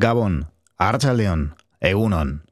Gabón, 0.00 0.52
Archaldeón, 0.76 1.56
Egunon. 1.80 2.48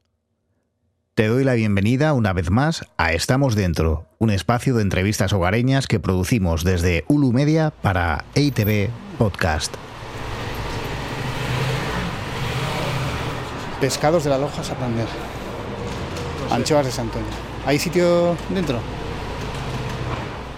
Te 1.15 1.27
doy 1.27 1.45
la 1.45 1.53
bienvenida 1.53 2.11
una 2.11 2.33
vez 2.33 2.51
más 2.51 2.83
a 2.97 3.13
Estamos 3.13 3.55
Dentro, 3.55 4.05
un 4.19 4.31
espacio 4.31 4.75
de 4.75 4.81
entrevistas 4.81 5.31
hogareñas 5.31 5.87
que 5.87 6.01
producimos 6.01 6.65
desde 6.65 7.05
Ulu 7.07 7.31
Media 7.31 7.71
para 7.81 8.25
EITV 8.35 8.89
Podcast. 9.17 9.73
Pescados 13.79 14.25
de 14.25 14.29
la 14.29 14.39
Loja 14.39 14.61
Santander. 14.61 15.07
Anchoas 16.51 16.85
de 16.85 16.91
Santoña. 16.91 17.25
¿Hay 17.65 17.79
sitio 17.79 18.35
dentro? 18.53 18.81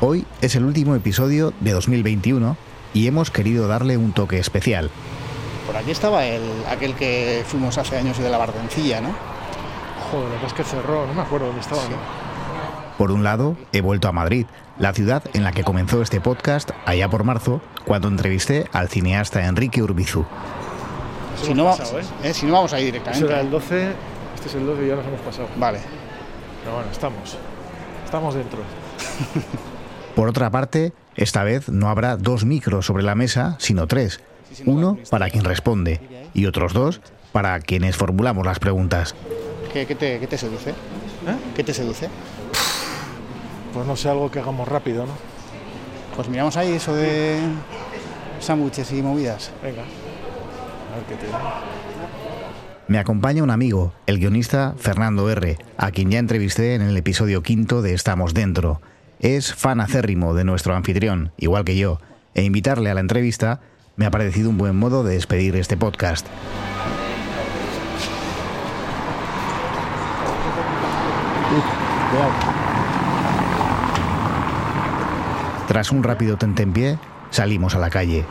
Hoy 0.01 0.25
es 0.41 0.55
el 0.55 0.65
último 0.65 0.95
episodio 0.95 1.53
de 1.59 1.69
2021 1.69 2.57
y 2.95 3.05
hemos 3.05 3.29
querido 3.29 3.67
darle 3.67 3.95
un 3.95 4.11
toque 4.11 4.39
especial. 4.39 4.89
Por 5.65 5.77
aquí 5.77 5.91
estaba 5.91 6.25
el, 6.25 6.41
aquel 6.69 6.95
que 6.95 7.43
fuimos 7.45 7.77
hace 7.77 7.97
años 7.97 8.17
y 8.19 8.23
de 8.23 8.29
la 8.29 8.37
Bardencilla, 8.37 9.01
¿no? 9.01 9.09
Joder, 10.11 10.43
es 10.45 10.53
que 10.53 10.63
cerró, 10.63 11.05
no 11.05 11.13
me 11.13 11.21
acuerdo 11.21 11.47
dónde 11.47 11.61
estaba. 11.61 11.81
¿no? 11.83 11.97
Por 12.97 13.11
un 13.11 13.23
lado, 13.23 13.55
he 13.71 13.81
vuelto 13.81 14.07
a 14.07 14.11
Madrid, 14.11 14.45
la 14.77 14.93
ciudad 14.93 15.23
en 15.33 15.43
la 15.43 15.51
que 15.51 15.63
comenzó 15.63 16.01
este 16.01 16.19
podcast 16.19 16.71
allá 16.85 17.07
por 17.09 17.23
marzo, 17.23 17.61
cuando 17.85 18.07
entrevisté 18.07 18.67
al 18.73 18.89
cineasta 18.89 19.45
Enrique 19.45 19.81
Urbizu. 19.81 20.25
Si 21.41 21.53
no, 21.53 21.65
pasado, 21.65 21.99
¿eh? 21.99 22.03
eh, 22.23 22.33
si 22.33 22.45
no 22.45 22.53
vamos 22.53 22.73
a 22.73 22.79
ir 22.79 22.87
Eso 22.87 22.91
directamente. 22.93 23.27
era 23.33 23.41
el 23.41 23.51
12, 23.51 23.91
este 24.35 24.47
es 24.49 24.55
el 24.55 24.65
12 24.65 24.83
y 24.83 24.87
ya 24.89 24.95
nos 24.95 25.05
hemos 25.05 25.21
pasado. 25.21 25.47
Vale. 25.57 25.79
Pero 26.63 26.75
bueno, 26.75 26.91
estamos. 26.91 27.37
Estamos 28.03 28.35
dentro. 28.35 28.59
Por 30.15 30.27
otra 30.27 30.49
parte, 30.49 30.91
esta 31.15 31.43
vez 31.43 31.69
no 31.69 31.89
habrá 31.89 32.17
dos 32.17 32.43
micros 32.43 32.85
sobre 32.85 33.03
la 33.03 33.15
mesa, 33.15 33.55
sino 33.59 33.87
tres. 33.87 34.19
Uno 34.65 34.97
para 35.09 35.29
quien 35.29 35.43
responde 35.43 36.01
y 36.33 36.45
otros 36.45 36.73
dos 36.73 37.01
para 37.31 37.59
quienes 37.59 37.95
formulamos 37.95 38.45
las 38.45 38.59
preguntas. 38.59 39.15
¿Qué, 39.73 39.85
qué 39.85 39.95
te, 39.95 40.19
qué 40.19 40.27
te 40.27 40.37
seduce? 40.37 40.71
¿Eh? 40.71 41.35
¿Qué 41.55 41.63
te 41.63 41.73
seduce? 41.73 42.09
Pues 43.73 43.85
no 43.85 43.95
sé, 43.95 44.09
algo 44.09 44.31
que 44.31 44.39
hagamos 44.39 44.67
rápido, 44.67 45.05
¿no? 45.05 45.13
Pues 46.15 46.27
miramos 46.27 46.57
ahí 46.57 46.73
eso 46.73 46.95
de 46.95 47.39
sándwiches 48.39 48.91
y 48.91 49.01
movidas. 49.01 49.51
Venga. 49.61 49.83
A 49.83 50.95
ver 50.95 51.05
qué 51.07 51.15
te 51.15 51.27
Me 52.87 52.97
acompaña 52.97 53.43
un 53.43 53.51
amigo, 53.51 53.93
el 54.07 54.17
guionista 54.17 54.73
Fernando 54.77 55.29
R., 55.29 55.57
a 55.77 55.91
quien 55.91 56.09
ya 56.09 56.19
entrevisté 56.19 56.73
en 56.73 56.81
el 56.81 56.97
episodio 56.97 57.43
quinto 57.43 57.81
de 57.81 57.93
Estamos 57.93 58.33
Dentro. 58.33 58.81
Es 59.19 59.53
fan 59.53 59.81
acérrimo 59.81 60.33
de 60.33 60.45
nuestro 60.45 60.75
anfitrión, 60.75 61.31
igual 61.37 61.63
que 61.63 61.77
yo, 61.77 61.99
e 62.33 62.43
invitarle 62.43 62.89
a 62.89 62.95
la 62.95 63.01
entrevista 63.01 63.59
me 63.99 64.05
ha 64.05 64.11
parecido 64.11 64.49
un 64.49 64.57
buen 64.57 64.77
modo 64.77 65.03
de 65.03 65.15
despedir 65.15 65.57
este 65.57 65.75
podcast. 65.75 66.25
Tras 75.67 75.91
un 75.91 76.01
rápido 76.01 76.37
tentempié, 76.37 76.97
salimos 77.29 77.75
a 77.75 77.79
la 77.79 77.89
calle. 77.89 78.23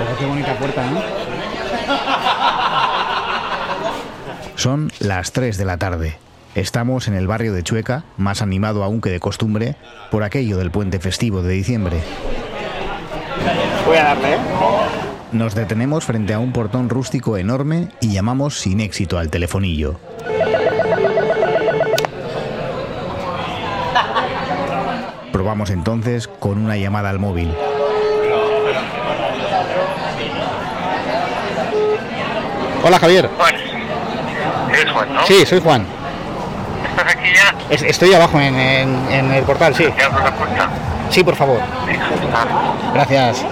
Pero 0.00 0.18
qué 0.18 0.26
bonita 0.26 0.58
puerta, 0.58 0.90
¿no? 0.90 1.00
Son 4.56 4.90
las 4.98 5.30
3 5.30 5.56
de 5.56 5.64
la 5.64 5.76
tarde. 5.76 6.18
Estamos 6.54 7.08
en 7.08 7.14
el 7.14 7.26
barrio 7.26 7.52
de 7.52 7.64
Chueca, 7.64 8.04
más 8.16 8.40
animado 8.40 8.84
aún 8.84 9.00
que 9.00 9.10
de 9.10 9.18
costumbre, 9.18 9.74
por 10.12 10.22
aquello 10.22 10.56
del 10.56 10.70
puente 10.70 11.00
festivo 11.00 11.42
de 11.42 11.52
diciembre. 11.52 11.98
Voy 13.84 13.96
a 13.96 14.04
darle, 14.04 14.34
¿eh? 14.34 14.38
Nos 15.32 15.56
detenemos 15.56 16.04
frente 16.04 16.32
a 16.32 16.38
un 16.38 16.52
portón 16.52 16.88
rústico 16.88 17.36
enorme 17.36 17.88
y 18.00 18.12
llamamos 18.12 18.60
sin 18.60 18.78
éxito 18.78 19.18
al 19.18 19.30
telefonillo. 19.30 19.98
Probamos 25.32 25.70
entonces 25.70 26.28
con 26.28 26.58
una 26.58 26.76
llamada 26.76 27.10
al 27.10 27.18
móvil. 27.18 27.52
Hola, 32.84 32.98
Javier. 33.00 33.28
Juan. 33.36 33.54
¿Eres 34.72 34.92
Juan, 34.92 35.14
no? 35.14 35.26
Sí, 35.26 35.44
soy 35.46 35.58
Juan. 35.58 36.03
¿Estás 36.96 37.14
aquí 37.16 37.28
ya? 37.34 37.54
Es- 37.74 37.82
estoy 37.82 38.14
abajo 38.14 38.40
en, 38.40 38.54
en- 38.54 39.08
en 39.10 39.32
el 39.32 39.42
portal, 39.44 39.74
sí. 39.74 39.84
¿Te 39.96 40.02
abro 40.04 40.22
la 40.22 40.32
puerta? 40.34 40.70
Sí, 41.10 41.22
por 41.24 41.34
favor. 41.36 41.60
Gracias. 42.94 43.44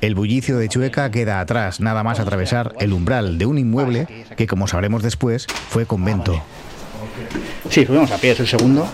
El 0.00 0.14
bullicio 0.14 0.58
de 0.58 0.68
Chueca 0.68 1.10
queda 1.10 1.40
atrás, 1.40 1.80
nada 1.80 2.02
más 2.02 2.20
atravesar 2.20 2.74
el 2.78 2.92
umbral 2.92 3.38
de 3.38 3.46
un 3.46 3.56
inmueble 3.56 4.06
que, 4.36 4.46
como 4.46 4.68
sabremos 4.68 5.02
después, 5.02 5.46
fue 5.70 5.86
convento. 5.86 6.42
Sí, 7.70 7.86
subimos 7.86 8.10
a 8.10 8.18
pie, 8.18 8.32
es 8.32 8.40
el 8.40 8.46
segundo. 8.48 8.86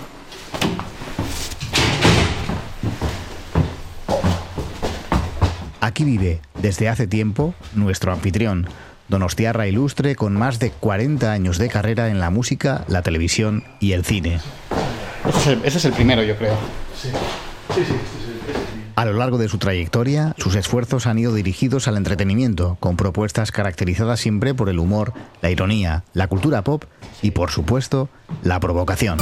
Aquí 5.81 6.05
vive, 6.05 6.41
desde 6.61 6.89
hace 6.89 7.07
tiempo, 7.07 7.55
nuestro 7.75 8.13
anfitrión, 8.13 8.69
Donostiarra 9.09 9.67
Ilustre, 9.67 10.15
con 10.15 10.35
más 10.35 10.59
de 10.59 10.71
40 10.71 11.33
años 11.33 11.59
de 11.59 11.69
carrera 11.69 12.11
en 12.11 12.21
la 12.21 12.31
música, 12.31 12.85
la 12.87 13.03
televisión 13.03 13.65
y 13.81 13.93
el 13.93 14.05
cine. 14.05 14.41
Ese 15.29 15.39
es 15.39 15.47
el, 15.47 15.65
ese 15.65 15.79
es 15.79 15.85
el 15.87 15.93
primero, 15.93 16.23
yo 16.23 16.37
creo. 16.37 16.55
A 18.95 19.05
lo 19.07 19.15
largo 19.15 19.39
de 19.39 19.49
su 19.49 19.57
trayectoria, 19.57 20.35
sus 20.37 20.55
esfuerzos 20.55 21.07
han 21.07 21.19
ido 21.19 21.33
dirigidos 21.33 21.89
al 21.89 21.97
entretenimiento, 21.97 22.77
con 22.79 22.97
propuestas 22.99 23.51
caracterizadas 23.51 24.21
siempre 24.21 24.53
por 24.53 24.69
el 24.69 24.79
humor, 24.79 25.15
la 25.41 25.51
ironía, 25.51 26.05
la 26.13 26.27
cultura 26.27 26.63
pop 26.63 26.85
y, 27.23 27.31
por 27.31 27.51
supuesto, 27.51 28.11
la 28.43 28.61
provocación. 28.61 29.19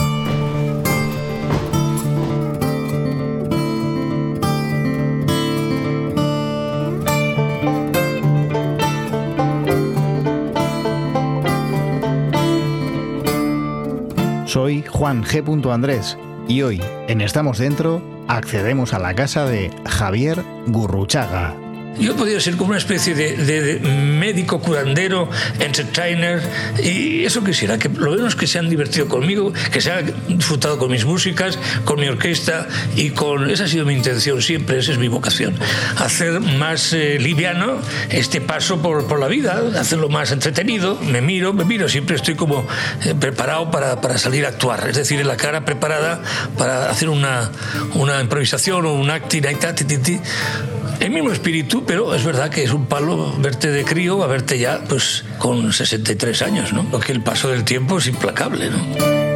Soy 14.48 14.82
Juan 14.82 15.24
G. 15.24 15.70
Andrés 15.70 16.16
y 16.48 16.62
hoy, 16.62 16.80
en 17.06 17.20
Estamos 17.20 17.58
Dentro, 17.58 18.00
accedemos 18.28 18.94
a 18.94 18.98
la 18.98 19.14
casa 19.14 19.44
de 19.44 19.70
Javier 19.84 20.42
Gurruchaga. 20.68 21.67
Yo 22.00 22.14
podido 22.16 22.40
ser 22.40 22.56
como 22.56 22.70
una 22.70 22.78
especie 22.78 23.14
de, 23.14 23.36
de- 23.36 23.62
de 23.62 23.80
médico 23.80 24.60
curandero, 24.60 25.28
entertainer, 25.58 26.40
y 26.82 27.24
eso 27.24 27.42
quisiera, 27.44 27.78
que 27.78 27.88
lo 27.88 28.10
menos 28.12 28.36
que 28.36 28.46
se 28.46 28.58
han 28.58 28.68
divertido 28.68 29.08
conmigo, 29.08 29.52
que 29.72 29.80
se 29.80 29.90
han 29.92 30.12
disfrutado 30.28 30.78
con 30.78 30.90
mis 30.90 31.04
músicas, 31.04 31.58
con 31.84 32.00
mi 32.00 32.06
orquesta, 32.08 32.68
y 32.96 33.10
con 33.10 33.50
esa 33.50 33.64
ha 33.64 33.68
sido 33.68 33.84
mi 33.84 33.94
intención 33.94 34.40
siempre, 34.42 34.78
esa 34.78 34.92
es 34.92 34.98
mi 34.98 35.08
vocación. 35.08 35.54
Hacer 35.96 36.40
más 36.40 36.92
eh, 36.92 37.18
liviano 37.18 37.78
este 38.10 38.40
paso 38.40 38.80
por, 38.80 39.06
por 39.06 39.18
la 39.18 39.26
vida, 39.28 39.60
hacerlo 39.78 40.08
más 40.08 40.30
entretenido, 40.32 40.98
me 41.00 41.20
miro, 41.20 41.52
me 41.52 41.64
miro, 41.64 41.88
siempre 41.88 42.16
estoy 42.16 42.34
como 42.36 42.66
eh, 43.04 43.14
preparado 43.18 43.70
para, 43.70 44.00
para 44.00 44.18
salir 44.18 44.46
a 44.46 44.50
actuar, 44.50 44.88
es 44.88 44.96
decir, 44.96 45.24
la 45.26 45.36
cara 45.36 45.64
preparada 45.64 46.22
para 46.56 46.90
hacer 46.90 47.08
una, 47.08 47.50
una 47.94 48.20
improvisación 48.20 48.86
o 48.86 48.92
un 48.94 49.10
acting, 49.10 49.42
El 51.00 51.10
mismo 51.10 51.32
espíritu, 51.32 51.84
pero 51.84 52.14
es 52.14 52.24
verdad 52.24 52.50
que 52.50 52.64
es 52.64 52.72
un 52.72 52.86
palo 52.86 53.32
verte 53.38 53.70
de 53.70 53.84
crío 53.84 54.22
a 54.22 54.26
verte 54.26 54.58
ya 54.58 54.82
pues 54.88 55.24
con 55.38 55.72
63 55.72 56.42
años, 56.42 56.72
¿no? 56.72 56.84
Porque 56.90 57.12
el 57.12 57.22
paso 57.22 57.48
del 57.48 57.64
tiempo 57.64 57.98
es 57.98 58.06
implacable, 58.06 58.70
¿no? 58.70 59.28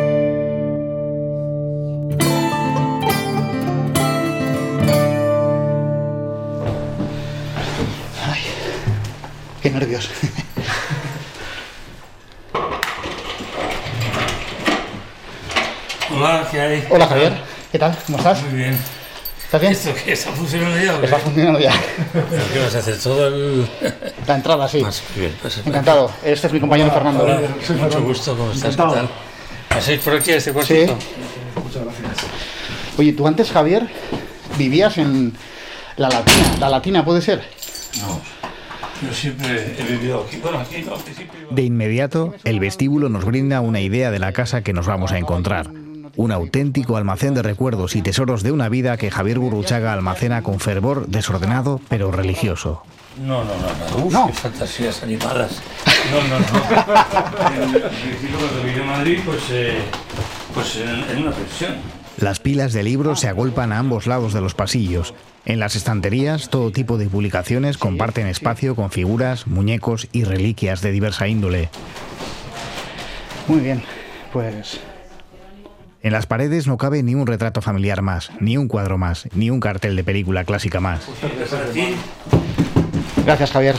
Qué 9.63 9.71
nervios. 9.71 10.11
Hola, 16.11 16.49
¿qué 16.51 16.61
hay? 16.61 16.85
Hola, 16.91 17.07
Javier. 17.07 17.33
¿Qué 17.71 17.79
tal? 17.79 17.97
¿Cómo 18.07 18.19
estás? 18.19 18.43
Muy 18.43 18.55
bien. 18.59 19.02
¿Estás 19.53 19.61
bien? 19.61 19.73
¿Esto 19.75 19.91
qué 20.03 20.13
está 20.15 20.31
funcionando 20.33 20.83
ya? 20.83 20.95
Está 21.05 21.19
funcionando 21.19 21.61
ya. 21.61 21.73
¿Pero 22.11 22.25
qué 22.55 22.59
vas 22.59 22.75
a 22.75 22.79
hacer? 22.79 22.99
Todo 22.99 23.29
el... 23.29 23.69
La 24.27 24.37
entrada, 24.37 24.67
sí. 24.67 24.81
Más 24.81 25.03
bien, 25.15 25.35
pues, 25.43 25.59
Encantado. 25.59 26.11
Este 26.25 26.47
es 26.47 26.53
mi 26.55 26.59
compañero 26.61 26.91
Fernando. 26.91 27.25
Hola, 27.25 27.39
mucho 27.79 28.03
gusto, 28.03 28.35
¿cómo 28.35 28.51
estás? 28.53 28.71
¿Qué 28.71 28.77
tal? 28.83 29.11
¿Pasáis 29.69 30.01
por 30.01 30.15
aquí 30.15 30.31
a 30.31 30.37
este 30.37 30.51
Sí. 30.53 30.55
cuartito? 30.55 30.97
Oye, 32.97 33.13
tú 33.13 33.27
antes, 33.27 33.51
Javier, 33.51 33.87
vivías 34.57 34.97
en 34.97 35.35
la 35.99 36.09
Latina. 36.09 36.57
¿La 36.59 36.69
Latina 36.71 37.05
puede 37.05 37.21
ser? 37.21 37.43
Yo 39.03 39.13
siempre 39.13 39.77
he 39.79 39.83
vivido 39.83 40.25
aquí. 40.27 40.39
Bueno, 40.39 40.61
aquí 40.61 40.81
no, 40.81 40.95
al 40.95 41.01
principio 41.03 41.39
iba- 41.43 41.51
De 41.55 41.63
inmediato, 41.63 42.35
el 42.45 42.59
vestíbulo 42.59 43.11
nos 43.11 43.27
brinda 43.27 43.61
una 43.61 43.81
idea 43.81 44.11
de 44.11 44.19
la 44.19 44.33
casa 44.33 44.63
que 44.63 44.73
nos 44.73 44.87
vamos 44.87 45.13
a 45.13 45.19
encontrar. 45.19 45.69
Un 46.17 46.31
auténtico 46.33 46.97
almacén 46.97 47.35
de 47.35 47.43
recuerdos 47.43 47.97
y 47.97 48.03
tesoros 48.03 48.43
de 48.43 48.53
una 48.53 48.69
vida 48.69 48.97
que 48.99 49.11
Javier 49.11 49.39
Gurruchaga 49.39 49.93
almacena 49.93 50.43
con 50.43 50.61
fervor 50.61 51.07
desordenado 51.07 51.81
pero 51.89 52.11
religioso. 52.11 52.83
No, 53.21 53.45
no, 53.45 53.51
no, 53.57 53.99
no. 53.99 54.05
Uf, 54.07 54.13
No. 54.13 54.27
qué 54.27 54.33
fantasías 54.35 55.03
animadas. 55.03 55.61
No, 56.11 56.21
no, 56.29 56.39
no. 56.39 57.65
En 57.65 57.71
principio, 57.91 58.39
cuando 58.39 58.63
viví 58.65 58.81
en 58.81 58.87
Madrid, 58.87 59.19
pues, 59.25 59.43
eh, 59.51 59.79
pues 60.55 60.77
en, 60.77 60.89
en 61.17 61.23
una 61.23 61.33
pensión. 61.33 61.75
Las 62.19 62.41
pilas 62.41 62.73
de 62.73 62.83
libros 62.83 63.21
se 63.21 63.29
agolpan 63.29 63.73
a 63.73 63.79
ambos 63.79 64.07
lados 64.07 64.33
de 64.35 64.41
los 64.43 64.55
pasillos. 64.55 65.15
En 65.45 65.59
las 65.61 65.77
estanterías, 65.77 66.51
todo 66.51 66.71
tipo 66.71 66.99
de 66.99 67.07
publicaciones 67.09 67.79
comparten 67.79 68.27
espacio 68.29 68.77
con 68.77 68.91
figuras, 68.91 69.47
muñecos 69.47 70.09
y 70.13 70.25
reliquias 70.25 70.83
de 70.83 70.93
diversa 70.93 71.27
índole. 71.27 71.69
Muy 73.49 73.61
bien, 73.61 73.83
pues 74.33 74.79
En 76.03 76.13
las 76.13 76.27
paredes 76.27 76.67
no 76.67 76.79
cabe 76.79 77.03
ni 77.05 77.15
un 77.15 77.27
retrato 77.27 77.63
familiar 77.63 78.03
más, 78.03 78.31
ni 78.41 78.57
un 78.57 78.67
cuadro 78.67 78.99
más, 78.99 79.29
ni 79.35 79.51
un 79.51 79.61
cartel 79.61 79.95
de 79.95 80.03
película 80.03 80.45
clásica 80.45 80.81
más. 80.81 81.07
Gracias 83.25 83.53
Javier. 83.53 83.77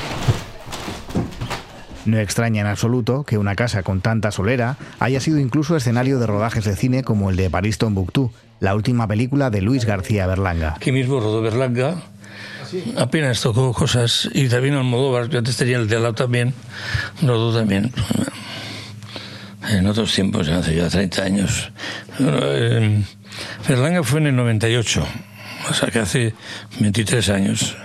No 2.05 2.19
extraña 2.19 2.61
en 2.61 2.67
absoluto 2.67 3.23
que 3.23 3.37
una 3.37 3.55
casa 3.55 3.83
con 3.83 4.01
tanta 4.01 4.31
solera 4.31 4.77
haya 4.99 5.19
sido 5.19 5.37
incluso 5.37 5.75
escenario 5.75 6.19
de 6.19 6.27
rodajes 6.27 6.63
de 6.63 6.75
cine 6.75 7.03
como 7.03 7.29
el 7.29 7.35
de 7.35 7.49
París 7.49 7.77
Tombuctú, 7.77 8.31
la 8.59 8.73
última 8.75 9.07
película 9.07 9.49
de 9.49 9.61
Luis 9.61 9.85
García 9.85 10.25
Berlanga. 10.25 10.75
aquí 10.77 10.91
mismo 10.91 11.19
rodó 11.19 11.41
Berlanga. 11.41 11.95
Apenas 12.97 13.41
tocó 13.41 13.71
cosas. 13.73 14.29
Y 14.33 14.47
también 14.47 14.75
Almodóvar, 14.75 15.29
yo 15.29 15.39
antes 15.39 15.57
tenía 15.57 15.77
el 15.77 15.87
de 15.87 15.97
al 15.97 16.03
lado 16.03 16.15
también, 16.15 16.53
rodó 17.21 17.57
también. 17.57 17.91
En 19.69 19.87
otros 19.87 20.13
tiempos, 20.13 20.49
hace 20.49 20.75
ya 20.75 20.89
30 20.89 21.23
años. 21.23 21.71
Bueno, 22.19 22.39
eh, 22.43 23.03
Berlanga 23.67 24.03
fue 24.03 24.19
en 24.19 24.27
el 24.27 24.35
98, 24.35 25.07
o 25.69 25.73
sea 25.73 25.89
que 25.89 25.99
hace 25.99 26.33
23 26.79 27.29
años. 27.29 27.75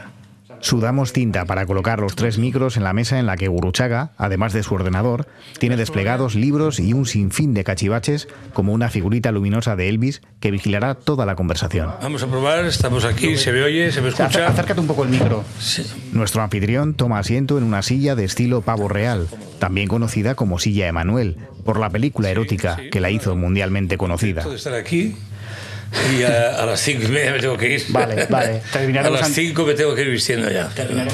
Sudamos 0.60 1.12
tinta 1.12 1.44
para 1.44 1.66
colocar 1.66 2.00
los 2.00 2.16
tres 2.16 2.38
micros 2.38 2.76
en 2.76 2.84
la 2.84 2.92
mesa 2.92 3.18
en 3.18 3.26
la 3.26 3.36
que 3.36 3.48
Guruchaga, 3.48 4.12
además 4.16 4.52
de 4.52 4.62
su 4.62 4.74
ordenador, 4.74 5.26
tiene 5.58 5.76
desplegados 5.76 6.34
libros 6.34 6.80
y 6.80 6.92
un 6.92 7.06
sinfín 7.06 7.54
de 7.54 7.64
cachivaches 7.64 8.28
como 8.52 8.72
una 8.72 8.90
figurita 8.90 9.32
luminosa 9.32 9.76
de 9.76 9.88
Elvis 9.88 10.22
que 10.40 10.50
vigilará 10.50 10.94
toda 10.94 11.26
la 11.26 11.36
conversación. 11.36 11.90
Vamos 12.02 12.22
a 12.22 12.26
probar, 12.26 12.64
estamos 12.64 13.04
aquí, 13.04 13.36
se 13.36 13.52
me 13.52 13.62
oye, 13.62 13.92
se 13.92 14.00
me 14.00 14.08
escucha. 14.08 14.48
Acércate 14.48 14.80
un 14.80 14.86
poco 14.86 15.04
el 15.04 15.10
micro. 15.10 15.44
Sí. 15.58 15.84
Nuestro 16.12 16.42
anfitrión 16.42 16.94
toma 16.94 17.18
asiento 17.18 17.58
en 17.58 17.64
una 17.64 17.82
silla 17.82 18.14
de 18.14 18.24
estilo 18.24 18.62
pavo 18.62 18.88
real, 18.88 19.28
también 19.58 19.88
conocida 19.88 20.34
como 20.34 20.58
silla 20.58 20.88
Emanuel, 20.88 21.36
por 21.64 21.78
la 21.78 21.90
película 21.90 22.30
erótica 22.30 22.78
que 22.90 23.00
la 23.00 23.10
hizo 23.10 23.36
mundialmente 23.36 23.96
conocida. 23.96 24.44
de 24.44 24.56
estar 24.56 24.74
aquí 24.74 25.14
y 26.16 26.22
a, 26.22 26.56
a 26.56 26.66
las 26.66 26.80
cinco 26.80 27.04
y 27.04 27.08
media 27.08 27.32
me 27.32 27.38
tengo 27.38 27.56
que 27.56 27.74
ir. 27.74 27.84
Vale, 27.90 28.26
vale. 28.28 28.62
A 28.98 29.10
las 29.10 29.28
cinco 29.32 29.64
me 29.64 29.74
tengo 29.74 29.94
que 29.94 30.02
ir 30.02 30.10
vistiendo 30.10 30.50
ya. 30.50 30.70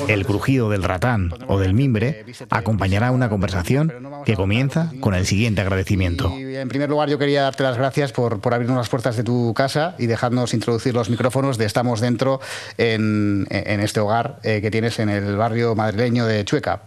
El 0.08 0.24
crujido 0.24 0.70
del 0.70 0.82
ratán 0.82 1.32
o 1.46 1.58
del 1.58 1.74
mimbre 1.74 2.24
acompañará 2.50 3.10
una 3.10 3.28
conversación 3.28 3.92
que 4.24 4.34
comienza 4.34 4.90
con 5.00 5.14
el 5.14 5.26
siguiente 5.26 5.60
agradecimiento. 5.60 6.32
Y 6.38 6.56
en 6.56 6.68
primer 6.68 6.88
lugar 6.88 7.08
yo 7.08 7.18
quería 7.18 7.42
darte 7.42 7.62
las 7.62 7.76
gracias 7.76 8.12
por, 8.12 8.40
por 8.40 8.54
abrirnos 8.54 8.76
las 8.76 8.88
puertas 8.88 9.16
de 9.16 9.24
tu 9.24 9.52
casa 9.54 9.94
y 9.98 10.06
dejarnos 10.06 10.54
introducir 10.54 10.94
los 10.94 11.10
micrófonos 11.10 11.58
de 11.58 11.66
Estamos 11.66 12.00
Dentro 12.00 12.40
en, 12.78 13.46
en 13.50 13.80
este 13.80 14.00
hogar 14.00 14.38
eh, 14.42 14.60
que 14.60 14.70
tienes 14.70 14.98
en 14.98 15.08
el 15.08 15.36
barrio 15.36 15.74
madrileño 15.74 16.26
de 16.26 16.44
Chueca. 16.44 16.82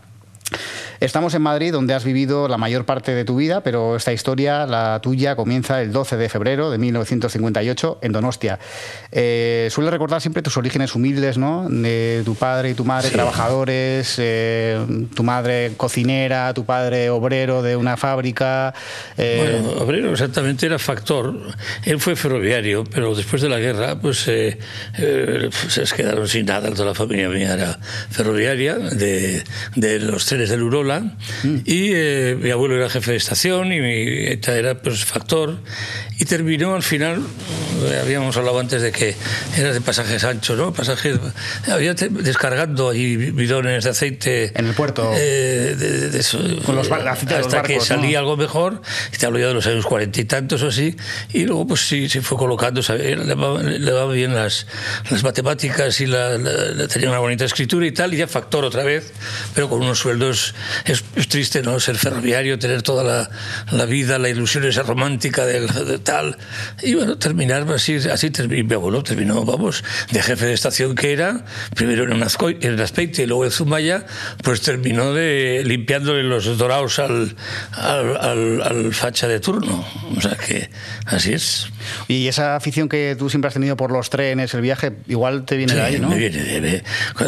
Estamos 0.99 1.33
en 1.35 1.43
Madrid, 1.43 1.71
donde 1.71 1.93
has 1.93 2.03
vivido 2.03 2.47
la 2.47 2.57
mayor 2.57 2.85
parte 2.85 3.13
de 3.13 3.23
tu 3.23 3.35
vida, 3.35 3.61
pero 3.61 3.95
esta 3.95 4.13
historia, 4.13 4.65
la 4.65 4.99
tuya, 5.01 5.35
comienza 5.35 5.79
el 5.81 5.91
12 5.91 6.17
de 6.17 6.27
febrero 6.29 6.71
de 6.71 6.79
1958 6.79 7.99
en 8.01 8.11
Donostia. 8.11 8.57
Eh, 9.11 9.67
suele 9.71 9.91
recordar 9.91 10.21
siempre 10.21 10.41
tus 10.41 10.57
orígenes 10.57 10.95
humildes, 10.95 11.37
¿no? 11.37 11.67
De 11.69 12.23
tu 12.25 12.33
padre 12.35 12.71
y 12.71 12.73
tu 12.73 12.83
madre 12.83 13.09
Sí. 13.09 13.13
trabajadores, 13.13 14.15
eh, 14.17 14.83
tu 15.15 15.23
madre 15.23 15.73
cocinera, 15.77 16.51
tu 16.55 16.65
padre 16.65 17.09
obrero 17.11 17.61
de 17.61 17.75
una 17.75 17.95
fábrica. 17.95 18.73
eh, 19.17 19.59
Bueno, 19.61 19.83
obrero 19.83 20.11
exactamente 20.11 20.65
era 20.65 20.79
factor. 20.79 21.35
Él 21.85 21.99
fue 21.99 22.15
ferroviario, 22.15 22.83
pero 22.85 23.13
después 23.13 23.41
de 23.43 23.49
la 23.49 23.59
guerra, 23.59 23.99
pues 23.99 24.27
eh, 24.27 24.57
eh, 24.97 25.49
se 25.67 25.83
quedaron 25.95 26.27
sin 26.27 26.45
nada. 26.47 26.71
Toda 26.71 26.85
la 26.85 26.95
familia 26.95 27.29
mía 27.29 27.53
era 27.53 27.79
ferroviaria, 28.09 28.75
de, 28.75 29.43
de 29.75 29.99
los 29.99 30.25
trenes 30.37 30.49
del 30.49 30.61
Urola. 30.63 31.03
Y 31.65 31.91
eh, 31.93 32.37
mi 32.39 32.51
abuelo 32.51 32.75
era 32.75 32.89
jefe 32.89 33.11
de 33.11 33.17
estación 33.17 33.71
y 33.73 33.79
mi 33.81 34.25
eta 34.27 34.55
era 34.55 34.75
pues 34.81 35.03
factor. 35.03 35.57
Y 36.19 36.25
terminó 36.25 36.75
al 36.75 36.83
final, 36.83 37.21
eh, 37.85 37.99
habíamos 38.01 38.35
hablado 38.37 38.59
antes 38.59 38.81
de 38.81 38.91
que 38.91 39.15
era 39.57 39.71
de 39.73 39.81
pasajes 39.81 40.23
anchos, 40.23 40.57
¿no? 40.57 40.73
Pasajes, 40.73 41.17
había 41.71 41.93
descargando 41.93 42.89
ahí 42.89 43.15
bidones 43.17 43.83
de 43.83 43.89
aceite. 43.89 44.51
En 44.55 44.65
el 44.67 44.73
puerto. 44.73 45.11
eh, 45.15 45.75
de- 45.77 46.09
de- 46.09 46.09
de 46.09 46.61
Con 46.65 46.75
los 46.75 46.89
bar- 46.89 47.03
de 47.03 47.09
los 47.37 47.45
hasta 47.45 47.61
que 47.63 47.73
barcos, 47.75 47.89
¿no? 47.89 47.95
salía 47.95 48.19
algo 48.19 48.35
mejor, 48.37 48.81
y 49.13 49.17
te 49.17 49.25
hablo 49.25 49.39
ya 49.39 49.47
de 49.47 49.53
los 49.53 49.65
años 49.67 49.85
cuarenta 49.85 50.19
y 50.21 50.25
tantos 50.25 50.61
o 50.63 50.67
así, 50.67 50.95
y 51.33 51.45
luego 51.45 51.67
pues 51.67 51.81
sí, 51.87 52.09
se 52.09 52.21
fue 52.21 52.37
colocando, 52.37 52.81
sabe, 52.81 53.15
le 53.15 53.91
va 53.91 54.11
bien 54.11 54.33
las, 54.35 54.65
las 55.11 55.23
matemáticas 55.23 55.99
y 56.01 56.07
la- 56.07 56.37
la- 56.37 56.87
tenía 56.87 57.09
una 57.09 57.19
bonita 57.19 57.45
escritura 57.45 57.85
y 57.85 57.91
tal, 57.91 58.13
y 58.13 58.17
ya 58.17 58.27
factor 58.27 58.65
otra 58.65 58.83
vez, 58.83 59.13
pero 59.53 59.69
con 59.69 59.81
unos 59.81 59.99
sueldos, 59.99 60.26
es, 60.29 60.53
es 61.15 61.27
triste, 61.27 61.61
¿no? 61.61 61.79
Ser 61.79 61.97
ferroviario, 61.97 62.57
tener 62.59 62.81
toda 62.81 63.03
la, 63.03 63.29
la 63.71 63.85
vida, 63.85 64.17
la 64.19 64.29
ilusión 64.29 64.63
esa 64.65 64.83
romántica 64.83 65.45
del, 65.45 65.67
de 65.67 65.99
tal, 65.99 66.37
y 66.81 66.93
bueno, 66.95 67.17
terminar 67.17 67.65
así, 67.71 67.95
así 67.95 68.29
terminó, 68.29 69.03
terminó, 69.03 69.43
vamos, 69.45 69.83
de 70.11 70.21
jefe 70.21 70.45
de 70.45 70.53
estación 70.53 70.95
que 70.95 71.11
era, 71.13 71.45
primero 71.75 72.03
en, 72.11 72.21
Azcoy, 72.23 72.57
en 72.61 72.79
Azpeite 72.79 73.23
y 73.23 73.25
luego 73.25 73.45
en 73.45 73.51
Zumaya, 73.51 74.05
pues 74.43 74.61
terminó 74.61 75.13
de 75.13 75.63
limpiándole 75.65 76.23
los 76.23 76.57
dorados 76.57 76.99
al, 76.99 77.35
al, 77.73 78.17
al- 78.17 78.61
al 78.61 78.93
facha 78.93 79.27
de 79.27 79.39
turno. 79.39 79.85
O 80.15 80.21
sea 80.21 80.35
que 80.35 80.69
así 81.05 81.33
es. 81.33 81.67
Y 82.07 82.27
esa 82.27 82.55
afición 82.55 82.89
que 82.89 83.15
tú 83.17 83.29
siempre 83.29 83.47
has 83.47 83.53
tenido 83.53 83.77
por 83.77 83.91
los 83.91 84.09
trenes, 84.09 84.53
el 84.53 84.61
viaje, 84.61 84.93
igual 85.07 85.45
te 85.45 85.57
viene 85.57 85.73
de 85.75 85.81
ahí, 85.81 85.93
Sí, 85.95 85.99
¿no? 85.99 86.09
Me 86.09 86.17
viene, 86.17 86.37
de- 86.43 86.61
de- 86.61 86.83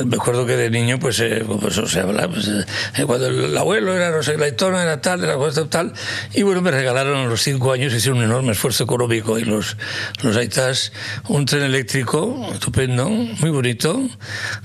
me 0.06 0.16
acuerdo 0.16 0.46
que 0.46 0.56
de 0.56 0.70
niño, 0.70 1.00
pues, 1.00 1.20
eh, 1.20 1.44
pues 1.60 1.78
o 1.78 1.88
sea, 1.88 2.06
pues, 2.28 2.48
eh, 2.48 3.06
cuando 3.06 3.28
el 3.28 3.58
abuelo 3.58 3.96
era 3.96 4.12
no 4.12 4.24
sé, 4.24 4.38
Laytona, 4.38 4.82
era 4.84 5.02
tal, 5.02 5.24
era 5.24 5.36
tal, 5.70 5.94
y 6.34 6.44
bueno, 6.44 6.62
me 6.62 6.72
regalaron 6.72 7.18
a 7.18 7.26
los 7.26 7.42
cinco 7.42 7.72
años, 7.72 7.94
hicieron 7.94 8.20
un 8.20 8.26
enorme 8.26 8.52
esfuerzo 8.52 8.84
económico 8.84 9.38
y 9.40 9.44
los, 9.44 9.78
los 10.24 10.36
Aitas, 10.38 10.92
un 11.28 11.46
tren 11.46 11.64
eléctrico, 11.64 12.50
estupendo, 12.54 13.10
muy 13.10 13.50
bonito, 13.50 14.02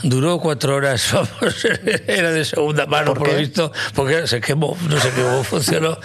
duró 0.02 0.38
cuatro 0.38 0.76
horas, 0.76 1.08
vamos, 1.12 1.64
era 2.06 2.30
de 2.32 2.44
segunda 2.44 2.86
mano, 2.86 3.14
¿Por 3.14 3.18
por, 3.24 3.28
lo 3.32 3.38
visto, 3.38 3.72
porque 3.94 4.26
se 4.26 4.40
quemó, 4.40 4.76
no 4.88 4.98
sé 5.00 5.10
cómo 5.10 5.44
funcionó, 5.44 5.98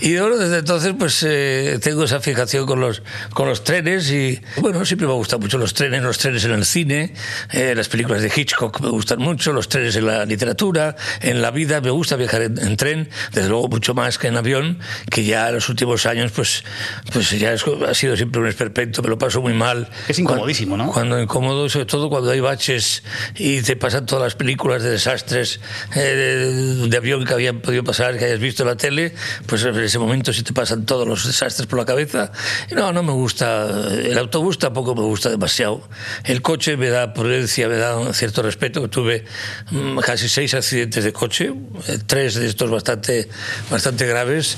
y 0.00 0.16
bueno, 0.16 0.36
desde 0.36 0.58
entonces, 0.58 0.94
pues, 0.98 1.22
eh, 1.26 1.78
tengo 1.82 2.04
esa 2.04 2.20
fijación 2.20 2.66
con 2.66 2.80
los, 2.80 3.02
con 3.34 3.48
los 3.48 3.64
trenes 3.64 4.10
y, 4.10 4.40
bueno, 4.60 4.84
siempre 4.84 5.06
me 5.06 5.12
han 5.12 5.18
gustado 5.18 5.40
mucho 5.40 5.58
los 5.58 5.74
trenes, 5.74 6.02
los 6.02 6.18
trenes 6.18 6.44
en 6.44 6.52
el 6.52 6.64
cine, 6.64 7.12
eh, 7.52 7.74
las 7.76 7.88
películas 7.88 8.22
de 8.22 8.32
Hitchcock 8.34 8.80
me 8.80 8.88
gustan 8.90 9.18
mucho, 9.18 9.52
los 9.52 9.68
trenes 9.68 9.96
en 9.96 10.06
la 10.06 10.24
literatura, 10.24 10.96
en 11.20 11.42
la 11.42 11.50
vida 11.50 11.80
me 11.80 11.90
gusta 11.90 12.16
viajar 12.16 12.42
en, 12.42 12.58
en 12.58 12.76
tren, 12.76 13.08
desde 13.32 13.48
luego 13.48 13.68
mucho 13.68 13.92
más 13.92 14.18
que 14.18 14.28
en 14.28 14.36
avión, 14.36 14.78
que 15.10 15.24
ya 15.24 15.48
en 15.48 15.56
los 15.56 15.68
últimos 15.68 16.06
años, 16.06 16.30
pues, 16.32 16.64
pues 17.12 17.30
ya 17.32 17.52
es- 17.52 17.64
ha 17.88 17.94
sido 17.94 18.16
siempre 18.16 18.40
un 18.40 18.46
esperpento, 18.46 19.02
me 19.02 19.08
lo 19.08 19.18
paso 19.18 19.42
muy 19.42 19.52
mal. 19.52 19.88
Es 20.08 20.18
incomodísimo, 20.18 20.76
¿no? 20.76 20.92
Cuando 20.92 21.20
incómodo, 21.20 21.68
sobre 21.68 21.86
todo 21.86 22.08
cuando 22.08 22.30
hay 22.30 22.40
baches 22.40 23.02
y 23.36 23.62
te 23.62 23.74
pasan 23.74 24.06
todas 24.06 24.22
las 24.22 24.34
películas 24.36 24.82
de 24.82 24.90
desastres 24.90 25.58
eh, 25.96 25.98
de, 26.00 26.88
de 26.88 26.96
avión 26.96 27.24
que 27.24 27.34
habían 27.34 27.58
podido 27.60 27.82
pasar, 27.82 28.16
que 28.16 28.26
hayas 28.26 28.38
visto 28.38 28.62
en 28.62 28.68
la 28.68 28.76
tele, 28.76 29.12
pues 29.46 29.64
en 29.64 29.76
ese 29.80 29.98
momento 29.98 30.32
sí 30.32 30.42
te 30.44 30.52
pasan 30.52 30.86
todos 30.86 31.06
los 31.08 31.26
desastres 31.26 31.66
por 31.66 31.80
la 31.80 31.84
cabeza. 31.84 32.30
No, 32.70 32.92
no 32.92 33.02
me 33.02 33.10
gusta. 33.10 33.23
El 33.32 34.18
autobús 34.18 34.58
tampoco 34.58 34.94
me 34.94 35.02
gusta 35.02 35.30
demasiado. 35.30 35.88
El 36.24 36.42
coche 36.42 36.76
me 36.76 36.88
da 36.88 37.12
prudencia, 37.12 37.68
me 37.68 37.76
da 37.76 37.96
un 37.98 38.12
cierto 38.14 38.42
respeto. 38.42 38.88
Tuve 38.88 39.24
mm, 39.70 39.98
casi 39.98 40.28
seis 40.28 40.54
accidentes 40.54 41.04
de 41.04 41.12
coche, 41.12 41.52
eh, 41.88 41.98
tres 42.06 42.34
de 42.34 42.46
estos 42.46 42.70
bastante, 42.70 43.28
bastante 43.70 44.06
graves. 44.06 44.56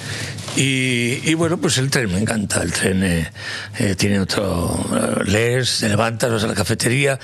Y, 0.57 1.21
y 1.29 1.35
bueno, 1.35 1.59
pues 1.59 1.79
el 1.79 1.91
tren 1.91 2.13
me 2.13 2.19
encanta. 2.19 2.63
El 2.63 2.73
tren 2.73 3.03
eh, 3.03 3.31
eh, 3.79 3.95
tiene 3.95 4.21
otro. 4.21 4.79
eh, 4.93 5.25
lees, 5.31 5.79
te 5.81 5.89
levantas, 5.89 6.31
vas 6.31 6.45
a 6.45 6.47
la 6.49 6.55
cafetería. 6.55 7.19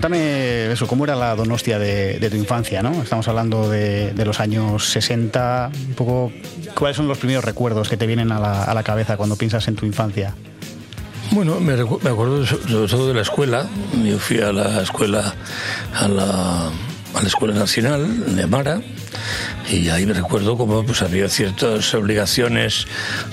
Cuéntame 0.00 0.72
eso, 0.72 0.86
¿cómo 0.86 1.04
era 1.04 1.14
la 1.14 1.36
Donostia 1.36 1.78
de, 1.78 2.26
tu 2.30 2.36
infancia? 2.38 2.82
¿no? 2.82 3.02
Estamos 3.02 3.28
hablando 3.28 3.68
de, 3.68 4.14
los 4.24 4.40
años 4.40 4.88
60, 4.88 5.70
un 5.88 5.94
poco, 5.94 6.32
¿cuáles 6.74 6.96
son 6.96 7.06
los 7.06 7.18
primeros 7.18 7.44
recuerdos 7.44 7.90
que 7.90 7.98
te 7.98 8.06
vienen 8.06 8.32
a 8.32 8.72
la, 8.72 8.82
cabeza 8.82 9.18
cuando 9.18 9.36
piensas 9.36 9.68
en 9.68 9.76
tu 9.76 9.84
infancia? 9.84 10.34
Bueno, 11.32 11.60
me, 11.60 11.74
acuerdo 11.74 12.46
sobre 12.46 12.88
todo 12.88 13.08
de 13.08 13.12
la 13.12 13.20
escuela. 13.20 13.66
Yo 14.02 14.18
fui 14.18 14.40
a 14.40 14.54
la 14.54 14.80
escuela, 14.80 15.34
a 15.94 16.08
la, 16.08 16.70
Escuela 17.26 17.52
Nacional 17.52 18.34
de 18.34 18.42
Amara, 18.42 18.80
y 19.70 19.88
ahí 19.88 20.06
me 20.06 20.14
recuerdo 20.14 20.56
como 20.56 20.84
pues 20.84 21.02
había 21.02 21.28
ciertas 21.28 21.94
obligaciones 21.94 22.86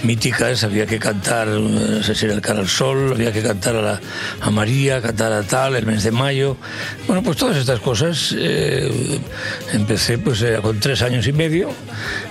míticas, 0.04 0.64
había 0.64 0.86
que 0.86 1.00
cantar, 1.00 1.48
no 1.48 2.04
sé 2.04 2.16
si 2.16 2.26
era 2.26 2.36
el 2.36 2.42
cara 2.42 2.60
al 2.60 2.68
sol, 2.68 3.14
había 3.14 3.32
que 3.32 3.42
cantar 3.42 3.76
a, 3.76 3.82
la, 3.82 4.02
a 4.42 4.52
María, 4.52 5.02
cantar 5.02 5.32
a 5.34 5.44
tal, 5.44 5.76
el 5.76 5.86
mes 5.86 6.04
de 6.04 6.12
mayo. 6.12 6.58
Bueno, 7.08 7.24
pues 7.24 7.38
todas 7.38 7.58
estas 7.58 7.80
cosas 7.80 8.36
eh, 8.38 9.20
empecé 9.74 10.18
pues 10.18 10.42
eh, 10.42 10.60
con 10.62 10.80
tres 10.80 11.02
años 11.02 11.28
y 11.28 11.34
medio 11.34 11.70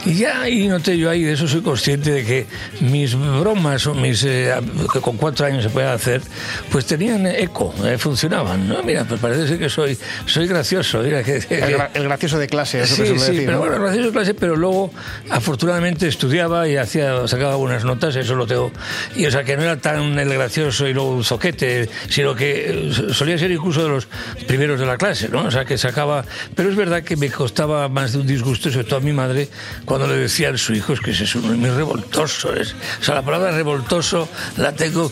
y 0.05 0.15
ya 0.15 0.43
ahí 0.43 0.69
noté 0.69 0.97
yo 0.97 1.11
ahí, 1.11 1.23
de 1.23 1.33
eso 1.33 1.49
soy 1.49 1.62
consciente 1.62 2.11
de 2.11 2.25
que 2.25 2.47
mis 2.81 3.15
bromas 3.15 3.87
o 3.87 3.95
mis 3.95 4.25
eh, 4.25 4.55
que 4.93 5.00
con 5.00 5.17
cuatro 5.17 5.47
años 5.47 5.65
se 5.65 5.71
pueden 5.71 5.91
hacer, 5.91 6.23
pues 6.71 6.87
tenían 6.87 7.26
eco, 7.26 7.75
eh, 7.85 7.99
funcionaban. 7.99 8.69
¿no? 8.69 8.83
Mira, 8.83 9.05
pues 9.05 9.21
parece 9.21 9.49
ser 9.49 9.59
que 9.59 9.69
soy, 9.69 9.99
soy 10.26 10.47
gracioso. 10.47 11.00
Mira, 11.00 11.23
que, 11.23 11.41
que, 11.41 11.59
el, 11.59 11.76
el, 11.95 12.03
gracioso 12.05 12.38
de 12.38 12.47
clase, 12.47 12.83
eso 12.83 12.97
sí, 12.97 13.03
que 13.12 13.19
sí, 13.19 13.36
pero 13.45 13.52
¿no? 13.52 13.59
bueno, 13.59 13.81
gracioso 13.81 14.07
de 14.07 14.12
clase, 14.12 14.35
pero 14.35 14.57
luego 14.57 14.93
afortunadamente 15.31 16.09
estudiaba 16.09 16.69
y 16.69 16.76
hacía, 16.76 17.26
sacaba 17.28 17.57
buenas 17.57 17.85
notas, 17.85 18.16
eso 18.16 18.35
lo 18.35 18.47
tengo. 18.47 18.73
Y 19.14 19.26
o 19.26 19.31
sea 19.31 19.45
que 19.45 19.57
no 19.57 19.62
era 19.62 19.76
tan 19.76 20.19
el 20.19 20.28
gracioso 20.33 20.87
y 20.87 20.95
luego 20.95 21.11
un 21.11 21.25
zoquete, 21.25 21.88
sino 22.09 22.35
que 22.35 22.88
eh, 22.88 23.12
solía 23.12 23.38
ser 23.38 23.50
incluso 23.50 23.83
de 23.83 23.88
los 23.88 24.09
primeros 24.47 24.81
de 24.81 24.87
la 24.87 24.97
clase, 24.97 25.28
¿no? 25.28 25.45
O 25.47 25.50
sea 25.50 25.64
que 25.64 25.78
sacaba. 25.78 26.25
Pero 26.55 26.71
es 26.71 26.76
verdad 26.76 27.02
que 27.02 27.16
me 27.16 27.31
costaba 27.31 27.88
más 27.88 28.12
de 28.12 28.19
un 28.19 28.26
disgusto, 28.26 28.71
sobre 28.71 28.85
todo 28.85 28.99
a 28.99 29.02
mi 29.02 29.12
madre, 29.12 29.49
cuando 29.85 30.07
le 30.07 30.16
decían 30.16 30.55
a 30.55 30.59
su 30.59 30.75
hijo 30.75 30.93
es 30.93 31.00
que 31.00 31.11
ese 31.11 31.25
es 31.25 31.35
un 31.35 31.59
muy 31.61 31.71
revoltoso. 31.71 32.55
Es, 32.55 32.75
o 33.00 33.05
sea, 33.05 33.14
la 33.14 33.23
palabra 33.23 33.50
revoltoso 33.50 34.28
la 34.57 34.73
tengo 34.73 35.11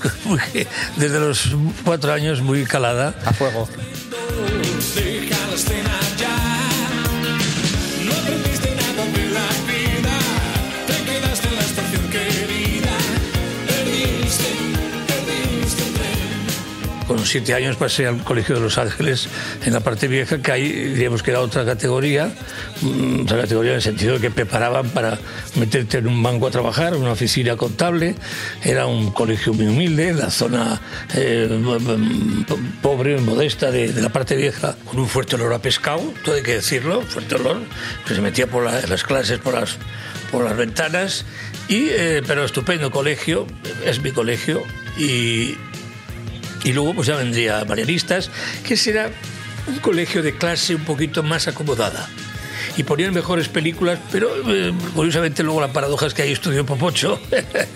desde 0.97 1.21
los 1.21 1.51
cuatro 1.85 2.13
años 2.13 2.41
muy 2.41 2.65
calada. 2.65 3.15
A 3.25 3.33
fuego. 3.33 3.69
Siete 17.25 17.55
años 17.55 17.77
pasé 17.77 18.07
al 18.07 18.23
Colegio 18.23 18.55
de 18.55 18.61
Los 18.61 18.79
Ángeles 18.79 19.29
en 19.65 19.73
la 19.73 19.81
parte 19.81 20.07
vieja, 20.09 20.39
que 20.43 20.53
ahí 20.53 20.71
diríamos 20.71 21.23
que 21.23 21.31
era 21.33 21.41
otra 21.41 21.65
categoría, 21.65 22.31
mm, 22.83 23.23
otra 23.23 23.41
categoría 23.41 23.71
en 23.73 23.77
el 23.77 23.83
sentido 23.83 24.15
de 24.15 24.21
que 24.21 24.31
preparaban 24.31 24.91
para 24.91 25.19
meterte 25.57 25.99
en 25.99 26.07
un 26.07 26.23
banco 26.23 26.47
a 26.47 26.51
trabajar, 26.51 26.95
una 26.95 27.13
oficina 27.13 27.57
contable. 27.57 28.15
Era 28.63 28.87
un 28.87 29.11
colegio 29.11 29.53
muy 29.55 29.67
humilde, 29.67 30.11
en 30.11 30.19
la 30.19 30.31
zona 30.31 30.81
eh, 31.15 31.49
pobre, 32.83 33.19
modesta 33.21 33.71
de, 33.71 33.93
la 34.01 34.11
parte 34.11 34.37
vieja, 34.37 34.77
con 34.85 35.01
un 35.01 35.09
fuerte 35.09 35.37
olor 35.37 35.55
a 35.55 35.59
pescado, 35.61 36.03
todo 36.25 36.35
hay 36.35 36.43
que 36.43 36.55
decirlo, 36.55 37.03
fuerte 37.03 37.35
olor, 37.37 37.63
que 38.07 38.15
se 38.15 38.21
metía 38.21 38.47
por 38.47 38.65
la- 38.65 38.81
las 38.87 39.03
clases, 39.03 39.39
por 39.39 39.55
las, 39.55 39.77
por 40.31 40.45
las 40.45 40.57
ventanas. 40.57 41.25
Y, 41.69 41.87
eh, 41.89 42.23
pero 42.27 42.45
estupendo 42.45 42.91
colegio, 42.91 43.47
es 43.87 44.01
mi 44.03 44.11
colegio, 44.13 44.63
y, 44.99 45.57
y 46.65 46.73
luego 46.73 46.95
pues 46.95 47.07
ya 47.07 47.17
vendría 47.17 47.65
Marianistas, 47.65 48.31
que 48.67 48.77
será 48.77 49.11
un 49.67 49.79
colegio 49.79 50.23
de 50.23 50.37
clase 50.37 50.75
un 50.75 50.85
poquito 50.85 51.23
más 51.23 51.47
acomodada. 51.47 52.09
Y 52.77 52.83
ponían 52.83 53.15
mejores 53.15 53.49
películas, 53.49 53.99
pero 54.11 54.31
eh, 54.49 54.73
curiosamente 54.95 55.43
luego 55.43 55.61
la 55.61 55.73
paradoja 55.73 56.07
es 56.07 56.15
que 56.15 56.23
ahí 56.23 56.33
estudió 56.33 56.65
Popocho 56.67 57.21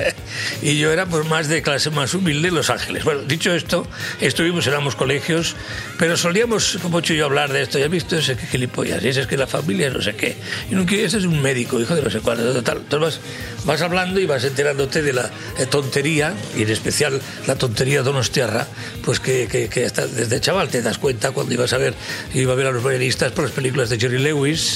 y 0.63 0.79
yo 0.79 0.93
era 0.93 1.07
pues 1.07 1.27
más 1.27 1.49
de 1.49 1.63
clase 1.63 1.91
más 1.91 2.15
humilde 2.15 2.51
Los 2.51 2.71
Ángeles. 2.71 3.05
Bueno, 3.05 3.23
dicho 3.23 3.53
esto, 3.53 3.87
estuvimos 4.21 4.67
en 4.67 4.75
ambos 4.75 4.97
colegios, 4.97 5.57
pero 5.99 6.17
solíamos 6.17 6.79
Popocho 6.83 7.15
y 7.15 7.19
yo 7.19 7.27
hablar 7.27 7.53
de 7.53 7.63
esto. 7.63 7.79
¿Ya 7.79 7.87
has 7.87 7.91
visto 7.91 8.17
ese 8.17 8.37
que 8.37 8.47
gilipollas? 8.47 9.03
Y 9.05 9.09
ese 9.09 9.23
es 9.23 9.27
que 9.27 9.37
la 9.37 9.47
familia 9.47 9.91
no 9.91 10.03
sé 10.03 10.15
qué. 10.15 10.37
Y 10.71 10.87
que 10.87 11.05
este 11.05 11.19
es 11.19 11.25
un 11.25 11.41
médico, 11.43 11.81
hijo 11.81 11.95
de 11.95 12.03
no 12.03 12.11
sé 12.11 12.21
cuál. 12.21 12.39
Tal. 12.65 12.79
Entonces 12.79 13.21
vas, 13.21 13.67
vas 13.67 13.83
hablando 13.83 14.21
y 14.21 14.27
vas 14.27 14.45
enterándote 14.45 15.03
de 15.03 15.13
la 15.13 15.31
eh, 15.59 15.67
tontería, 15.67 16.35
y 16.57 16.63
en 16.63 16.71
especial 16.71 17.21
la 17.47 17.57
tontería 17.57 18.03
donostiarra, 18.03 18.67
pues 19.05 19.21
que, 19.21 19.49
que, 19.49 19.69
que 19.69 19.87
hasta 19.87 20.07
desde 20.07 20.41
chaval 20.41 20.69
te 20.69 20.83
das 20.83 20.99
cuenta 20.99 21.31
cuando 21.33 21.55
ibas 21.55 21.73
a 21.73 21.79
ver, 21.79 21.95
iba 22.35 22.53
a 22.53 22.57
ver 22.57 22.67
a 22.67 22.73
los 22.73 22.83
bailaristas 22.83 23.33
por 23.33 23.45
las 23.45 23.53
películas 23.53 23.91
de 23.91 23.99
Jerry 23.99 24.19
Lewis 24.19 24.68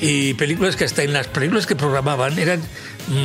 y 0.00 0.34
películas 0.34 0.76
que 0.76 0.84
hasta 0.84 1.02
en 1.02 1.12
las 1.12 1.28
películas 1.28 1.66
que 1.66 1.76
programaban 1.76 2.38
eran 2.38 2.60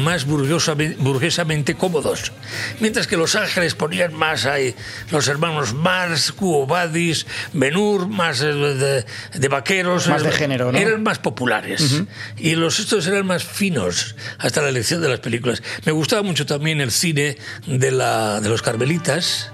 más 0.03 0.25
burguesamente, 0.25 1.75
cómodos. 1.75 2.31
Mientras 2.79 3.07
que 3.07 3.17
Los 3.17 3.35
Ángeles 3.35 3.75
ponían 3.75 4.13
más 4.13 4.45
ahí 4.45 4.75
los 5.11 5.27
hermanos 5.27 5.73
Mars, 5.73 6.31
Cuo 6.31 6.65
Vadis, 6.65 7.25
Benur, 7.53 8.07
más 8.07 8.41
eh, 8.41 8.53
de, 8.53 9.05
de 9.33 9.47
vaqueros. 9.47 10.07
Más 10.07 10.23
de 10.23 10.31
género, 10.31 10.71
¿no? 10.71 10.77
Eran 10.77 11.03
más 11.03 11.19
populares. 11.19 12.03
Y 12.37 12.55
los 12.55 12.79
estos 12.79 13.07
eran 13.07 13.25
más 13.25 13.43
finos 13.43 14.15
hasta 14.39 14.61
la 14.61 14.69
elección 14.69 15.01
de 15.01 15.09
las 15.09 15.19
películas. 15.19 15.61
Me 15.85 15.91
gustaba 15.91 16.23
mucho 16.23 16.45
también 16.45 16.81
el 16.81 16.91
cine 16.91 17.37
de, 17.65 17.91
la, 17.91 18.41
de 18.41 18.49
los 18.49 18.61
carmelitas. 18.61 19.51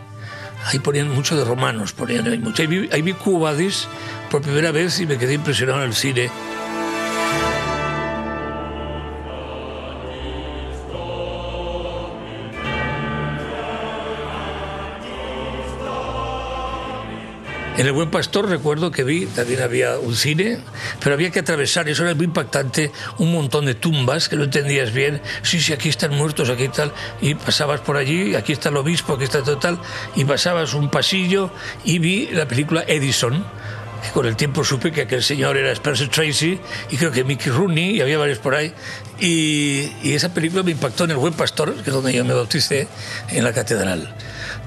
Ahí 0.65 0.79
ponían 0.79 1.09
mucho 1.09 1.35
de 1.35 1.43
romanos, 1.43 1.93
ponían 1.93 2.27
ahí 2.27 2.39
mucho. 2.39 2.61
Ahí 2.61 2.67
vi, 2.67 2.89
ahí 2.91 3.01
vi 3.01 3.13
Cuo 3.13 3.39
Vadis 3.39 3.87
por 4.31 4.41
primera 4.41 4.71
vez 4.71 4.99
y 4.99 5.05
me 5.05 5.17
quedé 5.17 5.33
impresionado 5.33 5.79
en 5.81 5.89
el 5.89 5.93
cine. 5.93 6.29
En 17.75 17.87
El 17.87 17.93
Buen 17.93 18.11
Pastor 18.11 18.47
recuerdo 18.47 18.91
que 18.91 19.03
vi, 19.03 19.25
también 19.25 19.63
había 19.63 19.97
un 19.97 20.15
cine, 20.15 20.59
pero 21.01 21.15
había 21.15 21.31
que 21.31 21.39
atravesar, 21.39 21.89
eso 21.89 22.03
era 22.03 22.13
muy 22.13 22.25
impactante, 22.25 22.91
un 23.17 23.31
montón 23.31 23.65
de 23.65 23.73
tumbas 23.73 24.29
que 24.29 24.35
no 24.35 24.43
entendías 24.43 24.93
bien. 24.93 25.21
Sí, 25.41 25.59
sí, 25.59 25.73
aquí 25.73 25.89
están 25.89 26.13
muertos, 26.13 26.51
aquí 26.51 26.67
tal. 26.67 26.93
Y 27.19 27.33
pasabas 27.33 27.81
por 27.81 27.97
allí, 27.97 28.35
aquí 28.35 28.53
está 28.53 28.69
el 28.69 28.77
obispo, 28.77 29.13
aquí 29.13 29.23
está 29.23 29.41
total. 29.41 29.79
Y 30.15 30.23
pasabas 30.23 30.75
un 30.75 30.91
pasillo 30.91 31.49
y 31.83 31.97
vi 31.97 32.27
la 32.27 32.47
película 32.47 32.83
Edison. 32.87 33.43
que 34.03 34.11
Con 34.11 34.27
el 34.27 34.35
tiempo 34.35 34.63
supe 34.63 34.91
que 34.91 35.01
aquel 35.01 35.23
señor 35.23 35.57
era 35.57 35.71
Spencer 35.71 36.09
Tracy 36.09 36.59
y 36.91 36.97
creo 36.97 37.11
que 37.11 37.23
Mickey 37.23 37.51
Rooney 37.51 37.97
y 37.97 38.01
había 38.01 38.19
varios 38.19 38.37
por 38.37 38.53
ahí. 38.53 38.71
Y, 39.19 39.91
y 40.03 40.13
esa 40.13 40.31
película 40.31 40.61
me 40.61 40.71
impactó 40.71 41.05
en 41.05 41.11
El 41.11 41.17
Buen 41.17 41.33
Pastor, 41.33 41.73
que 41.73 41.89
es 41.89 41.93
donde 41.93 42.13
yo 42.13 42.23
me 42.23 42.35
bauticé, 42.35 42.87
en 43.29 43.43
la 43.43 43.51
catedral. 43.51 44.13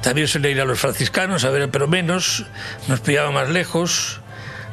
También 0.06 0.28
solía 0.28 0.52
ir 0.52 0.60
a 0.60 0.64
los 0.64 0.78
franciscanos 0.78 1.42
a 1.44 1.50
ver, 1.50 1.68
pero 1.68 1.88
menos, 1.88 2.44
nos 2.86 3.00
pillaba 3.00 3.32
más 3.32 3.48
lejos. 3.48 4.20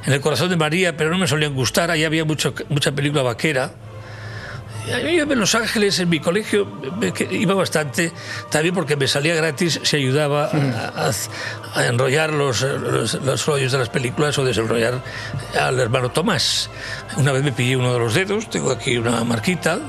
En 0.05 0.13
el 0.13 0.21
corazón 0.21 0.49
de 0.49 0.57
María, 0.57 0.95
pero 0.95 1.09
no 1.09 1.17
me 1.17 1.25
solían 1.25 1.55
gustar, 1.55 1.89
ahí 1.89 2.03
había 2.03 2.23
mucho, 2.23 2.53
mucha 2.69 2.91
película 2.91 3.23
vaquera. 3.23 3.71
Y 4.87 4.91
a 4.91 4.97
mí 4.97 5.17
en 5.17 5.39
Los 5.39 5.55
Ángeles, 5.55 5.97
en 5.97 6.09
mi 6.09 6.19
colegio, 6.19 6.67
iba 7.31 7.55
bastante, 7.55 8.11
también 8.51 8.75
porque 8.75 8.95
me 8.95 9.07
salía 9.07 9.33
gratis, 9.33 9.79
se 9.81 9.97
ayudaba 9.97 10.51
a, 10.53 11.07
a- 11.07 11.79
a 11.79 11.85
enrollar 11.87 12.31
los, 12.31 12.61
los, 12.61 13.15
los 13.15 13.45
rollos 13.47 13.71
de 13.71 13.79
las 13.79 13.89
películas 13.89 14.37
o 14.37 14.45
desenrollar 14.45 15.01
al 15.59 15.79
hermano 15.79 16.11
Tomás. 16.11 16.69
Una 17.17 17.31
vez 17.31 17.41
me 17.43 17.53
pillé 17.53 17.75
uno 17.75 17.91
de 17.91 17.97
los 17.99 18.13
dedos, 18.13 18.51
tengo 18.51 18.69
aquí 18.71 18.97
una 18.97 19.23
marquita, 19.23 19.79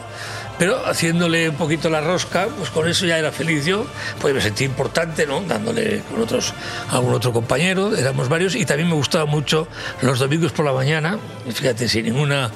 pero 0.58 0.86
haciéndole 0.86 1.48
un 1.48 1.56
poquito 1.56 1.90
la 1.90 2.00
rosca, 2.00 2.48
pues 2.56 2.70
con 2.70 2.88
eso 2.88 3.06
ya 3.06 3.18
era 3.18 3.32
feliz 3.32 3.64
yo, 3.64 3.86
pues 4.20 4.34
me 4.34 4.40
sentí 4.40 4.64
importante, 4.64 5.26
¿no? 5.26 5.40
Dándole 5.42 6.02
con 6.10 6.20
otros, 6.20 6.54
a 6.90 6.96
algún 6.96 7.14
otro 7.14 7.32
compañero, 7.32 7.94
éramos 7.96 8.28
varios, 8.28 8.54
y 8.54 8.64
también 8.64 8.88
me 8.88 8.94
gustaba 8.94 9.26
mucho 9.26 9.68
los 10.02 10.18
domingos 10.18 10.52
por 10.52 10.64
la 10.64 10.72
mañana, 10.72 11.18
fíjate, 11.52 11.88
sin 11.88 12.04
ninguna 12.04 12.50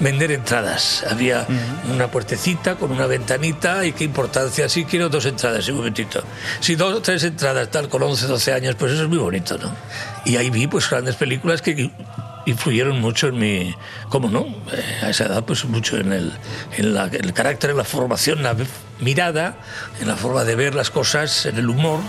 vender 0.00 0.32
entradas. 0.32 1.04
Había 1.08 1.46
una 1.92 2.10
puertecita 2.10 2.76
con 2.76 2.92
una 2.92 3.06
ventanita 3.06 3.84
y 3.84 3.92
qué 3.92 4.04
importancia, 4.04 4.68
sí 4.68 4.84
quiero 4.84 5.08
dos 5.08 5.26
entradas, 5.26 5.64
sí, 5.64 5.70
un 5.70 5.78
momentito. 5.78 6.22
Si 6.60 6.76
dos, 6.76 7.02
tres 7.02 7.24
entradas, 7.24 7.70
tal, 7.70 7.88
con 7.88 8.02
11, 8.02 8.26
12 8.26 8.52
años, 8.52 8.74
pues 8.76 8.92
eso 8.92 9.02
es 9.02 9.08
muy 9.08 9.18
bonito, 9.18 9.58
¿no? 9.58 9.74
Y 10.24 10.36
ahí 10.36 10.50
vi 10.50 10.66
pues 10.66 10.88
grandes 10.88 11.16
películas 11.16 11.62
que 11.62 11.90
influyeron 12.46 13.00
mucho 13.00 13.28
en 13.28 13.38
mi, 13.38 13.74
¿cómo 14.08 14.28
no? 14.28 14.46
Eh, 14.72 15.04
a 15.04 15.10
esa 15.10 15.26
edad, 15.26 15.44
pues 15.44 15.64
mucho 15.64 15.96
en 15.98 16.12
el, 16.12 16.32
en 16.76 16.94
la- 16.94 17.04
el 17.06 17.32
carácter, 17.32 17.70
en 17.70 17.76
la 17.76 17.84
formación, 17.84 18.42
la 18.42 18.56
mirada, 19.00 19.56
en 20.00 20.08
la 20.08 20.16
forma 20.16 20.44
de 20.44 20.54
ver 20.56 20.74
las 20.74 20.90
cosas, 20.90 21.46
en 21.46 21.56
el 21.56 21.68
humor 21.68 22.00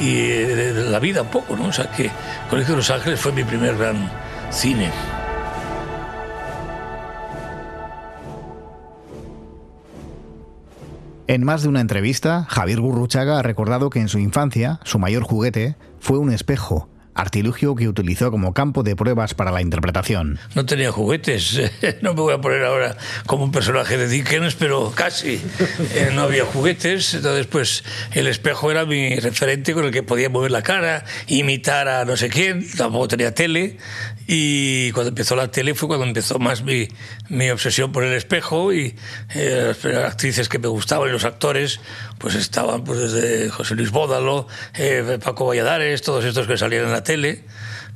y 0.00 0.16
eh, 0.18 0.72
la 0.88 0.98
vida 0.98 1.22
un 1.22 1.28
poco, 1.28 1.56
¿no? 1.56 1.66
O 1.66 1.72
sea 1.72 1.90
que 1.90 2.10
Colegio 2.50 2.72
de 2.74 2.78
Los 2.78 2.90
Ángeles 2.90 3.20
fue 3.20 3.32
mi 3.32 3.44
primer 3.44 3.76
gran 3.76 4.10
cine. 4.50 4.90
En 11.28 11.44
más 11.44 11.62
de 11.62 11.68
una 11.68 11.80
entrevista, 11.80 12.44
Javier 12.48 12.80
Gurruchaga 12.80 13.38
ha 13.38 13.42
recordado 13.42 13.90
que 13.90 14.00
en 14.00 14.08
su 14.08 14.18
infancia 14.18 14.80
su 14.84 14.98
mayor 14.98 15.22
juguete 15.22 15.76
fue 16.00 16.18
un 16.18 16.30
espejo. 16.32 16.88
Artilugio 17.14 17.74
que 17.74 17.88
utilizó 17.88 18.30
como 18.30 18.54
campo 18.54 18.82
de 18.82 18.96
pruebas 18.96 19.34
para 19.34 19.50
la 19.50 19.60
interpretación. 19.60 20.38
No 20.54 20.66
tenía 20.66 20.92
juguetes, 20.92 21.60
no 22.02 22.14
me 22.14 22.20
voy 22.20 22.34
a 22.34 22.40
poner 22.40 22.64
ahora 22.64 22.96
como 23.26 23.44
un 23.44 23.52
personaje 23.52 23.96
de 23.96 24.08
Dickens, 24.08 24.54
pero 24.54 24.92
casi. 24.94 25.40
Eh, 25.94 26.10
no 26.14 26.22
había 26.22 26.44
juguetes, 26.44 27.14
entonces 27.14 27.46
pues 27.46 27.84
el 28.12 28.26
espejo 28.26 28.70
era 28.70 28.84
mi 28.86 29.16
referente 29.16 29.74
con 29.74 29.84
el 29.84 29.90
que 29.90 30.02
podía 30.02 30.28
mover 30.28 30.50
la 30.50 30.62
cara, 30.62 31.04
imitar 31.26 31.88
a 31.88 32.04
no 32.04 32.16
sé 32.16 32.28
quién, 32.28 32.66
tampoco 32.76 33.08
tenía 33.08 33.34
tele, 33.34 33.78
y 34.34 34.92
cuando 34.92 35.10
empezó 35.10 35.36
la 35.36 35.50
tele 35.50 35.74
fue 35.74 35.88
cuando 35.88 36.06
empezó 36.06 36.38
más 36.38 36.62
mi, 36.62 36.88
mi 37.28 37.50
obsesión 37.50 37.92
por 37.92 38.02
el 38.02 38.14
espejo 38.14 38.72
y 38.72 38.96
eh, 39.34 39.74
las 39.82 40.10
actrices 40.10 40.48
que 40.48 40.58
me 40.58 40.68
gustaban 40.68 41.10
y 41.10 41.12
los 41.12 41.26
actores 41.26 41.80
pues 42.16 42.34
estaban 42.34 42.82
pues 42.82 43.12
desde 43.12 43.50
José 43.50 43.74
Luis 43.74 43.90
Bódalo, 43.90 44.48
eh, 44.72 45.18
Paco 45.22 45.44
Valladares, 45.44 46.00
todos 46.00 46.24
estos 46.24 46.46
que 46.46 46.56
salían 46.56 46.86
en 46.86 46.92
la 46.92 47.04
tele, 47.04 47.44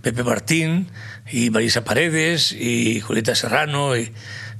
Pepe 0.02 0.24
Martín 0.24 0.90
y 1.32 1.48
Marisa 1.48 1.84
Paredes 1.84 2.52
y 2.52 3.00
Julieta 3.00 3.34
Serrano 3.34 3.96
y, 3.96 4.12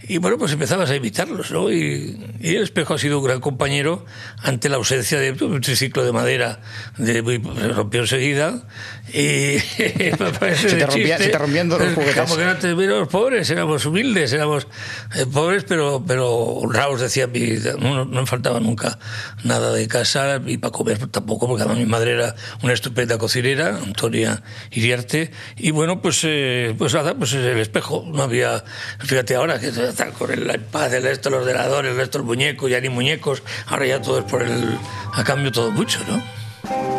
y 0.09 0.19
bueno, 0.19 0.39
pues 0.39 0.53
empezabas 0.53 0.91
a 0.91 0.97
imitarlos, 0.97 1.51
¿no? 1.51 1.73
Y, 1.73 2.19
y, 2.41 2.55
el 2.55 2.63
espejo 2.63 2.95
ha 2.95 2.99
sido 2.99 3.19
un 3.19 3.25
gran 3.25 3.41
compañero 3.41 4.05
ante 4.39 4.69
la 4.69 4.77
ausencia 4.77 5.19
de 5.19 5.33
un 5.45 5.61
triciclo 5.61 6.05
de 6.05 6.13
madera, 6.13 6.61
de, 6.97 7.23
se 7.59 7.69
rompió 7.69 8.03
enseguida. 8.03 8.63
Y 9.17 9.59
se, 9.77 9.91
te 9.91 10.87
rompía, 10.87 11.17
se 11.17 11.29
te 11.29 11.39
rompían 11.39 11.71
los 11.71 11.79
juguetes. 11.95 12.21
Como 12.21 12.37
que 12.37 12.45
no 12.45 12.57
te, 12.57 13.07
pobres, 13.07 13.49
éramos 13.49 13.87
humildes, 13.87 14.31
éramos 14.35 14.67
eh, 15.15 15.25
pobres, 15.25 15.65
pero, 15.65 16.05
pero 16.07 16.35
honrados, 16.35 17.01
decía 17.01 17.27
mi, 17.27 17.55
no, 17.79 18.05
no 18.05 18.21
me 18.21 18.27
faltaba 18.27 18.61
nunca 18.61 18.99
nada 19.43 19.73
de 19.73 19.89
casa 19.89 20.43
y 20.45 20.59
para 20.59 20.71
comer 20.71 21.07
tampoco, 21.07 21.49
porque 21.49 21.63
además 21.63 21.79
mi 21.79 21.87
madre 21.87 22.13
era 22.13 22.35
una 22.63 22.75
estupenda 22.75 23.17
cocinera, 23.17 23.79
Antonia 23.83 24.43
Iriarte. 24.71 25.31
Y 25.57 25.71
bueno, 25.71 26.03
pues, 26.03 26.21
eh, 26.25 26.75
pues 26.77 26.93
nada, 26.93 27.15
pues 27.15 27.33
el 27.33 27.59
espejo, 27.59 28.05
no 28.07 28.23
había, 28.23 28.65
fíjate 28.99 29.35
ahora 29.35 29.59
que 29.59 29.73
con 30.19 30.31
el 30.31 30.55
iPad, 30.55 30.93
el 30.93 31.05
resto 31.05 31.31
del 31.31 31.41
ordenador, 31.41 31.87
el 31.87 31.97
resto 31.97 32.19
del 32.19 32.27
muñeco, 32.27 32.69
ya 32.69 32.83
ni 32.83 32.91
muñecos, 32.91 33.43
ahora 33.67 33.87
ya 33.87 34.03
todo 34.03 34.19
es 34.19 34.25
por 34.25 34.43
el. 34.43 34.79
a 35.15 35.25
cambio 35.25 35.51
todo 35.51 35.71
mucho, 35.71 36.01
¿no? 36.07 36.96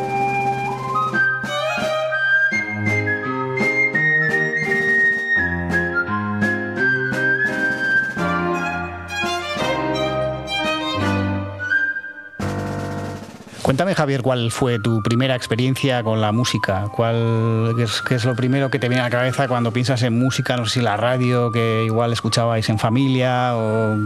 Cuéntame, 13.68 13.96
Javier, 13.96 14.22
cuál 14.22 14.50
fue 14.50 14.80
tu 14.80 15.04
primera 15.04 15.36
experiencia 15.36 16.02
con 16.02 16.22
la 16.22 16.32
música. 16.32 16.88
¿Cuál, 16.96 17.74
qué, 17.76 17.84
es, 17.84 18.02
qué 18.02 18.16
es 18.16 18.24
lo 18.24 18.34
primero 18.34 18.70
que 18.70 18.80
te 18.80 18.88
viene 18.88 19.02
a 19.02 19.08
la 19.08 19.10
cabeza 19.10 19.50
cuando 19.50 19.74
piensas 19.74 20.04
en 20.04 20.18
música? 20.18 20.56
No 20.56 20.66
sé 20.66 20.76
si 20.76 20.82
la 20.82 20.96
radio, 20.96 21.52
que 21.52 21.84
igual 21.84 22.14
escuchabais 22.14 22.70
en 22.70 22.80
familia 22.80 23.58
o... 23.58 23.94
Eh... 23.94 23.98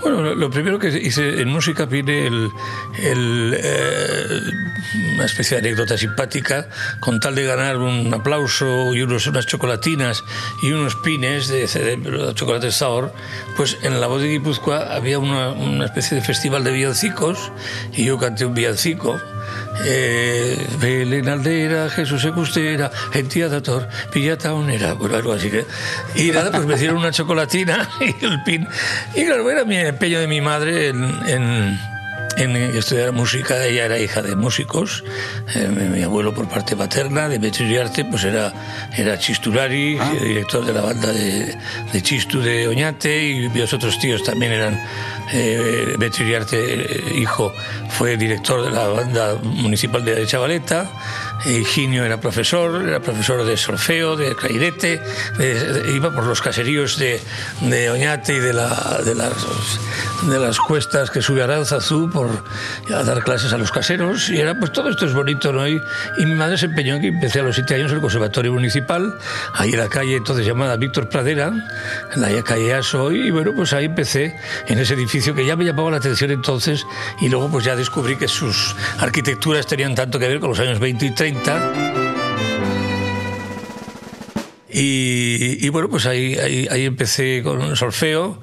Bueno, 0.00 0.34
lo, 0.34 0.50
primero 0.50 0.80
que 0.80 0.88
hice 0.88 1.40
en 1.40 1.48
música 1.48 1.84
viene 1.84 2.26
el, 2.26 2.50
el, 3.00 3.56
eh, 3.56 4.40
una 5.14 5.26
especie 5.26 5.60
de 5.60 5.68
anécdota 5.68 5.96
simpática 5.96 6.68
con 6.98 7.20
tal 7.20 7.36
de 7.36 7.44
ganar 7.44 7.76
un 7.76 8.12
aplauso 8.12 8.92
y 8.94 9.02
unos, 9.02 9.28
unas 9.28 9.46
chocolatinas 9.46 10.24
y 10.60 10.72
unos 10.72 10.96
pines 10.96 11.46
de, 11.46 11.68
de 11.68 12.34
chocolate 12.34 12.72
sour, 12.72 13.12
pues 13.56 13.78
en 13.82 14.00
la 14.00 14.08
voz 14.08 14.22
de 14.22 14.28
Guipúzcoa 14.28 14.92
había 14.92 15.20
una, 15.20 15.50
una 15.50 15.84
especie 15.84 16.16
de 16.16 16.24
festival 16.24 16.64
de 16.64 16.72
villancicos 16.72 17.52
y 17.92 18.06
yo 18.06 18.18
canté 18.18 18.44
un 18.44 18.54
villancico 18.54 18.87
eh, 19.84 20.66
Belén 20.80 21.28
Aldera, 21.28 21.90
Jesús 21.90 22.24
Ecustera, 22.24 22.90
Entía 23.12 23.48
Dator, 23.48 23.88
Villata 24.14 24.54
Onera, 24.54 24.94
bueno, 24.94 25.16
algo 25.16 25.32
así 25.32 25.50
que. 25.50 25.64
Y 26.14 26.30
nada, 26.30 26.50
pues 26.50 26.66
me 26.66 26.74
hicieron 26.74 26.98
una 26.98 27.10
chocolatina 27.10 27.88
y 28.00 28.24
el 28.24 28.42
pin. 28.44 28.66
Y 29.14 29.24
claro, 29.24 29.50
era 29.50 29.64
mi 29.64 29.76
empeño 29.76 30.20
de 30.20 30.26
mi 30.26 30.40
madre 30.40 30.88
en 30.88 31.78
en 32.36 32.56
estudiar 32.56 33.12
música. 33.12 33.64
Ella 33.64 33.86
era 33.86 33.98
hija 33.98 34.22
de 34.22 34.36
músicos. 34.36 35.04
Eh, 35.54 35.68
mi, 35.68 36.02
abuelo 36.02 36.34
por 36.34 36.48
parte 36.48 36.76
paterna, 36.76 37.28
Demetrio 37.28 37.66
Iriarte, 37.66 38.04
pues 38.04 38.24
era, 38.24 38.52
era 38.96 39.18
Chistulari, 39.18 39.98
ah. 39.98 40.12
director 40.20 40.64
de 40.64 40.72
la 40.72 40.80
banda 40.80 41.12
de, 41.12 41.56
de, 41.92 42.02
Chistu 42.02 42.40
de 42.40 42.68
Oñate, 42.68 43.22
y 43.22 43.48
los 43.48 43.72
otros 43.72 43.98
tíos 43.98 44.22
también 44.22 44.52
eran. 44.52 44.80
Eh, 45.32 45.86
Demetrio 45.92 46.26
Iriarte, 46.26 47.02
hijo, 47.16 47.52
fue 47.90 48.16
director 48.16 48.64
de 48.64 48.70
la 48.70 48.88
banda 48.88 49.34
municipal 49.42 50.04
de 50.04 50.26
Chavaleta. 50.26 50.90
Higinio 51.44 52.04
era 52.04 52.20
profesor, 52.20 52.88
era 52.88 53.00
profesor 53.00 53.44
de 53.44 53.56
solfeo, 53.56 54.16
de 54.16 54.34
de, 54.34 55.92
iba 55.94 56.10
por 56.10 56.24
los 56.24 56.40
caseríos 56.40 56.98
de, 56.98 57.20
de 57.60 57.90
Oñate 57.90 58.34
y 58.34 58.38
de, 58.38 58.52
la, 58.52 59.00
de, 59.04 59.14
las, 59.14 59.34
de 60.28 60.38
las 60.38 60.58
cuestas 60.58 61.10
que 61.10 61.22
sube 61.22 61.42
Aranzazú 61.42 62.10
por 62.10 62.28
a 62.92 63.02
dar 63.04 63.22
clases 63.22 63.52
a 63.52 63.58
los 63.58 63.70
caseros. 63.70 64.30
Y 64.30 64.38
era 64.38 64.58
pues 64.58 64.72
todo 64.72 64.90
esto 64.90 65.06
es 65.06 65.12
bonito, 65.12 65.52
¿no? 65.52 65.66
Y, 65.68 65.80
y 66.18 66.26
mi 66.26 66.34
madre 66.34 66.58
se 66.58 66.66
empeñó 66.66 66.96
en 66.96 67.02
que 67.02 67.08
empecé 67.08 67.40
a 67.40 67.42
los 67.42 67.54
siete 67.54 67.76
años 67.76 67.90
en 67.90 67.96
el 67.96 68.02
Conservatorio 68.02 68.52
Municipal, 68.52 69.16
ahí 69.54 69.70
en 69.70 69.78
la 69.78 69.88
calle 69.88 70.16
entonces 70.16 70.44
llamada 70.44 70.76
Víctor 70.76 71.08
Pradera, 71.08 71.52
en 72.14 72.20
la 72.20 72.42
calle 72.42 72.74
Aso, 72.74 73.12
y 73.12 73.30
bueno, 73.30 73.52
pues 73.54 73.72
ahí 73.72 73.84
empecé 73.84 74.36
en 74.66 74.78
ese 74.78 74.94
edificio 74.94 75.34
que 75.34 75.46
ya 75.46 75.56
me 75.56 75.64
llamaba 75.64 75.90
la 75.90 75.98
atención 75.98 76.30
entonces. 76.30 76.84
Y 77.20 77.28
luego 77.28 77.48
pues 77.48 77.64
ya 77.64 77.76
descubrí 77.76 78.16
que 78.16 78.28
sus 78.28 78.74
arquitecturas 78.98 79.66
tenían 79.66 79.94
tanto 79.94 80.18
que 80.18 80.28
ver 80.28 80.40
con 80.40 80.50
los 80.50 80.58
años 80.58 80.78
20 80.78 81.06
y 81.06 81.14
30 81.14 81.27
y, 84.70 85.66
y, 85.66 85.68
bueno, 85.70 85.88
pues 85.88 86.06
ahí, 86.06 86.36
ahí, 86.36 86.68
ahí, 86.70 86.84
empecé 86.84 87.42
con 87.42 87.74
solfeo, 87.74 88.40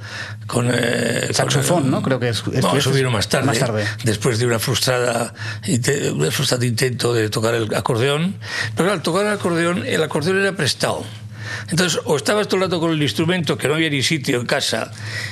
con... 0.48 0.70
Eh, 0.74 1.30
Saxofón, 1.32 1.84
con, 1.84 1.92
¿no? 1.92 2.02
Creo 2.02 2.20
que 2.20 2.30
es... 2.30 2.46
No, 2.48 2.76
eso 2.76 2.92
vino 2.92 3.12
más 3.12 3.30
tarde, 3.30 3.46
más 3.46 3.60
tarde. 3.60 3.86
Después 4.04 4.40
de 4.40 4.46
una 4.46 4.60
frustrada, 4.60 5.34
un 5.66 6.32
frustrado 6.32 6.66
intento 6.66 7.14
de 7.14 7.30
tocar 7.30 7.54
el 7.54 7.74
acordeón. 7.74 8.36
Pero 8.76 8.92
al 8.92 9.02
tocar 9.02 9.26
el 9.26 9.34
acordeón, 9.34 9.86
el 9.86 10.02
acordeón 10.04 10.40
era 10.40 10.54
prestado. 10.54 11.06
Entonces, 11.70 12.02
o 12.06 12.18
estabas 12.18 12.48
todo 12.48 12.58
el 12.58 12.64
rato 12.64 12.80
con 12.80 12.92
el 12.92 13.02
instrumento, 13.02 13.58
que 13.58 13.68
no 13.68 13.76
había 13.76 13.90
ni 13.90 14.02
sitio 14.02 14.40
en 14.40 14.48
casa, 14.48 14.92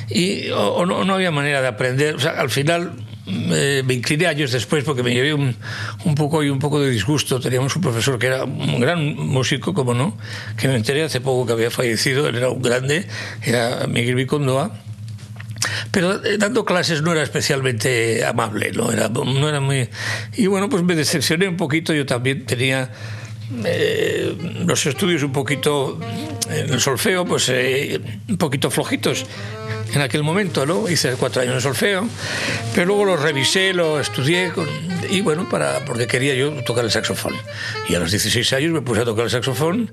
y, 0.10 0.52
o, 0.52 0.76
o 0.76 0.86
no, 0.86 1.04
no 1.04 1.16
había 1.16 1.32
manera 1.32 1.62
de 1.62 1.68
aprender. 1.68 2.16
O 2.16 2.20
sea, 2.20 2.32
al 2.32 2.50
final 2.50 2.94
eh, 3.26 3.84
me 3.86 3.94
incliné 3.94 4.28
años 4.28 4.52
después 4.52 4.84
porque 4.84 5.02
me 5.02 5.14
llevé 5.14 5.34
un, 5.34 5.56
un, 6.04 6.16
poco 6.16 6.44
y 6.44 6.50
un 6.50 6.60
poco 6.60 6.82
de 6.82 6.90
disgusto. 6.90 7.40
Teníamos 7.40 7.76
un 7.76 7.82
profesor 7.82 8.20
que 8.20 8.28
era 8.28 8.44
un 8.44 8.80
gran 8.80 9.16
músico, 9.16 9.74
como 9.74 9.94
no, 9.94 10.18
que 10.58 10.68
me 10.68 10.76
enteré 10.76 11.04
hace 11.04 11.22
poco 11.22 11.46
que 11.46 11.54
había 11.54 11.72
fallecido, 11.72 12.28
él 12.28 12.36
era 12.36 12.50
un 12.50 12.62
grande, 12.62 13.08
era 13.42 13.88
Miguel 13.88 14.16
Vicondoa. 14.16 14.72
Pero 15.92 16.24
eh, 16.26 16.38
dando 16.38 16.66
clases 16.66 17.02
no 17.02 17.12
era 17.14 17.24
especialmente 17.24 18.26
amable, 18.26 18.72
no 18.74 18.92
era, 18.92 19.08
no 19.08 19.48
era 19.48 19.62
muy... 19.62 19.90
Y 20.36 20.48
bueno, 20.48 20.70
pues 20.70 20.84
me 20.84 20.96
decepcioné 20.96 21.48
un 21.48 21.58
poquito, 21.58 21.94
yo 21.94 22.06
también 22.06 22.46
tenía... 22.46 22.92
Eh, 23.66 24.36
los 24.66 24.86
estudios 24.86 25.24
un 25.24 25.32
poquito 25.32 26.00
en 26.50 26.74
el 26.74 26.80
solfeo, 26.80 27.26
pues 27.26 27.50
eh, 27.50 28.00
un 28.30 28.38
poquito 28.38 28.70
flojitos 28.72 29.26
en 29.94 30.02
aquel 30.02 30.24
momento, 30.24 30.66
¿no? 30.66 30.89
Hice 30.89 31.13
cuatro 31.13 31.42
años 31.42 31.56
de 31.56 31.62
solfeo, 31.62 32.08
pero 32.74 32.88
luego 32.88 33.06
lo 33.06 33.18
revisé, 33.18 33.74
lo 33.74 34.00
estudié 34.00 34.52
con, 34.52 34.68
y 35.10 35.22
bueno, 35.22 35.48
para, 35.50 35.86
porque 35.86 36.08
quería 36.08 36.34
yo 36.34 36.52
tocar 36.63 36.84
el 36.84 36.92
saxofón. 36.92 37.34
Y 37.88 37.96
a 37.96 38.00
los 38.00 38.12
16 38.12 38.54
años 38.54 38.72
me 38.72 38.82
puse 38.82 39.02
a 39.02 39.06
tocar 39.06 39.26
el 39.26 39.32
saxofón. 39.32 39.92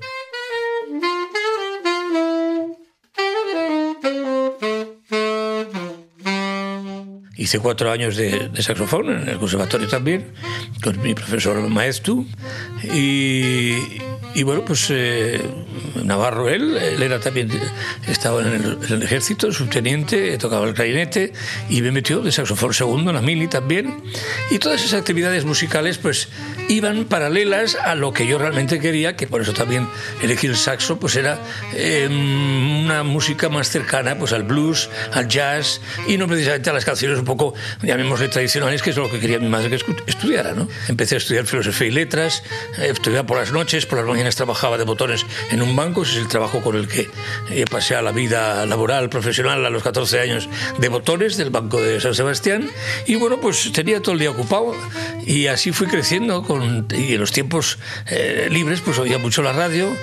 Hice 7.41 7.59
cuatro 7.59 7.91
años 7.91 8.17
de, 8.17 8.51
de, 8.51 8.63
saxofón 8.63 9.09
en 9.09 9.27
el 9.27 9.39
conservatorio 9.39 9.89
también, 9.89 10.27
con 10.85 11.01
mi 11.01 11.15
profesor 11.15 11.57
maestro. 11.71 12.27
Y, 12.85 13.77
y 14.35 14.43
bueno, 14.43 14.63
pues 14.63 14.89
eh, 14.91 15.41
Navarro, 16.05 16.51
él, 16.51 16.77
él 16.77 17.03
era 17.03 17.19
también, 17.19 17.49
estaba 18.07 18.43
en 18.43 18.49
el, 18.49 18.79
en 18.87 18.93
el, 18.93 19.03
ejército, 19.05 19.51
subteniente, 19.53 20.37
tocaba 20.37 20.69
el 20.69 20.75
clarinete 20.75 21.33
y 21.71 21.81
me 21.81 21.91
metió 21.93 22.21
de 22.21 22.31
saxofón 22.31 22.75
segundo 22.75 23.09
en 23.09 23.17
la 23.17 23.23
mili 23.23 23.49
también. 23.49 24.03
Y 24.51 24.59
todas 24.59 24.85
esas 24.85 25.01
actividades 25.01 25.47
musicales, 25.47 25.97
pues 25.97 26.29
iban 26.71 27.05
paralelas 27.05 27.75
a 27.75 27.97
lo 27.97 28.13
que 28.13 28.27
yo 28.27 28.39
realmente 28.39 28.79
quería, 28.79 29.17
que 29.17 29.27
por 29.27 29.43
eso 29.43 29.53
también 29.53 29.89
elegí 30.23 30.47
el 30.47 30.57
saxo, 30.57 31.01
pues 31.01 31.17
era 31.17 31.39
eh, 31.75 32.07
una 32.09 33.03
música 33.03 33.49
más 33.49 33.71
cercana 33.71 34.17
pues 34.17 34.33
al 34.33 34.45
blues, 34.45 34.89
al 35.13 35.27
jazz 35.29 35.81
y 36.07 36.17
no 36.17 36.29
precisamente 36.29 36.71
a 36.71 36.73
las 36.73 36.85
canciones 36.85 37.19
un 37.19 37.25
poco, 37.25 37.55
llamémosle 37.83 38.29
tradicionales, 38.29 38.83
que 38.83 38.91
es 38.91 38.97
lo 38.97 39.11
que 39.11 39.19
quería 39.19 39.41
mi 39.41 39.49
madre 39.49 39.69
que 39.69 39.77
estudiara, 40.07 40.53
¿no? 40.53 40.69
Empecé 40.89 41.17
a 41.17 41.19
estudiar 41.19 41.45
filosofía 41.45 41.89
y 41.89 41.91
letras, 41.91 42.45
eh, 42.79 42.91
estudiaba 42.93 43.27
por 43.27 43.39
las 43.39 43.51
noches, 43.51 43.85
por 43.87 43.99
las 43.99 44.07
mañanas 44.07 44.37
trabajaba 44.37 44.79
de 44.79 44.85
botones 44.85 45.27
en 45.51 45.63
un 45.63 45.75
banco, 45.75 46.03
ese 46.03 46.13
es 46.13 46.19
el 46.19 46.29
trabajo 46.29 46.61
con 46.61 46.77
el 46.77 46.87
que 46.87 47.11
eh, 47.51 47.65
pasé 47.69 47.97
a 47.97 48.03
la 48.03 48.13
vida 48.13 48.65
laboral, 48.67 49.11
profesional, 49.11 49.67
a 49.67 49.71
los 49.71 49.83
14 49.83 50.21
años 50.21 50.49
de 50.79 50.89
botones 50.89 51.37
del 51.37 51.51
Banco 51.51 51.83
de 51.83 52.01
San 52.01 52.15
Sebastián, 52.15 52.71
y 53.07 53.17
bueno, 53.17 53.41
pues 53.41 53.73
tenía 53.73 54.01
todo 54.01 54.13
el 54.13 54.21
día 54.21 54.31
ocupado 54.31 54.75
Y 55.27 55.47
así 55.47 55.73
fui 55.73 55.87
creciendo 55.87 56.43
con, 56.43 56.60
y 56.91 57.15
en 57.15 57.21
los 57.21 57.33
tiempos 57.33 57.79
eh, 58.09 58.49
libres 58.51 58.81
pues 58.81 58.99
oía 58.99 59.19
mucho 59.19 59.43
la 59.43 59.53
radio, 59.53 59.95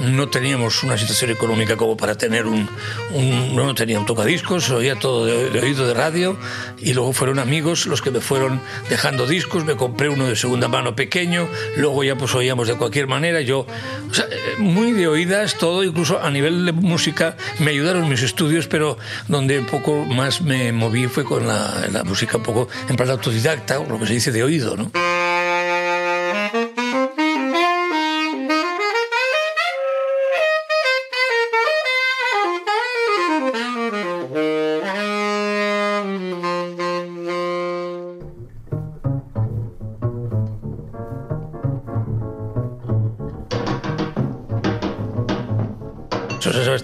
no 0.00 0.28
teníamos 0.28 0.82
una 0.82 0.98
situación 0.98 1.30
económica 1.30 1.76
como 1.76 1.96
para 1.96 2.16
tener 2.16 2.46
un, 2.46 2.68
un 3.12 3.56
no 3.56 3.74
tenía 3.74 3.98
un 3.98 4.06
tocadiscos, 4.06 4.70
oía 4.70 4.96
todo 4.96 5.26
de, 5.26 5.50
de, 5.50 5.60
oído 5.60 5.86
de 5.86 5.94
radio. 5.94 6.36
Y 6.78 6.92
luego 6.94 7.12
fueron 7.12 7.38
amigos 7.38 7.86
los 7.86 8.02
que 8.02 8.10
me 8.10 8.20
fueron 8.20 8.60
dejando 8.88 9.26
discos, 9.26 9.64
me 9.64 9.76
compré 9.76 10.08
uno 10.08 10.26
de 10.26 10.36
segunda 10.36 10.68
mano 10.68 10.94
pequeño, 10.94 11.48
luego 11.76 12.04
ya 12.04 12.16
pues 12.16 12.34
oíamos 12.34 12.68
de 12.68 12.74
cualquier 12.74 13.06
manera, 13.06 13.40
yo 13.40 13.66
o 14.10 14.14
sea, 14.14 14.26
muy 14.58 14.92
de 14.92 15.08
oídas 15.08 15.56
todo, 15.56 15.84
incluso 15.84 16.22
a 16.22 16.30
nivel 16.30 16.66
de 16.66 16.72
música 16.72 17.36
me 17.58 17.70
ayudaron 17.70 18.08
mis 18.08 18.22
estudios, 18.22 18.66
pero 18.66 18.98
donde 19.28 19.58
un 19.58 19.66
poco 19.66 20.04
más 20.04 20.40
me 20.40 20.72
moví 20.72 21.06
fue 21.06 21.24
con 21.24 21.46
la, 21.46 21.86
la 21.92 22.04
música 22.04 22.36
un 22.36 22.42
poco 22.42 22.68
en 22.88 22.96
plan 22.96 23.10
autodidacta, 23.10 23.80
o 23.80 23.88
lo 23.88 23.98
que 23.98 24.06
se 24.06 24.14
dice 24.14 24.32
de 24.32 24.42
oído, 24.42 24.76
¿no? 24.76 24.90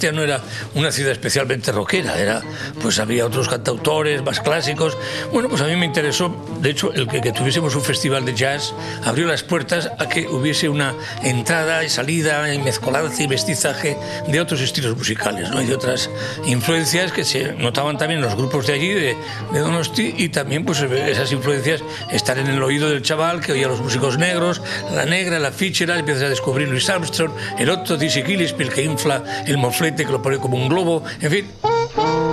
Sebastián 0.02 0.16
no 0.16 0.22
era 0.22 0.40
una 0.74 0.90
ciudad 0.90 1.12
especialmente 1.12 1.70
rockera, 1.70 2.18
era, 2.18 2.42
pues 2.80 2.98
había 2.98 3.24
otros 3.24 3.48
cantautores 3.48 4.20
más 4.24 4.40
clásicos. 4.40 4.98
Bueno, 5.32 5.48
pues 5.48 5.60
a 5.62 5.66
mí 5.66 5.76
me 5.76 5.86
interesó, 5.86 6.34
de 6.60 6.70
hecho, 6.70 6.92
el 6.92 7.06
que, 7.06 7.20
que, 7.20 7.30
tuviésemos 7.30 7.76
un 7.76 7.82
festival 7.82 8.24
de 8.24 8.34
jazz 8.34 8.74
abrió 9.04 9.28
las 9.28 9.44
puertas 9.44 9.92
a 10.00 10.08
que 10.08 10.26
hubiese 10.26 10.68
una 10.68 10.94
entrada 11.22 11.84
y 11.84 11.88
salida 11.88 12.52
y 12.52 12.58
mezcolanza 12.58 13.22
y 13.22 13.28
mestizaje 13.28 13.96
de 14.26 14.40
otros 14.40 14.60
estilos 14.60 14.96
musicales, 14.96 15.50
¿no? 15.50 15.62
Y 15.62 15.66
de 15.66 15.74
otras 15.76 16.10
influencias 16.46 17.12
que 17.12 17.24
se 17.24 17.52
notaban 17.52 17.96
también 17.96 18.18
en 18.18 18.26
los 18.26 18.34
grupos 18.34 18.66
de 18.66 18.72
allí, 18.72 18.88
de, 18.88 19.16
de 19.52 19.60
Donosti, 19.60 20.14
y 20.18 20.30
también 20.30 20.64
pues 20.64 20.82
esas 20.82 21.30
influencias 21.30 21.80
están 22.10 22.38
en 22.38 22.48
el 22.48 22.60
oído 22.60 22.90
del 22.90 23.02
chaval 23.02 23.40
que 23.40 23.52
oía 23.52 23.68
los 23.68 23.80
músicos 23.80 24.18
negros, 24.18 24.62
la 24.92 25.04
negra, 25.04 25.38
la 25.38 25.52
fichera, 25.52 25.96
empiezas 25.96 26.24
a 26.24 26.28
descubrir 26.28 26.66
Louis 26.66 26.90
Armstrong, 26.90 27.30
el 27.56 27.70
otro 27.70 27.96
Dizzy 27.96 28.24
Gillespie, 28.24 28.66
el 28.66 28.72
que 28.72 28.82
infla 28.82 29.22
el 29.46 29.58
moflete 29.58 29.91
que 29.96 30.04
lo 30.12 30.22
pone 30.22 30.38
como 30.38 30.56
un 30.56 30.68
globo, 30.68 31.02
en 31.20 31.30
fin. 31.30 32.31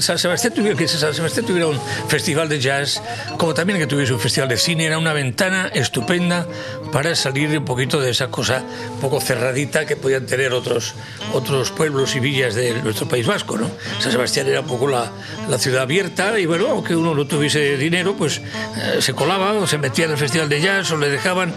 San 0.00 0.18
Sebastián 0.18 0.54
tuviera, 0.54 0.76
que 0.76 0.88
San 0.88 1.12
Sebastián 1.12 1.44
tuviera 1.44 1.66
un 1.66 1.80
festival 2.08 2.48
de 2.48 2.60
jazz, 2.60 3.02
como 3.36 3.52
también 3.52 3.78
que 3.78 3.86
tuviese 3.86 4.12
un 4.12 4.20
festival 4.20 4.48
de 4.48 4.56
cine, 4.56 4.86
era 4.86 4.98
una 4.98 5.12
ventana 5.12 5.70
estupenda 5.74 6.46
para 6.92 7.14
salir 7.14 7.56
un 7.58 7.64
poquito 7.64 8.00
de 8.00 8.10
esa 8.10 8.28
cosa 8.28 8.62
un 8.90 9.00
poco 9.00 9.20
cerradita 9.20 9.84
que 9.86 9.96
podían 9.96 10.26
tener 10.26 10.52
otros, 10.52 10.94
otros 11.32 11.70
pueblos 11.70 12.14
y 12.16 12.20
villas 12.20 12.54
de 12.54 12.74
nuestro 12.82 13.08
País 13.08 13.26
Vasco. 13.26 13.56
¿no? 13.56 13.70
San 14.00 14.12
Sebastián 14.12 14.46
era 14.46 14.60
un 14.60 14.66
poco 14.66 14.86
la, 14.88 15.10
la 15.48 15.58
ciudad 15.58 15.82
abierta 15.82 16.38
y 16.38 16.46
bueno, 16.46 16.68
aunque 16.68 16.94
uno 16.94 17.14
no 17.14 17.26
tuviese 17.26 17.76
dinero, 17.76 18.14
pues 18.16 18.38
eh, 18.38 19.00
se 19.00 19.12
colaba 19.14 19.52
o 19.54 19.66
se 19.66 19.78
metía 19.78 20.04
en 20.04 20.12
el 20.12 20.18
festival 20.18 20.48
de 20.48 20.60
jazz 20.60 20.90
o 20.92 20.96
le 20.96 21.08
dejaban, 21.08 21.52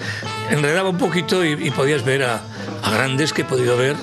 enredaba 0.50 0.90
un 0.90 0.98
poquito 0.98 1.44
y, 1.46 1.72
podías 1.72 2.04
ver 2.06 2.24
a, 2.24 2.42
a, 2.82 2.92
grandes 2.92 3.34
que 3.34 3.42
he 3.42 3.46
podido 3.46 3.76
ver 3.76 3.96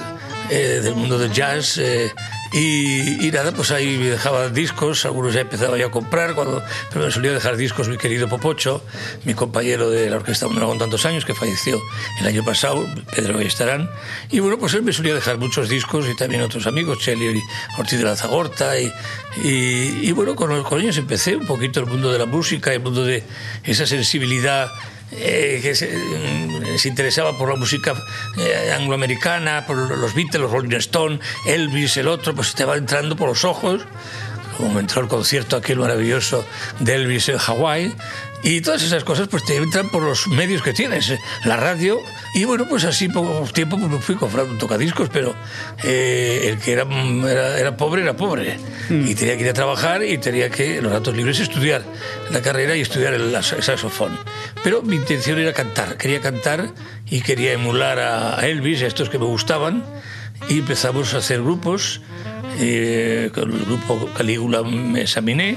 eh, 0.51 0.81
del 0.83 0.95
mundo 0.95 1.18
del 1.18 1.33
jazz. 1.33 1.79
Eh, 1.79 2.12
y, 2.53 3.27
y, 3.27 3.31
nada, 3.31 3.53
pues 3.53 3.71
ahí 3.71 3.97
me 3.99 4.11
dejaba 4.11 4.49
discos, 4.49 5.05
algunos 5.05 5.35
ya 5.35 5.41
empezaba 5.41 5.79
yo 5.79 5.87
a 5.87 5.91
comprar, 5.91 6.35
cuando, 6.35 6.62
pero 6.93 7.05
me 7.05 7.11
solía 7.11 7.33
dejar 7.33 7.57
discos 7.57 7.88
mi 7.88 7.97
querido 7.97 8.29
Popocho, 8.29 8.85
mi 9.25 9.35
compañero 9.35 9.91
de 9.91 10.11
la 10.11 10.17
Orquesta 10.17 10.47
Mondragón 10.47 10.79
tantos 10.79 11.07
años, 11.07 11.25
que 11.25 11.35
falleció 11.35 11.81
el 12.21 12.27
año 12.27 12.45
pasado, 12.45 12.87
Pedro 13.15 13.41
Estarán, 13.41 13.91
y 14.31 14.41
bueno, 14.41 14.59
pues 14.59 14.75
él 14.75 14.83
me 14.83 14.93
solía 14.93 15.15
dejar 15.15 15.38
muchos 15.38 15.69
discos 15.69 16.07
y 16.09 16.17
también 16.17 16.43
otros 16.43 16.67
amigos, 16.67 16.99
Cheli 16.99 17.43
Ortiz 17.79 17.99
de 17.99 18.05
la 18.05 18.17
Zagorta, 18.17 18.79
y, 18.79 18.93
y, 19.43 20.09
y 20.09 20.12
bueno, 20.12 20.37
con, 20.37 20.62
con 20.65 20.81
ellos 20.81 20.97
empecé 20.99 21.37
un 21.37 21.47
poquito 21.47 21.81
el 21.81 21.87
mundo 21.87 22.12
de 22.12 22.19
la 22.19 22.27
música, 22.27 22.73
el 22.73 22.81
mundo 22.81 23.05
de 23.05 23.23
esa 23.65 23.87
sensibilidad 23.87 24.71
eh, 25.12 25.61
que 25.62 25.75
se, 25.75 25.90
se, 26.79 26.88
interesaba 26.88 27.37
por 27.37 27.48
la 27.48 27.57
música 27.57 27.94
eh, 28.38 28.72
angloamericana, 28.72 29.66
por 29.66 29.77
los 29.77 30.14
Beatles, 30.14 30.40
los 30.40 30.51
Rolling 30.51 30.77
Stones, 30.77 31.20
Elvis, 31.46 31.96
el 31.96 32.09
otro, 32.09 32.35
pues 32.35 32.55
te 32.55 32.64
va 32.64 32.77
entrando 32.77 33.14
por 33.16 33.29
los 33.29 33.44
ojos, 33.44 33.83
como 34.57 34.81
entró 34.81 35.03
el 35.03 35.09
concierto 35.09 35.57
aquel 35.57 35.79
maravilloso 35.79 36.44
de 36.81 36.94
Elvis 36.94 37.29
en 37.29 37.38
Hawái, 37.38 37.94
y 38.42 38.61
todas 38.61 38.83
esas 38.83 39.05
cosas 39.05 39.28
pues 39.28 39.44
te 39.44 39.57
entran 39.57 39.88
por 39.90 40.02
los 40.02 40.26
medios 40.28 40.62
que 40.62 40.72
tienes, 40.72 41.14
la 41.44 41.57
radio, 41.57 42.00
y 42.35 42.44
bueno, 42.44 42.66
pues 42.68 42.85
así 42.85 43.09
poco 43.09 43.46
tiempo 43.52 43.78
pues, 43.78 43.90
me 43.90 43.98
fui 44.00 44.16
comprando 44.16 44.52
un 44.52 44.59
tocadiscos, 44.59 45.09
pero 45.11 45.35
eh, 45.85 46.48
el 46.48 46.59
que 46.59 46.72
era, 46.72 46.83
era, 46.83 47.59
era, 47.59 47.76
pobre 47.76 48.02
era 48.02 48.16
pobre, 48.16 48.59
mm. 48.88 49.07
y 49.07 49.14
tenía 49.14 49.37
que 49.37 49.44
ir 49.44 49.50
a 49.50 49.55
trabajar 49.55 50.05
y 50.05 50.18
tenía 50.18 50.50
que, 50.50 50.78
en 50.78 50.85
los 50.85 50.92
ratos 50.92 51.16
libres, 51.16 51.40
estudiar 51.40 51.83
la 52.31 52.42
carrera 52.42 52.76
y 52.76 52.81
estudiar 52.81 53.14
el, 53.14 53.35
el 53.35 53.42
saxofón. 53.42 54.18
Pero 54.64 54.83
mi 54.83 54.96
intención 54.96 55.38
era 55.38 55.52
cantar, 55.52 55.96
quería 55.96 56.20
cantar 56.20 56.72
y 57.09 57.20
quería 57.20 57.52
emular 57.52 57.98
a 57.98 58.46
Elvis, 58.46 58.83
a 58.83 58.87
estos 58.87 59.09
que 59.09 59.18
me 59.18 59.26
gustaban, 59.26 59.85
y 60.48 60.59
empezamos 60.59 61.14
a 61.14 61.18
hacer 61.18 61.42
grupos, 61.42 62.00
eh, 62.59 63.31
con 63.35 63.52
el 63.52 63.64
grupo 63.64 64.09
Calígula 64.16 64.62
me 64.62 65.02
examiné, 65.02 65.57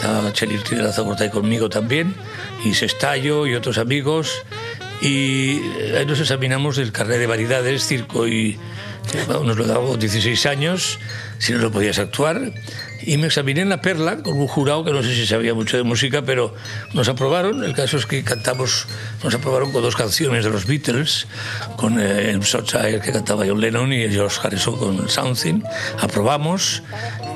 estaba 0.00 0.32
Cheli 0.32 0.56
de 0.56 0.82
la 0.82 0.92
Zagorta 0.92 1.24
ahí 1.24 1.30
conmigo 1.30 1.68
también, 1.68 2.14
y 2.64 2.72
Sestallo 2.72 3.46
y 3.46 3.54
otros 3.54 3.76
amigos, 3.76 4.32
y 5.02 5.60
ahí 5.94 6.06
nos 6.06 6.18
examinamos 6.20 6.78
el 6.78 6.90
carnet 6.90 7.18
de 7.18 7.26
variedades, 7.26 7.86
circo 7.86 8.26
y... 8.26 8.58
Bueno, 9.26 9.42
nos 9.42 9.56
lo 9.56 9.66
dábamos 9.66 9.98
16 9.98 10.46
años, 10.46 10.98
si 11.38 11.52
no 11.52 11.58
lo 11.58 11.72
podías 11.72 11.98
actuar, 11.98 12.52
y 13.02 13.16
me 13.16 13.26
examiné 13.26 13.62
en 13.62 13.70
la 13.70 13.80
Perla 13.80 14.18
con 14.22 14.38
un 14.38 14.46
jurado 14.46 14.84
que 14.84 14.92
no 14.92 15.02
sé 15.02 15.14
si 15.14 15.26
sabía 15.26 15.54
mucho 15.54 15.76
de 15.76 15.82
música, 15.82 16.22
pero 16.22 16.54
nos 16.92 17.08
aprobaron. 17.08 17.64
El 17.64 17.74
caso 17.74 17.96
es 17.96 18.06
que 18.06 18.22
cantamos, 18.22 18.86
nos 19.24 19.34
aprobaron 19.34 19.72
con 19.72 19.82
dos 19.82 19.96
canciones 19.96 20.44
de 20.44 20.50
los 20.50 20.66
Beatles, 20.66 21.26
con 21.76 21.98
eh, 21.98 22.30
el 22.30 22.40
Shropshire 22.40 23.00
que 23.00 23.12
cantaba 23.12 23.44
John 23.46 23.60
Lennon 23.60 23.92
y 23.92 24.08
George 24.10 24.38
Harrison 24.42 24.76
con 24.76 25.08
Something. 25.08 25.62
Aprobamos 26.00 26.82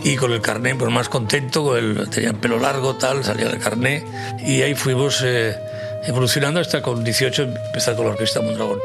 y 0.05 0.17
con 0.17 0.33
el 0.33 0.41
carné 0.43 0.75
pues 0.75 0.93
más 0.93 1.09
contento, 1.09 1.65
con 1.65 1.79
el, 1.79 2.11
tenía 2.11 2.31
el 2.31 2.37
pelo 2.37 2.59
largo, 2.59 2.95
tal, 2.95 3.25
salía 3.25 3.49
el 3.49 3.59
carné 3.59 4.05
y 4.39 4.61
ahí 4.63 4.75
fuimos 4.75 5.23
eh, 5.25 5.57
evolucionando 6.05 6.61
hasta 6.61 6.83
con 6.83 7.03
18 7.03 7.43
empezar 7.43 7.97
con 7.97 8.07
la 8.07 8.13
Orquesta 8.13 8.43
Mondragón. 8.43 8.79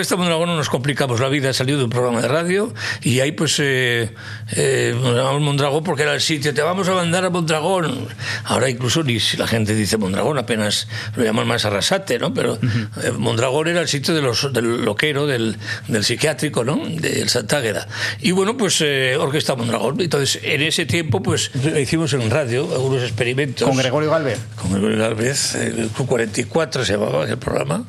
Orquesta 0.00 0.16
Mondragón 0.16 0.48
no 0.48 0.56
nos 0.56 0.70
complicamos 0.70 1.20
la 1.20 1.28
vida, 1.28 1.52
salió 1.52 1.76
de 1.76 1.84
un 1.84 1.90
programa 1.90 2.22
de 2.22 2.28
radio 2.28 2.72
y 3.02 3.20
ahí 3.20 3.32
pues 3.32 3.58
eh, 3.58 4.14
eh, 4.56 4.94
Mondragón 5.38 5.84
porque 5.84 6.04
era 6.04 6.14
el 6.14 6.22
sitio, 6.22 6.54
te 6.54 6.62
vamos 6.62 6.88
a 6.88 6.94
mandar 6.94 7.26
a 7.26 7.28
Mondragón. 7.28 8.08
Ahora 8.44 8.70
incluso 8.70 9.02
ni 9.02 9.20
si 9.20 9.36
la 9.36 9.46
gente 9.46 9.74
dice 9.74 9.98
Mondragón, 9.98 10.38
apenas 10.38 10.88
lo 11.16 11.22
llaman 11.22 11.46
más 11.46 11.66
Arrasate, 11.66 12.18
¿no? 12.18 12.32
Pero 12.32 12.54
uh 12.54 12.56
-huh. 12.56 13.04
eh, 13.04 13.10
Mondragón 13.10 13.68
era 13.68 13.82
el 13.82 13.88
sitio 13.88 14.14
de 14.14 14.22
los, 14.22 14.50
del 14.54 14.86
loquero, 14.86 15.26
del, 15.26 15.58
del 15.88 16.02
psiquiátrico, 16.02 16.64
¿no? 16.64 16.80
Del 16.82 17.28
Santágueda. 17.28 17.86
Y 18.22 18.30
bueno, 18.30 18.56
pues 18.56 18.80
eh, 18.80 19.18
Orquesta 19.20 19.54
Mondragón. 19.54 20.00
Entonces, 20.00 20.40
en 20.42 20.62
ese 20.62 20.86
tiempo 20.86 21.22
pues 21.22 21.50
hicimos 21.78 22.14
en 22.14 22.30
radio 22.30 22.62
algunos 22.72 23.02
experimentos. 23.02 23.68
¿Con 23.68 23.76
Gregorio 23.76 24.10
Galvez? 24.10 24.38
Con 24.56 24.72
Gregorio 24.72 24.96
Galvez, 24.96 25.56
el 25.56 25.92
Q44 25.92 26.84
se 26.84 26.92
llamaba 26.94 27.24
el 27.24 27.36
programa. 27.36 27.84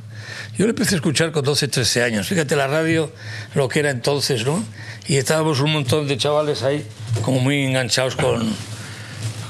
Yo 0.58 0.66
lo 0.66 0.72
empecé 0.72 0.96
a 0.96 0.98
escuchar 0.98 1.32
con 1.32 1.44
12, 1.44 1.68
13 1.70 2.04
años. 2.04 2.28
Fíjate 2.28 2.56
la 2.56 2.68
radio, 2.68 3.12
lo 3.56 3.70
que 3.70 3.80
era 3.80 3.90
entonces, 3.90 4.46
¿no? 4.46 4.64
Y 5.08 5.16
estábamos 5.16 5.62
un 5.62 5.72
montón 5.72 6.08
de 6.08 6.18
chavales 6.18 6.64
ahí, 6.64 6.86
como 7.24 7.40
muy 7.40 7.64
enganchados 7.64 8.16
con, 8.16 8.54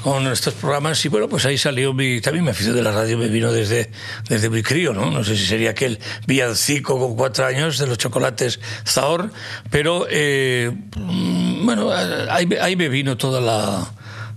con 0.02 0.26
estos 0.28 0.54
programas. 0.54 1.04
Y 1.04 1.08
bueno, 1.08 1.28
pues 1.28 1.44
ahí 1.44 1.58
salió 1.58 1.92
mi. 1.92 2.20
También 2.20 2.44
mi 2.44 2.50
afición 2.50 2.76
de 2.76 2.82
la 2.82 2.92
radio 2.92 3.18
me 3.18 3.28
vino 3.28 3.52
desde, 3.52 3.90
desde 4.28 4.48
muy 4.48 4.62
crío, 4.62 4.92
¿no? 4.92 5.10
No 5.10 5.24
sé 5.24 5.36
si 5.36 5.44
sería 5.44 5.70
aquel 5.70 5.98
villancico 6.26 6.98
con 6.98 7.16
cuatro 7.16 7.46
años 7.46 7.78
de 7.78 7.86
los 7.88 7.98
chocolates 7.98 8.60
Zahor, 8.86 9.30
pero 9.70 10.06
eh, 10.08 10.70
bueno, 10.96 11.90
ahí, 12.30 12.48
ahí 12.60 12.76
me 12.76 12.88
vino 12.88 13.16
toda 13.16 13.40
la, 13.40 13.90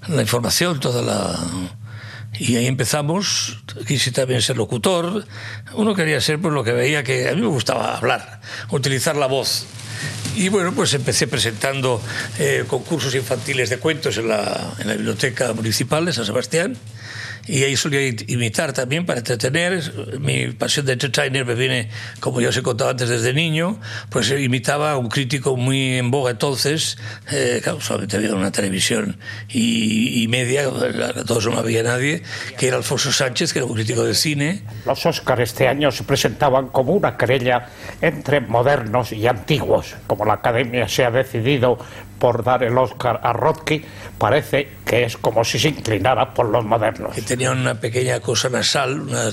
la 0.08 0.22
información, 0.22 0.80
toda 0.80 1.02
la 1.04 1.40
y 2.40 2.56
ahí 2.58 2.68
empezamos, 2.68 3.58
quise 3.88 4.12
también 4.12 4.42
ser 4.42 4.58
locutor. 4.58 5.26
Uno 5.74 5.96
quería 5.96 6.20
ser 6.22 6.40
pues 6.40 6.54
lo 6.54 6.64
que 6.64 6.72
veía 6.72 7.04
que 7.04 7.30
a 7.30 7.34
mí 7.34 7.42
me 7.42 7.48
gustaba 7.48 7.98
hablar, 7.98 8.42
utilizar 8.70 9.16
la 9.16 9.28
voz. 9.28 9.66
Y 10.36 10.50
bueno, 10.50 10.74
pues 10.74 10.94
empecé 10.94 11.28
presentando 11.28 12.02
eh, 12.40 12.66
concursos 12.68 13.16
infantiles 13.16 13.70
de 13.70 13.78
cuentos 13.78 14.18
en 14.18 14.28
la, 14.28 14.74
en 14.80 14.88
la, 14.88 14.96
biblioteca 14.96 15.54
municipal 15.54 16.06
de 16.06 16.12
San 16.12 16.26
Sebastián. 16.26 16.78
Y 17.48 17.64
ahí 17.64 17.76
solía 17.76 18.08
imitar 18.28 18.74
también 18.74 19.06
para 19.06 19.20
entretener. 19.20 20.20
Mi 20.20 20.48
pasión 20.52 20.86
de 20.86 20.94
entertainer 20.94 21.46
me 21.46 21.56
viene, 21.56 21.90
como 22.20 22.42
ya 22.42 22.50
os 22.50 22.58
he 22.58 22.64
contado 22.64 22.90
antes, 22.90 23.10
desde 23.10 23.34
niño, 23.34 23.80
pues 24.10 24.32
imitaba 24.32 24.92
a 24.92 24.98
un 24.98 25.10
crítico 25.10 25.56
muy 25.56 25.98
en 25.98 26.12
boga 26.12 26.32
entonces, 26.32 26.98
eh, 27.32 27.62
claro, 27.64 27.82
solamente 27.82 28.18
había 28.18 28.34
una 28.34 28.52
televisión 28.52 29.18
y, 29.50 30.24
y 30.24 30.28
media, 30.28 30.64
todos 31.26 31.48
no 31.48 31.58
había 31.58 31.84
nadie, 31.84 32.24
que 32.58 32.68
era 32.68 32.78
Alfonso 32.78 33.12
Sánchez, 33.12 33.54
que 33.54 33.60
era 33.60 33.66
un 33.66 33.74
crítico 33.74 34.04
de 34.04 34.16
cine. 34.16 34.64
Los 34.86 35.06
Óscar 35.06 35.42
este 35.42 35.68
año 35.68 35.92
se 35.92 36.04
presentaban 36.04 36.68
como 36.68 36.94
una 36.94 37.18
querella 37.18 37.70
entre 38.02 38.42
modernos 38.42 39.12
y 39.12 39.28
antiguos. 39.28 39.96
Como 40.08 40.26
la 40.26 40.34
Academia 40.34 40.88
se 40.88 41.06
ha 41.06 41.12
decidido 41.12 41.78
por 42.26 42.44
dar 42.44 42.64
el 42.64 42.76
Oscar 42.76 43.20
a 43.22 43.34
Rocky, 43.34 43.86
parece 44.18 44.68
que 44.84 45.04
es 45.04 45.16
como 45.16 45.46
si 45.46 45.60
se 45.60 45.68
inclinara 45.70 46.34
por 46.34 46.50
los 46.50 46.66
modernos. 46.66 47.14
que 47.14 47.22
tenía 47.22 47.52
una 47.52 47.80
pequeña 47.80 48.20
cosa 48.20 48.50
nasal 48.50 49.00
una- 49.02 49.30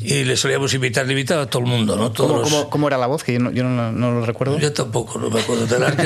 y 0.00 0.24
le 0.24 0.38
solíamos 0.38 0.72
invitar, 0.72 1.04
le 1.04 1.12
invitaba 1.12 1.42
a 1.42 1.46
todo 1.46 1.62
el 1.64 1.68
mundo, 1.68 1.96
¿no? 1.96 2.10
Todos 2.12 2.30
¿Cómo, 2.30 2.40
los- 2.40 2.50
cómo- 2.50 2.70
cómo 2.70 2.88
era 2.88 2.96
la 2.96 3.08
voz? 3.08 3.24
Que 3.24 3.34
yo 3.34 3.40
no, 3.40 3.50
yo 3.50 3.62
no- 3.64 3.92
no 3.92 4.12
lo 4.12 4.24
recuerdo. 4.24 4.58
Yo 4.58 4.72
tampoco, 4.72 5.18
no 5.18 5.28
me 5.28 5.38
acuerdo 5.40 5.66
del. 5.66 5.82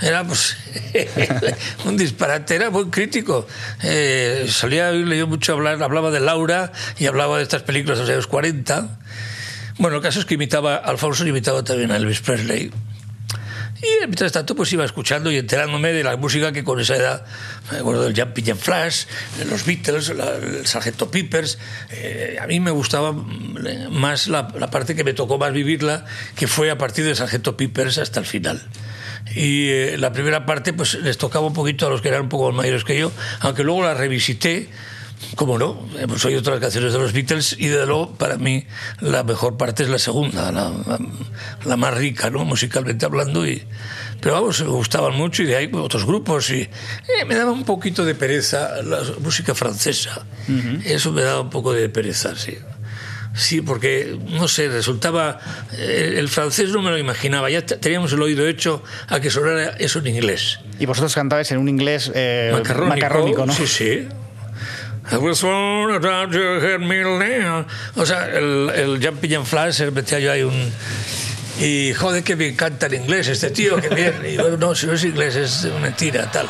Era 0.00 0.24
pues, 0.24 0.56
un 1.84 1.96
disparate, 1.96 2.56
era 2.56 2.68
buen 2.68 2.90
crítico. 2.90 3.46
Eh, 3.82 4.46
solía 4.48 4.88
oírle 4.90 5.18
yo 5.18 5.26
mucho 5.26 5.47
hablar, 5.52 5.82
hablaba 5.82 6.10
de 6.10 6.20
Laura 6.20 6.72
y 6.98 7.06
hablaba 7.06 7.36
de 7.38 7.42
estas 7.42 7.62
películas 7.62 7.98
de 7.98 8.04
los 8.04 8.10
años 8.10 8.26
40. 8.26 8.98
Bueno, 9.78 9.96
el 9.96 10.02
caso 10.02 10.20
es 10.20 10.26
que 10.26 10.34
imitaba, 10.34 10.76
Alfonso 10.76 11.26
imitaba 11.26 11.62
también 11.64 11.90
a 11.92 11.96
Elvis 11.96 12.20
Presley. 12.20 12.70
Y 13.80 13.86
mientras 14.06 14.32
tanto, 14.32 14.56
pues 14.56 14.72
iba 14.72 14.84
escuchando 14.84 15.30
y 15.30 15.36
enterándome 15.36 15.92
de 15.92 16.02
la 16.02 16.16
música 16.16 16.50
que 16.50 16.64
con 16.64 16.80
esa 16.80 16.96
edad, 16.96 17.24
me 17.70 17.78
acuerdo 17.78 18.02
del 18.02 18.20
Jumping 18.20 18.44
Jack 18.46 18.56
Flash, 18.58 19.04
los 19.48 19.64
Beatles, 19.64 20.08
la- 20.16 20.34
el 20.34 20.66
Sargento 20.66 21.08
Peppers. 21.12 21.58
eh, 21.90 22.38
a 22.42 22.46
mí 22.48 22.58
me 22.58 22.72
gustaba 22.72 23.12
mm, 23.12 23.88
más 23.90 24.26
la, 24.26 24.48
la 24.58 24.68
parte 24.68 24.96
que 24.96 25.04
me 25.04 25.12
tocó 25.14 25.38
más 25.38 25.52
vivirla, 25.52 26.04
que 26.34 26.48
fue 26.48 26.72
a 26.72 26.78
partir 26.78 27.04
del 27.04 27.14
Sargento 27.14 27.56
Peppers 27.56 27.98
hasta 27.98 28.18
el 28.18 28.26
final. 28.26 28.60
Y 29.36 29.68
eh, 29.68 29.96
la 29.96 30.12
primera 30.12 30.44
parte, 30.44 30.72
pues 30.72 30.94
les 30.94 31.16
tocaba 31.16 31.46
un 31.46 31.52
poquito 31.54 31.86
a 31.86 31.90
los 31.90 32.00
que 32.02 32.08
eran 32.08 32.22
un 32.22 32.28
poco 32.28 32.48
más 32.48 32.56
mayores 32.56 32.82
que 32.82 32.98
yo, 32.98 33.12
aunque 33.38 33.62
luego 33.62 33.84
la 33.84 33.94
revisité. 33.94 34.70
Como 35.34 35.58
no, 35.58 35.88
hemos 35.98 36.24
oído 36.24 36.40
otras 36.40 36.60
canciones 36.60 36.92
de 36.92 36.98
los 36.98 37.12
Beatles 37.12 37.56
y 37.58 37.66
de 37.68 37.86
luego 37.86 38.12
para 38.14 38.36
mí 38.38 38.64
la 39.00 39.24
mejor 39.24 39.56
parte 39.56 39.82
es 39.82 39.88
la 39.88 39.98
segunda, 39.98 40.50
la, 40.52 40.70
la- 40.70 40.98
la 41.64 41.76
más 41.76 41.94
rica, 41.96 42.30
¿no? 42.30 42.44
musicalmente 42.44 43.04
hablando. 43.04 43.46
Y, 43.46 43.62
pero 44.20 44.34
vamos, 44.36 44.60
me 44.60 44.68
gustaban 44.68 45.14
mucho 45.14 45.42
y 45.42 45.46
de 45.46 45.56
ahí 45.56 45.70
otros 45.72 46.04
grupos 46.06 46.50
y 46.50 46.60
eh, 46.62 46.70
me 47.26 47.34
daba 47.34 47.50
un 47.52 47.64
poquito 47.64 48.04
de 48.04 48.14
pereza 48.14 48.82
la 48.82 49.00
música 49.20 49.54
francesa. 49.54 50.24
Eso 50.84 51.12
me 51.12 51.22
daba 51.22 51.40
un 51.40 51.50
poco 51.50 51.72
de 51.72 51.88
pereza, 51.88 52.34
sí. 52.36 52.56
Sí, 53.34 53.60
porque, 53.60 54.18
no 54.30 54.48
sé, 54.48 54.68
resultaba... 54.68 55.38
eh, 55.76 56.14
el 56.16 56.28
francés 56.28 56.70
no 56.70 56.80
me 56.82 56.90
lo 56.90 56.98
imaginaba, 56.98 57.48
ya 57.50 57.64
te- 57.64 57.76
teníamos 57.76 58.12
el 58.12 58.22
oído 58.22 58.48
hecho 58.48 58.82
a 59.08 59.20
que 59.20 59.30
sonara 59.30 59.76
eso 59.78 59.98
en 60.00 60.08
inglés. 60.08 60.58
Y 60.80 60.86
vosotros 60.86 61.14
cantabais 61.14 61.50
en 61.52 61.58
un 61.58 61.68
inglés 61.68 62.10
eh, 62.14 62.50
Macarrónico, 62.52 62.94
macarrónico, 62.96 63.46
¿no? 63.46 63.52
Sí, 63.52 63.66
sí. 63.66 64.08
O 67.96 68.04
sea, 68.04 68.26
el, 68.28 68.70
el 68.74 69.04
Jumping 69.04 69.36
and 69.36 69.46
Flash, 69.46 69.80
eh, 69.80 69.90
metía 69.90 70.18
yo 70.18 70.32
ahí 70.32 70.42
un... 70.42 70.72
Y 71.60 71.92
joder, 71.94 72.22
que 72.22 72.36
me 72.36 72.48
encanta 72.48 72.86
el 72.86 72.94
inglés 72.94 73.26
este 73.28 73.50
tío, 73.50 73.76
que 73.80 73.88
bien. 73.88 74.22
Y 74.24 74.34
yo, 74.34 74.56
no, 74.56 74.74
si 74.74 74.86
no 74.86 74.92
es 74.92 75.04
inglés, 75.04 75.34
es 75.34 75.64
mentira, 75.80 76.30
tal. 76.30 76.48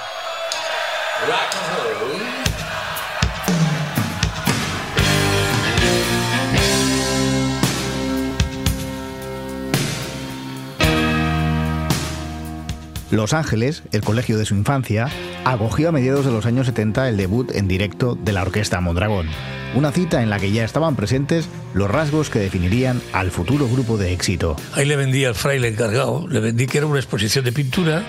Los 13.10 13.32
Ángeles, 13.32 13.82
el 13.92 14.02
colegio 14.02 14.36
de 14.36 14.44
su 14.44 14.54
infancia, 14.54 15.08
acogió 15.46 15.88
a 15.88 15.92
mediados 15.92 16.26
de 16.26 16.30
los 16.32 16.44
años 16.44 16.66
70 16.66 17.08
el 17.08 17.16
debut 17.16 17.50
en 17.54 17.66
directo 17.66 18.14
de 18.14 18.32
la 18.32 18.42
orquesta 18.42 18.82
Mondragón, 18.82 19.28
una 19.74 19.92
cita 19.92 20.22
en 20.22 20.28
la 20.28 20.38
que 20.38 20.52
ya 20.52 20.62
estaban 20.62 20.94
presentes 20.94 21.48
los 21.72 21.90
rasgos 21.90 22.28
que 22.28 22.38
definirían 22.38 23.00
al 23.14 23.30
futuro 23.30 23.66
grupo 23.66 23.96
de 23.96 24.12
éxito. 24.12 24.56
Ahí 24.74 24.84
le 24.84 24.96
vendí 24.96 25.24
al 25.24 25.34
fraile 25.34 25.68
encargado, 25.68 26.26
le 26.28 26.40
vendí 26.40 26.66
que 26.66 26.78
era 26.78 26.86
una 26.86 26.98
exposición 26.98 27.46
de 27.46 27.52
pintura 27.52 28.02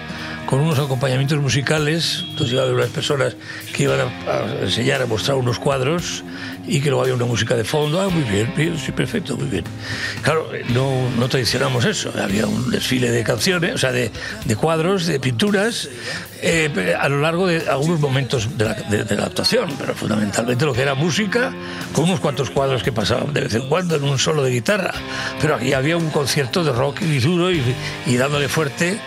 con 0.45 0.59
unos 0.59 0.79
acompañamientos 0.79 1.39
musicales. 1.39 2.25
Entonces 2.31 2.51
iba 2.51 2.61
a 2.61 2.65
haber 2.65 2.75
unas 2.75 2.89
personas 2.89 3.37
que 3.73 3.83
iban 3.83 3.99
a, 4.01 4.31
a 4.31 4.61
enseñar, 4.63 5.01
a 5.01 5.05
mostrar 5.05 5.37
unos 5.37 5.59
cuadros 5.59 6.25
y 6.69 6.79
que 6.81 6.89
luego 6.89 7.01
había 7.03 7.15
una 7.15 7.25
música 7.25 7.55
de 7.55 7.63
fondo. 7.63 7.99
Ah, 7.99 8.09
muy 8.09 8.23
bien, 8.23 8.77
sí, 8.77 8.91
perfecto, 8.91 9.35
muy 9.35 9.47
bien. 9.47 9.63
Claro, 10.21 10.53
eh, 10.53 10.63
no, 10.69 11.09
no 11.17 11.27
tradicionamos 11.27 11.83
eso. 11.85 12.13
Había 12.21 12.45
un 12.45 12.69
desfile 12.69 13.09
de 13.11 13.23
canciones, 13.23 13.73
o 13.75 13.77
sea, 13.77 13.91
de, 13.91 14.11
de 14.45 14.55
cuadros, 14.55 15.05
de 15.07 15.19
pinturas, 15.19 15.89
eh, 16.41 16.95
a 16.99 17.09
lo 17.09 17.19
largo 17.21 17.47
de 17.47 17.67
algunos 17.69 17.99
momentos 17.99 18.57
de 18.57 18.65
la, 18.65 18.73
de- 18.75 19.19
actuación, 19.23 19.69
pero 19.77 19.93
fundamentalmente 19.95 20.65
lo 20.65 20.73
que 20.73 20.81
era 20.83 20.93
música, 20.95 21.53
con 21.93 22.05
unos 22.05 22.19
cuantos 22.19 22.49
cuadros 22.49 22.83
que 22.83 22.91
pasaban 22.91 23.33
de 23.33 23.41
vez 23.41 23.53
en 23.55 23.67
cuando 23.67 23.95
en 23.95 24.03
un 24.03 24.17
solo 24.19 24.43
de 24.43 24.51
guitarra. 24.51 24.93
Pero 25.41 25.55
aquí 25.55 25.73
había 25.73 25.97
un 25.97 26.09
concierto 26.11 26.63
de 26.63 26.71
rock 26.71 27.01
y 27.01 27.19
duro 27.19 27.49
y 27.51 28.15
dándole 28.15 28.47
fuerte. 28.47 28.99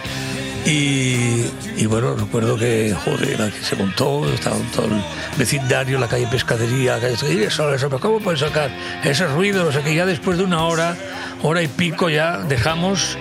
Y, 0.65 1.87
bueno, 1.87 2.15
recuerdo 2.15 2.57
que, 2.57 2.95
joder, 3.05 3.39
la 3.39 3.51
que 3.51 3.65
se 3.65 3.75
montó, 3.75 4.33
estaba 4.33 4.57
todo 4.75 4.87
el 4.87 5.03
vecindario, 5.37 5.99
la 5.99 6.07
calle 6.07 6.29
Pescadería, 6.29 6.97
la 6.97 7.01
calle 7.01 7.35
y 7.35 7.43
eso, 7.43 7.69
pero 7.69 7.99
¿cómo 7.99 8.21
pueden 8.21 8.39
sacar 8.39 8.71
ese 9.03 9.27
ruido? 9.27 9.67
O 9.67 9.73
sea 9.73 9.83
que 9.83 9.95
ya 9.95 10.07
después 10.07 10.39
de 10.39 10.45
una 10.45 10.65
hora, 10.65 10.97
hora 11.43 11.63
y 11.63 11.69
pico 11.69 12.09
ya 12.09 12.39
dejamos 12.39 13.19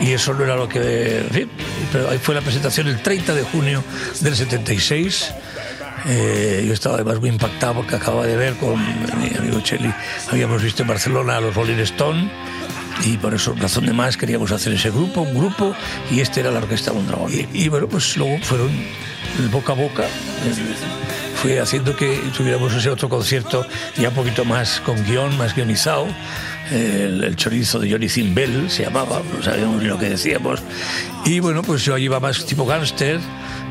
y 0.00 0.12
eso 0.12 0.34
no 0.34 0.44
era 0.44 0.56
lo 0.56 0.68
que... 0.68 1.48
Pero 1.92 2.10
ahí 2.10 2.18
fue 2.18 2.34
la 2.34 2.42
presentación 2.42 2.88
el 2.88 3.00
30 3.00 3.34
de 3.34 3.42
junio 3.42 3.82
del 4.20 4.36
76. 4.36 5.32
Eh, 6.06 6.64
yo 6.66 6.74
estaba 6.74 6.96
además 6.96 7.20
muy 7.20 7.30
impactado 7.30 7.74
porque 7.74 7.96
acababa 7.96 8.26
de 8.26 8.36
ver 8.36 8.54
con 8.54 8.76
mi 9.20 9.36
amigo 9.38 9.60
Cheli, 9.60 9.92
habíamos 10.30 10.60
visto 10.60 10.82
en 10.82 10.88
Barcelona 10.88 11.36
a 11.36 11.40
los 11.40 11.54
Rolling 11.54 11.78
Stone 11.78 12.28
y 13.04 13.16
por 13.16 13.34
eso, 13.34 13.54
razón 13.58 13.86
de 13.86 13.92
más, 13.92 14.16
queríamos 14.16 14.52
hacer 14.52 14.72
ese 14.72 14.90
grupo, 14.90 15.22
un 15.22 15.34
grupo, 15.34 15.74
y 16.10 16.20
este 16.20 16.40
era 16.40 16.50
la 16.50 16.58
Orquesta 16.58 16.92
Mondragón. 16.92 17.32
Y, 17.32 17.64
y 17.64 17.68
bueno, 17.68 17.88
pues 17.88 18.16
luego 18.16 18.38
fueron 18.42 18.70
boca 19.50 19.72
a 19.72 19.76
boca, 19.76 20.04
eh, 20.04 20.54
fue 21.36 21.58
haciendo 21.58 21.96
que 21.96 22.20
tuviéramos 22.36 22.72
ese 22.72 22.90
otro 22.90 23.08
concierto 23.08 23.66
ya 23.96 24.10
un 24.10 24.14
poquito 24.14 24.44
más 24.44 24.80
con 24.80 25.02
guion, 25.04 25.36
más 25.38 25.54
guionizado. 25.54 26.06
El, 26.70 27.34
chorizo 27.36 27.78
de 27.78 27.90
Johnny 27.90 28.08
Zimbel 28.08 28.70
se 28.70 28.84
llamaba, 28.84 29.20
no 29.34 29.42
sabíamos 29.42 29.82
ni 29.82 29.88
lo 29.88 29.98
que 29.98 30.10
decíamos. 30.10 30.62
Y 31.24 31.40
bueno, 31.40 31.62
pues 31.62 31.84
yo 31.84 31.98
iba 31.98 32.20
más 32.20 32.46
tipo 32.46 32.64
gángster, 32.64 33.20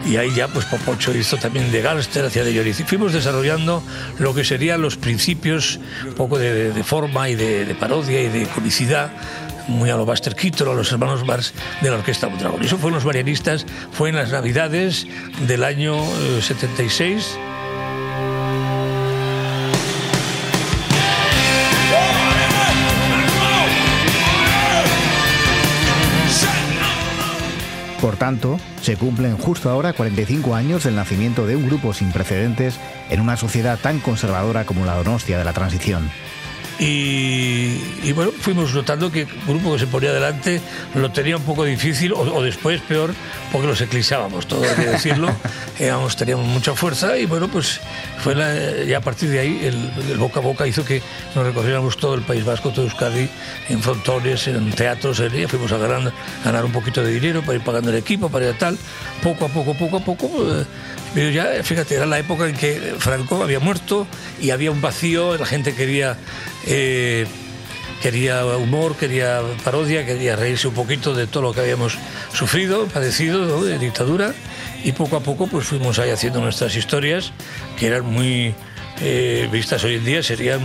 y 0.06 0.18
ahí 0.18 0.34
ya 0.34 0.48
pues 0.48 0.66
Popocho 0.66 1.16
hizo 1.16 1.38
también 1.38 1.72
de 1.72 1.82
gángster, 1.82 2.26
hacía 2.26 2.44
de 2.44 2.56
Johnny. 2.56 2.74
Fuimos 2.74 3.14
desarrollando 3.14 3.84
lo 4.20 4.34
que 4.34 4.44
serían 4.44 4.82
los 4.82 4.98
principios, 4.98 5.80
un 6.06 6.14
poco 6.14 6.38
de, 6.38 6.84
forma 6.84 7.30
y 7.30 7.36
de, 7.36 7.76
parodia 7.80 8.22
y 8.22 8.30
de 8.30 8.46
comicidad 8.48 9.12
muy 9.68 9.90
a 9.90 9.96
lo 9.96 10.06
Buster 10.06 10.36
Keaton, 10.36 10.68
a 10.70 10.74
los 10.74 10.92
hermanos 10.92 11.26
Mars 11.26 11.54
de 11.82 11.90
la 11.90 11.98
Orquesta 11.98 12.28
Mondragón. 12.28 12.64
Eso 12.64 12.78
fue 12.78 12.90
en 12.90 12.96
los 12.96 13.06
marianistas, 13.06 13.66
fue 13.92 14.10
en 14.10 14.16
las 14.16 14.32
Navidades 14.32 15.06
del 15.48 15.64
año 15.64 15.96
eh, 16.04 16.42
76. 16.42 17.38
Por 28.02 28.18
tanto, 28.18 28.58
se 28.82 28.98
cumplen 28.98 29.38
justo 29.38 29.70
ahora 29.70 29.94
45 29.94 30.56
años 30.56 30.84
del 30.84 30.96
nacimiento 30.96 31.46
de 31.46 31.56
un 31.56 31.68
grupo 31.68 31.94
sin 31.94 32.12
precedentes 32.12 32.80
en 33.12 33.22
una 33.22 33.38
sociedad 33.38 33.78
tan 33.80 34.00
conservadora 34.00 34.66
como 34.66 34.86
la 34.86 34.96
Donostia 34.96 35.38
de 35.38 35.44
la 35.44 35.54
transición. 35.54 36.10
Y, 36.82 37.78
y 38.04 38.12
bueno, 38.12 38.32
fuimos 38.40 38.74
notando 38.74 39.12
que 39.12 39.22
el 39.22 39.28
grupo 39.48 39.74
que 39.74 39.80
se 39.80 39.86
ponía 39.88 40.12
delante 40.12 40.60
lo 40.96 41.12
tenía 41.12 41.38
un 41.38 41.44
poco 41.44 41.64
difícil, 41.64 42.12
o, 42.12 42.22
o 42.22 42.42
después 42.42 42.82
peor, 42.82 43.14
porque 43.52 43.68
los 43.68 43.80
eclipsábamos, 43.82 44.48
todo 44.48 44.64
hay 44.64 44.76
que 44.76 44.90
decirlo. 44.90 45.30
Éramos, 45.80 46.16
teníamos 46.16 46.48
mucha 46.48 46.74
fuerza 46.74 47.16
y 47.20 47.28
bueno, 47.28 47.48
pues 47.50 47.80
fue 48.24 48.34
la- 48.34 48.84
ya 48.84 48.98
a 48.98 49.02
partir 49.02 49.30
de 49.30 49.40
ahí 49.42 49.60
el, 49.64 49.92
el 50.12 50.18
boca 50.18 50.40
a 50.40 50.44
boca 50.44 50.66
hizo 50.66 50.84
que 50.84 51.04
nos 51.36 51.46
recorriéramos 51.46 51.98
todo 51.98 52.16
el 52.16 52.22
País 52.22 52.44
Vasco, 52.44 52.72
todo 52.72 52.86
Euskadi, 52.86 53.30
en 53.70 53.80
frontones, 53.84 54.48
en 54.48 54.72
teatros, 54.72 55.20
en 55.20 55.48
fuimos 55.48 55.72
a 55.72 55.78
ganar, 55.78 56.12
ganar 56.44 56.66
un 56.66 56.72
poquito 56.72 57.04
de 57.04 57.12
dinero 57.14 57.44
para 57.44 57.60
ir 57.60 57.64
pagando 57.64 57.92
el 57.92 57.98
equipo, 57.98 58.28
para 58.30 58.46
ir 58.50 58.56
a 58.56 58.58
tal, 58.58 58.76
poco 59.22 59.46
a 59.46 59.50
poco, 59.50 59.76
poco 59.76 59.98
a 59.98 60.00
poco. 60.00 60.28
eh, 60.52 60.66
pero 61.14 61.30
ya, 61.30 61.64
fíjate, 61.64 61.96
era 61.96 62.06
la 62.06 62.20
época 62.20 62.48
en 62.48 62.56
que 62.56 62.96
Franco 62.98 63.44
había 63.44 63.60
muerto 63.60 64.08
y 64.40 64.52
había 64.52 64.72
un 64.72 64.82
vacío, 64.82 65.38
la 65.38 65.46
gente 65.46 65.76
quería 65.76 66.18
eh, 66.66 67.26
quería 68.02 68.46
humor, 68.46 68.96
quería 68.96 69.42
parodia, 69.64 70.06
quería 70.06 70.36
reírse 70.36 70.68
un 70.68 70.74
poquito 70.74 71.14
de 71.14 71.28
todo 71.28 71.44
lo 71.44 71.54
que 71.54 71.62
habíamos 71.62 71.98
sufrido, 72.34 72.86
padecido 72.88 73.64
de 73.64 73.78
dictadura 73.78 74.34
y 74.84 74.92
poco 74.94 75.18
a 75.18 75.20
poco 75.22 75.48
pues 75.48 75.68
fuimos 75.68 76.00
ahí 76.00 76.10
haciendo 76.10 76.42
nuestras 76.42 76.76
historias 76.76 77.32
que 77.78 77.88
eran 77.88 78.06
muy 78.06 78.56
eh, 79.02 79.48
vistas 79.52 79.84
hoy 79.84 79.96
en 79.96 80.06
día 80.06 80.24
serían 80.24 80.62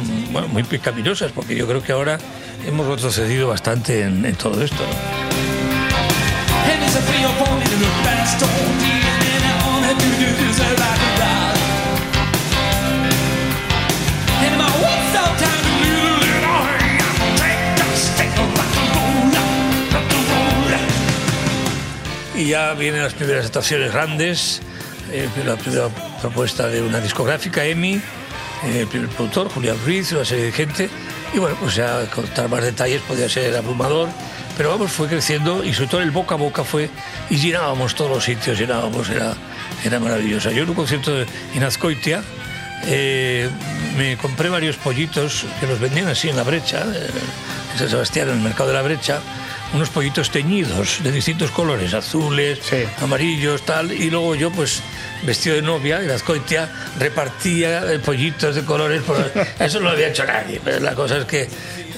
muy 0.51 0.63
pecaminosas 0.63 1.33
porque 1.33 1.55
yo 1.55 1.67
creo 1.67 1.83
que 1.83 1.93
ahora 1.93 2.19
hemos 2.67 2.87
retrocedido 2.87 3.49
bastante 3.49 4.03
en, 4.03 4.25
en 4.25 4.35
todo 4.37 4.63
esto. 4.63 4.83
¿no? 4.83 5.37
Y 22.37 22.49
ya 22.49 22.75
vienen 22.75 23.03
las 23.03 23.15
primeras 23.15 23.47
actuaciones 23.47 23.93
grandes, 23.93 24.61
eh, 25.11 25.27
la 25.47 25.57
primera 25.57 25.89
propuesta 26.21 26.69
de 26.69 26.83
una 26.83 27.01
discográfica, 27.01 27.65
EMI, 27.65 27.95
eh, 27.95 28.81
el 28.81 28.87
primer 28.87 29.09
productor, 29.09 29.49
Julián 29.49 29.77
Ruiz, 29.85 30.13
una 30.13 30.25
serie 30.25 30.45
de 30.45 30.53
gente. 30.53 30.91
Y 31.33 31.39
bueno, 31.39 31.57
pues 31.59 31.75
ya 31.77 32.05
contar 32.15 32.49
más 32.51 32.63
detalles 32.63 33.01
podía 33.03 33.29
ser 33.29 33.57
abrumador, 33.57 34.09
pero 34.57 34.71
vamos, 34.71 34.93
fue 34.93 35.09
creciendo 35.09 35.65
y 35.65 35.73
sobre 35.73 35.89
todo 35.89 36.03
el 36.03 36.11
boca 36.11 36.35
a 36.35 36.39
boca 36.39 36.63
fue, 36.63 36.91
y 37.31 37.37
llenábamos 37.37 37.95
todos 37.95 38.11
los 38.11 38.25
sitios, 38.25 38.59
llenábamos, 38.59 39.09
era, 39.09 39.35
era 39.83 39.99
maravillosa. 39.99 40.51
Yo 40.51 40.65
en 40.65 40.69
un 40.69 40.75
concierto 40.75 41.13
en 41.55 41.63
Azcoitia 41.65 42.23
eh, 42.85 43.49
me 43.97 44.17
compré 44.17 44.49
varios 44.49 44.77
pollitos 44.77 45.47
que 45.59 45.67
los 45.67 45.81
vendían 45.81 46.09
así 46.09 46.29
en 46.29 46.37
la 46.37 46.43
brecha, 46.43 46.85
eh, 46.95 47.11
en 47.73 47.79
San 47.79 47.89
Sebastián, 47.89 48.29
en 48.29 48.37
el 48.37 48.43
mercado 48.43 48.69
de 48.69 48.75
la 48.75 48.83
brecha, 48.83 49.21
unos 49.75 49.91
pollitos 49.91 50.31
teñidos 50.31 51.03
de 51.03 51.13
distintos 51.13 51.51
colores, 51.51 51.93
azules, 51.95 52.59
Sí. 52.63 52.85
amarillos, 53.01 53.63
tal, 53.63 53.93
y 53.93 54.11
luego 54.11 54.35
yo 54.35 54.51
pues 54.51 54.81
vestido 55.23 55.57
de 55.57 55.63
novia 55.63 56.03
en 56.03 56.11
Azcoitia 56.11 56.71
repartía 56.99 57.93
eh, 57.93 57.99
pollitos 57.99 58.55
de 58.55 58.65
colores, 58.65 59.03
por- 59.03 59.33
eso 59.59 59.79
no 59.81 59.87
lo 59.87 59.91
había 59.91 60.09
hecho 60.09 60.25
nadie, 60.25 60.61
pero 60.65 60.81
la 60.81 60.95
cosa 60.95 61.19
es 61.19 61.25
que 61.25 61.49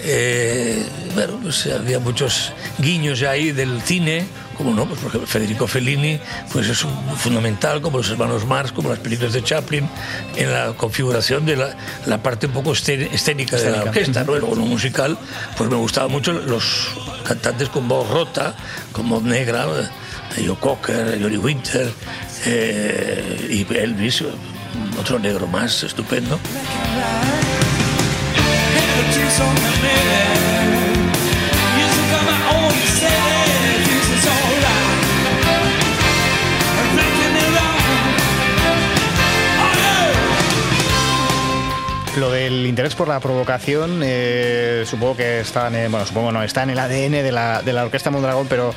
eh, 0.04 0.84
bueno, 1.14 1.38
pues 1.42 1.66
había 1.66 1.98
muchos 1.98 2.52
guiños 2.78 3.22
ahí 3.22 3.52
del 3.52 3.82
cine, 3.82 4.24
como 4.58 4.74
no, 4.74 4.86
pues 4.86 5.00
Federico 5.30 5.66
Fellini 5.66 6.18
pues 6.52 6.68
es 6.68 6.84
un- 6.84 7.16
fundamental, 7.16 7.80
como 7.80 7.98
los 7.98 8.10
hermanos 8.10 8.44
Marx, 8.44 8.72
como 8.72 8.90
las 8.90 8.98
películas 8.98 9.32
de 9.32 9.42
Chaplin, 9.42 9.88
en 10.36 10.52
la 10.52 10.72
configuración 10.76 11.46
de 11.46 11.56
la, 11.56 11.70
la 12.06 12.22
parte 12.22 12.46
un 12.46 12.52
poco 12.52 12.72
escén- 12.72 13.08
escénica, 13.12 13.56
de 13.56 13.70
la 13.70 13.82
orquesta, 13.84 14.24
¿no? 14.24 14.32
Luego 14.32 14.52
en 14.54 14.58
lo 14.58 14.66
musical, 14.66 15.16
pues 15.56 15.70
me 15.70 15.76
gustaban 15.76 16.10
mucho 16.10 16.32
los 16.32 16.88
cantantes 17.24 17.68
con 17.70 17.88
voz 17.88 18.08
rota, 18.10 18.54
con 18.92 19.08
voz 19.08 19.22
negra, 19.22 19.66
Joe 20.36 20.56
Cocker, 20.60 21.18
Johnny 21.22 21.36
Winter 21.38 21.90
eh, 22.44 23.46
y 23.50 23.74
Elvis, 23.74 24.22
otro 24.98 25.18
negro 25.18 25.46
más 25.46 25.82
estupendo. 25.84 26.38
Lo 42.18 42.30
del 42.32 42.66
interés 42.66 42.94
por 42.94 43.06
la 43.06 43.20
provocación, 43.20 44.00
eh, 44.02 44.82
supongo 44.86 45.16
que 45.18 45.40
está 45.40 45.68
en, 45.68 45.74
el- 45.76 45.88
bueno, 45.88 46.04
supongo 46.06 46.32
no, 46.32 46.42
está 46.42 46.62
en 46.64 46.70
el 46.70 46.78
ADN 46.78 47.12
de 47.22 47.30
la, 47.30 47.62
de 47.62 47.72
la 47.72 47.84
Orquesta 47.84 48.10
Mondragón, 48.10 48.46
pero 48.48 48.74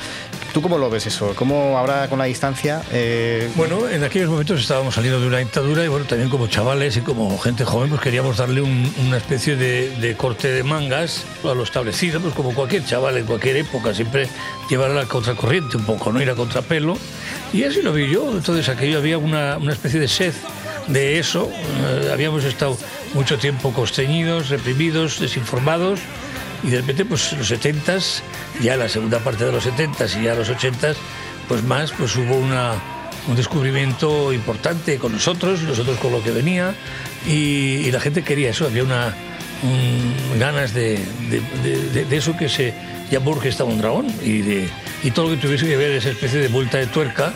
¿tú 0.54 0.62
cómo 0.62 0.78
lo 0.78 0.90
ves 0.92 1.08
eso? 1.08 1.34
¿Cómo 1.36 1.76
ahora 1.78 2.08
con 2.08 2.20
la 2.20 2.26
distancia? 2.26 2.84
eh, 2.92 3.50
Bueno, 3.56 3.90
en 3.90 4.04
aquellos 4.04 4.30
momentos 4.30 4.60
estábamos 4.62 4.94
saliendo 4.94 5.20
de 5.20 5.26
una 5.28 5.40
dictadura 5.40 5.84
y 5.84 5.88
bueno, 5.88 6.06
también 6.06 6.30
como 6.30 6.46
chavales 6.48 6.98
y 6.98 7.02
como 7.02 7.36
gente 7.40 7.66
joven, 7.66 7.90
pues 7.90 8.02
queríamos 8.02 8.38
darle 8.38 8.62
un- 8.62 8.94
una 9.08 9.18
especie 9.18 9.56
de, 9.56 9.90
de 9.98 10.16
corte 10.16 10.50
de 10.52 10.64
mangas 10.64 11.24
a 11.44 11.48
lo 11.56 11.64
establecido, 11.64 12.20
pues 12.20 12.36
como 12.36 12.54
cualquier 12.54 12.86
chaval 12.86 13.18
en 13.18 13.26
cualquier 13.26 13.58
época, 13.58 13.94
siempre 13.96 14.28
llevar 14.70 14.92
a 14.92 14.94
la 14.94 15.06
contracorriente 15.06 15.78
un 15.78 15.86
poco, 15.86 16.12
no 16.12 16.22
ir 16.22 16.30
a 16.30 16.36
contrapelo. 16.36 16.96
Y 17.54 17.64
así 17.64 17.82
lo 17.82 17.92
vi 17.92 18.08
yo, 18.10 18.30
entonces 18.32 18.70
aquello 18.70 19.00
había 19.00 19.18
una, 19.18 19.58
una 19.58 19.74
especie 19.74 20.00
de 20.00 20.08
sed 20.08 20.34
de 20.88 21.20
eso, 21.20 21.50
eh, 21.52 22.10
habíamos 22.12 22.44
estado 22.44 22.78
mucho 23.14 23.38
tiempo 23.38 23.72
constreñidos, 23.74 24.50
reprimidos, 24.50 25.20
desinformados 25.20 26.00
y 26.64 26.70
de 26.70 26.78
repente 26.78 27.06
pues 27.06 27.34
los 27.34 27.52
70s, 27.52 28.22
ya 28.62 28.78
la 28.78 28.88
segunda 28.90 29.20
parte 29.20 29.46
de 29.46 29.52
los 29.52 29.66
70s 29.66 30.20
y 30.20 30.26
ya 30.26 30.36
los 30.36 30.50
80s, 30.50 30.96
pues 31.48 31.64
más, 31.64 31.92
pues 31.92 32.16
hubo 32.16 32.36
una, 32.36 32.74
un 33.28 33.36
descubrimiento 33.36 34.32
importante 34.34 34.98
con 34.98 35.12
nosotros, 35.14 35.62
nosotros 35.64 35.98
con 36.00 36.12
lo 36.12 36.24
que 36.24 36.32
venía 36.32 36.74
y, 37.28 37.90
la 37.92 38.00
gente 38.00 38.24
quería 38.24 38.50
eso, 38.52 38.66
había 38.66 38.84
una 38.84 39.14
un- 39.64 40.40
ganas 40.40 40.74
de, 40.74 41.00
de- 41.30 42.18
eso 42.18 42.36
que 42.38 42.50
se 42.50 42.74
llamó 43.12 43.32
Orquesta 43.32 43.64
Mondragón 43.66 44.08
y, 44.24 44.42
de, 44.42 44.70
y 45.04 45.12
todo 45.12 45.26
lo 45.30 45.36
que 45.36 45.42
tuviese 45.42 45.66
que 45.68 45.78
ver 45.78 45.92
esa 45.92 46.10
especie 46.10 46.40
de 46.40 46.48
vuelta 46.48 46.78
de 46.78 46.88
tuerca 46.88 47.34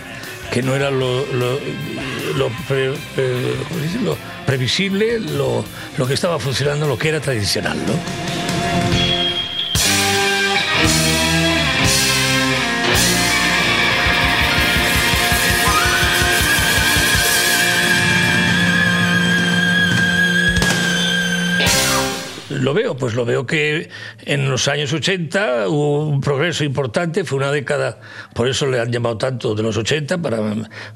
que 0.51 0.61
no 0.63 0.75
era 0.75 0.89
lo, 0.91 1.25
lo 2.35 2.49
pre- 2.67 2.93
¿cómo 3.67 3.79
dice? 3.81 3.99
lo 4.01 4.17
previsible, 4.45 5.19
lo, 5.19 5.63
lo 5.97 6.07
que 6.07 6.13
estaba 6.13 6.39
funcionando, 6.39 6.87
lo 6.87 6.97
que 6.97 7.09
era 7.09 7.19
tradicional. 7.19 7.77
¿no? 7.85 8.54
Lo 22.65 22.73
veo, 22.73 22.97
pues 22.97 23.13
lo 23.13 23.25
veo 23.25 23.45
que 23.45 23.89
en 24.23 24.49
los 24.49 24.67
años 24.67 24.91
80 24.91 25.69
hubo 25.69 26.07
un 26.07 26.19
progreso 26.19 26.63
importante, 26.63 27.23
fue 27.23 27.37
una 27.37 27.51
década, 27.51 27.99
por 28.33 28.47
eso 28.47 28.65
le 28.65 28.79
han 28.79 28.91
llamado 28.91 29.19
tanto 29.19 29.53
de 29.53 29.61
los 29.61 29.77
80, 29.77 30.17
para, 30.17 30.39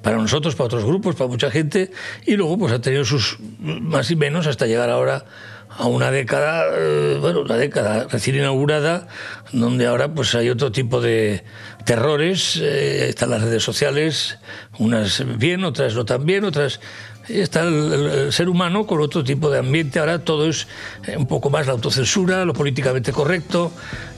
para 0.01 0.17
nosotros, 0.17 0.55
para 0.55 0.65
otros 0.65 0.83
grupos, 0.83 1.15
para 1.15 1.27
mucha 1.27 1.51
gente, 1.51 1.91
y 2.25 2.37
luego 2.37 2.57
pues 2.57 2.73
ha 2.73 2.81
tenido 2.81 3.05
sus 3.05 3.37
más 3.59 4.09
y 4.09 4.15
menos 4.15 4.47
hasta 4.47 4.65
llegar 4.65 4.89
ahora 4.89 5.25
a 5.69 5.85
una 5.85 6.09
década, 6.09 6.65
eh, 6.75 7.17
bueno, 7.21 7.41
una 7.41 7.57
década 7.57 8.07
recién 8.09 8.37
inaugurada, 8.37 9.07
donde 9.51 9.85
ahora 9.85 10.11
pues 10.11 10.33
hay 10.33 10.49
otro 10.49 10.71
tipo 10.71 10.99
de 11.01 11.43
terrores, 11.85 12.57
eh, 12.57 13.09
están 13.09 13.29
las 13.29 13.43
redes 13.43 13.61
sociales, 13.61 14.39
unas 14.79 15.23
bien, 15.37 15.63
otras 15.63 15.93
no 15.93 16.03
tan 16.03 16.25
bien, 16.25 16.45
otras 16.45 16.79
está 17.29 17.61
el, 17.61 18.31
ser 18.33 18.49
humano 18.49 18.85
con 18.85 18.99
otro 19.01 19.23
tipo 19.23 19.49
de 19.49 19.59
ambiente. 19.59 19.99
Ahora 19.99 20.19
todo 20.19 20.49
es 20.49 20.67
eh, 21.07 21.15
un 21.17 21.27
poco 21.27 21.49
más 21.49 21.67
la 21.67 21.73
autocensura, 21.73 22.45
lo 22.45 22.53
políticamente 22.53 23.11
correcto. 23.11 23.71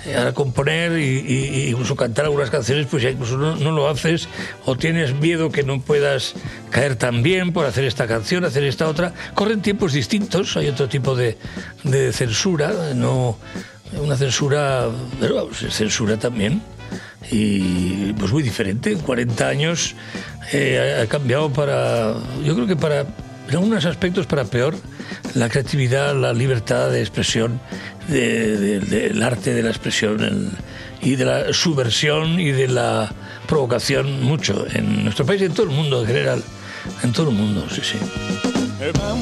Eh, 0.06 0.16
ahora 0.16 0.34
componer 0.34 0.98
y, 0.98 1.20
y- 1.20 1.70
incluso 1.70 1.96
cantar 1.96 2.26
algunas 2.26 2.50
canciones, 2.50 2.88
pues 2.90 3.04
ya 3.04 3.10
incluso 3.10 3.38
no, 3.38 3.72
lo 3.72 3.88
haces 3.88 4.28
o 4.66 4.76
tienes 4.76 5.14
miedo 5.14 5.52
que 5.52 5.64
no 5.64 5.80
puedas 5.82 6.34
caer 6.72 6.96
tan 6.96 7.22
bien 7.22 7.54
por 7.54 7.66
hacer 7.66 7.84
esta 7.84 8.08
canción, 8.08 8.46
hacer 8.46 8.64
esta 8.64 8.88
otra. 8.88 9.14
Corren 9.36 9.62
tiempos 9.62 9.94
distintos, 9.94 10.58
hay 10.58 10.70
otro 10.70 10.88
tipo 10.90 11.16
de, 11.16 11.38
de 11.84 12.14
censura, 12.14 12.94
no 12.96 13.38
una 14.02 14.16
censura, 14.16 14.88
pero 15.20 15.36
vamos, 15.36 15.58
censura 15.70 16.18
también 16.18 16.62
y 17.30 18.14
pues 18.14 18.32
muy 18.32 18.44
diferente. 18.44 18.92
En 18.92 19.00
40 19.00 19.48
años 19.48 19.96
eh, 20.54 21.02
ha 21.04 21.08
cambiado 21.08 21.52
para, 21.52 22.14
yo 22.44 22.56
creo 22.56 22.68
que 22.68 22.76
para, 22.76 23.02
en 23.02 23.08
algunos 23.52 23.86
aspectos 23.86 24.26
para 24.26 24.46
peor, 24.46 24.76
la 25.36 25.50
creatividad, 25.50 26.16
la 26.16 26.34
libertad 26.34 26.90
de 26.90 27.02
expresión, 27.02 27.60
de- 28.08 28.58
de- 28.58 28.80
del 28.80 29.22
arte 29.24 29.54
de 29.54 29.64
la 29.64 29.70
expresión 29.70 30.22
el- 30.24 30.50
y 31.02 31.16
de 31.16 31.26
la 31.26 31.54
subversión 31.54 32.40
y 32.40 32.52
de 32.52 32.68
la 32.68 33.12
provocación 33.48 34.24
mucho 34.24 34.66
en 34.74 35.04
nuestro 35.04 35.26
país 35.26 35.42
y 35.42 35.46
en 35.46 35.54
todo 35.54 35.66
el 35.68 35.72
mundo 35.76 36.02
en 36.02 36.08
general. 36.08 36.44
En 37.04 37.12
todo 37.12 37.30
el 37.30 37.36
mundo, 37.36 37.66
sí, 37.74 37.82
sí. 37.84 37.98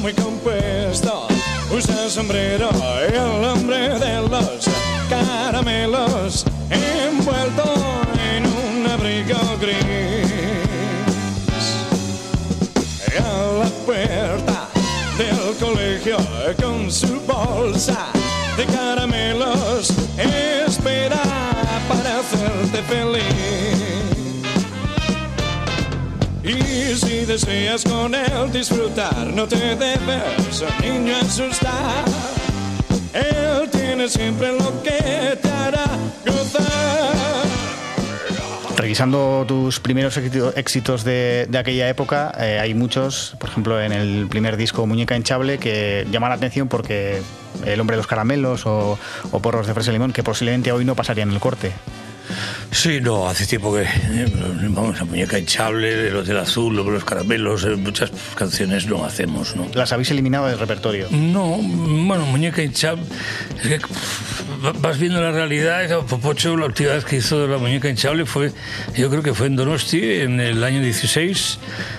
Muy 0.00 0.14
compuesto, 0.14 1.28
usa 1.70 2.08
sombrero, 2.08 2.70
el 3.06 3.44
hombre 3.44 3.90
de 3.98 4.16
los 4.28 4.66
caramelos, 5.10 6.44
envuelto 6.70 7.74
en 8.32 8.46
un 8.46 8.86
abrigo 8.86 9.38
gris. 9.60 10.30
A 13.18 13.58
la 13.58 13.70
puerta 13.84 14.68
del 15.18 15.56
colegio 15.58 16.16
con 16.62 16.90
su 16.90 17.20
bolsa 17.26 18.06
de 18.56 18.64
caramelos, 18.66 19.90
espera 20.16 21.22
para 21.88 22.20
hacerte 22.20 22.82
feliz. 22.88 23.80
Y 26.44 26.96
si 26.96 27.24
deseas 27.26 27.84
con 27.84 28.14
él 28.14 28.52
disfrutar, 28.52 29.26
no 29.26 29.46
te 29.46 29.76
debes, 29.76 30.64
niño, 30.82 31.16
asustar. 31.16 32.39
Él 33.14 33.68
tiene 33.70 34.08
siempre 34.08 34.52
lo 34.52 34.82
que 34.82 35.38
te 35.42 35.48
hará 35.48 35.84
gozar. 36.26 37.10
Revisando 38.76 39.44
tus 39.46 39.78
primeros 39.80 40.16
éxito- 40.16 40.54
éxitos 40.56 41.04
de, 41.04 41.46
de 41.50 41.58
aquella 41.58 41.88
época, 41.88 42.32
eh, 42.38 42.58
hay 42.60 42.72
muchos, 42.72 43.34
por 43.38 43.50
ejemplo, 43.50 43.80
en 43.80 43.92
el 43.92 44.26
primer 44.28 44.56
disco 44.56 44.86
Muñeca 44.86 45.16
Hinchable, 45.16 45.58
que 45.58 46.06
llaman 46.10 46.30
la 46.30 46.36
atención 46.36 46.68
porque 46.68 47.20
El 47.66 47.78
hombre 47.80 47.96
de 47.96 47.98
los 47.98 48.06
caramelos 48.06 48.64
o, 48.64 48.98
o 49.32 49.40
Porros 49.40 49.66
de 49.66 49.74
fresa 49.74 49.90
y 49.90 49.92
limón, 49.94 50.12
que 50.14 50.22
posiblemente 50.22 50.72
hoy 50.72 50.84
no 50.86 50.94
pasarían 50.94 51.30
el 51.30 51.40
corte. 51.40 51.72
Sí, 52.70 53.00
no, 53.00 53.28
hace 53.28 53.46
tiempo 53.46 53.74
que. 53.74 53.82
eh, 53.82 54.26
Vamos, 54.68 55.00
a 55.00 55.04
muñeca 55.04 55.38
hinchable, 55.38 56.10
los 56.10 56.26
del 56.26 56.38
azul, 56.38 56.74
los 56.76 57.04
caramelos, 57.04 57.64
eh, 57.64 57.76
muchas 57.76 58.10
canciones 58.36 58.86
no 58.86 59.04
hacemos, 59.04 59.56
¿no? 59.56 59.66
Las 59.74 59.92
habéis 59.92 60.10
eliminado 60.10 60.46
del 60.46 60.58
repertorio. 60.58 61.08
No, 61.10 61.56
bueno, 61.58 62.24
muñeca 62.26 62.62
hinchable. 62.62 63.02
Es 63.62 63.68
que 63.68 63.78
pff, 63.80 64.80
vas 64.80 64.98
viendo 64.98 65.20
la 65.20 65.32
realidad. 65.32 66.04
Popocho, 66.06 66.56
la 66.56 66.66
última 66.66 66.90
vez 66.92 67.04
que 67.04 67.16
hizo 67.16 67.46
la 67.46 67.58
muñeca 67.58 67.88
hinchable 67.88 68.26
fue, 68.26 68.52
yo 68.96 69.10
creo 69.10 69.22
que 69.22 69.34
fue 69.34 69.46
en 69.48 69.56
Donosti, 69.56 70.20
en 70.20 70.40
el 70.40 70.62
año 70.62 70.80
16, 70.80 71.58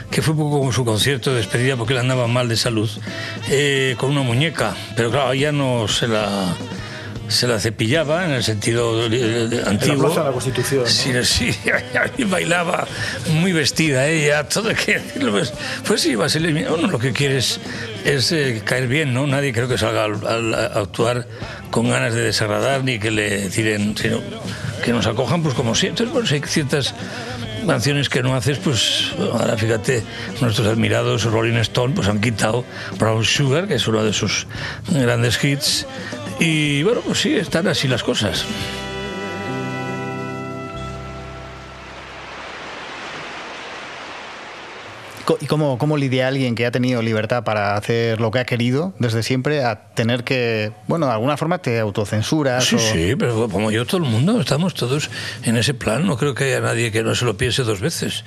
que 0.10 0.22
fue 0.22 0.34
un 0.34 0.40
poco 0.40 0.60
como 0.60 0.72
su 0.72 0.86
concierto 0.86 1.32
de 1.32 1.38
despedida 1.38 1.76
porque 1.76 1.94
él 1.94 2.00
andaba 2.00 2.28
mal 2.28 2.48
de 2.48 2.56
salud, 2.56 2.90
eh, 3.50 3.96
con 3.98 4.12
una 4.12 4.22
muñeca. 4.22 4.76
Pero 4.96 5.12
claro, 5.12 5.34
ya 5.34 5.52
no 5.52 5.88
se 5.88 6.08
la. 6.08 6.56
Se 7.32 7.48
la 7.48 7.60
cepillaba 7.60 8.26
en 8.26 8.32
el 8.32 8.44
sentido 8.44 9.08
eh, 9.10 9.64
antiguo. 9.66 10.06
Plaza 10.08 10.20
de 10.22 10.26
la 10.28 10.32
Constitución, 10.34 10.84
¿no? 10.84 10.88
Sí, 10.90 11.12
sí, 11.24 11.56
bailaba 12.26 12.88
muy 13.30 13.54
vestida 13.54 14.08
ella, 14.08 14.48
todo 14.48 14.70
que. 14.76 15.00
Pues, 15.32 15.54
pues 15.88 16.02
sí, 16.02 16.16
Basilio, 16.16 16.74
uno 16.76 16.88
lo 16.90 17.00
que 17.00 17.14
quiere 17.14 17.38
es, 17.38 17.60
es, 18.04 18.32
eh, 18.34 18.62
caer 18.66 18.88
bien, 18.88 19.14
¿no? 19.14 19.26
Nadie 19.28 19.54
creo 19.54 19.68
que 19.70 19.78
salga 19.78 20.04
al- 20.06 20.28
al- 20.28 20.54
a 20.54 20.66
actuar 20.80 21.26
con 21.70 21.90
ganas 21.90 22.14
de 22.14 22.22
desagradar 22.22 22.84
ni 22.84 23.00
que 23.00 23.12
le 23.12 23.50
tiren, 23.50 23.96
sino 23.98 24.20
que 24.84 24.92
nos 24.92 25.08
acojan 25.08 25.42
pues 25.42 25.56
como 25.56 25.74
siempre. 25.74 26.06
Bueno, 26.08 26.28
si 26.28 26.36
hay 26.36 26.42
ciertas 26.46 26.94
canciones 27.66 28.10
que 28.10 28.24
no 28.24 28.36
haces, 28.36 28.58
pues 28.60 29.14
ahora 29.20 29.58
fíjate, 29.58 30.04
nuestros 30.42 30.68
admirados 30.68 31.24
Rolling 31.24 31.58
Stone 31.58 31.94
pues 31.96 32.08
han 32.08 32.20
quitado 32.20 32.66
Brown 32.98 33.24
Sugar, 33.24 33.68
que 33.68 33.76
es 33.76 33.88
uno 33.88 34.04
de 34.04 34.14
sus 34.14 34.48
grandes 34.90 35.44
hits. 35.44 35.86
Y 36.40 36.84
bueno, 36.84 37.02
pues 37.02 37.20
sí, 37.20 37.36
están 37.36 37.68
así 37.68 37.88
las 37.88 38.04
cosas. 38.04 38.46
¿Y 45.40 45.46
cómo, 45.46 45.78
cómo 45.78 45.98
lidia 45.98 46.28
alguien 46.28 46.56
que 46.56 46.66
ha 46.66 46.72
tenido 46.72 47.02
libertad 47.02 47.44
para 47.44 47.76
hacer 47.76 48.20
lo 48.20 48.32
que 48.32 48.40
ha 48.40 48.46
querido 48.46 48.94
desde 49.00 49.24
siempre 49.24 49.64
a 49.64 49.90
tener 49.94 50.24
que, 50.24 50.72
bueno, 50.88 51.06
de 51.06 51.12
alguna 51.14 51.38
forma 51.38 51.60
te 51.60 51.80
autocensuras? 51.80 52.66
Sí, 52.66 52.76
o- 52.76 52.80
sí, 52.80 53.16
pero 53.18 53.48
como 53.50 53.72
yo, 53.72 53.86
todo 53.86 53.98
el 54.04 54.10
mundo, 54.10 54.40
estamos 54.42 54.74
todos 54.74 55.10
en 55.44 55.58
ese 55.58 55.74
plan. 55.74 56.06
No 56.06 56.18
creo 56.18 56.34
que 56.34 56.46
haya 56.46 56.62
nadie 56.62 56.92
que 56.92 57.04
no 57.04 57.16
se 57.16 57.26
lo 57.26 57.38
piense 57.38 57.64
dos 57.64 57.80
veces 57.82 58.24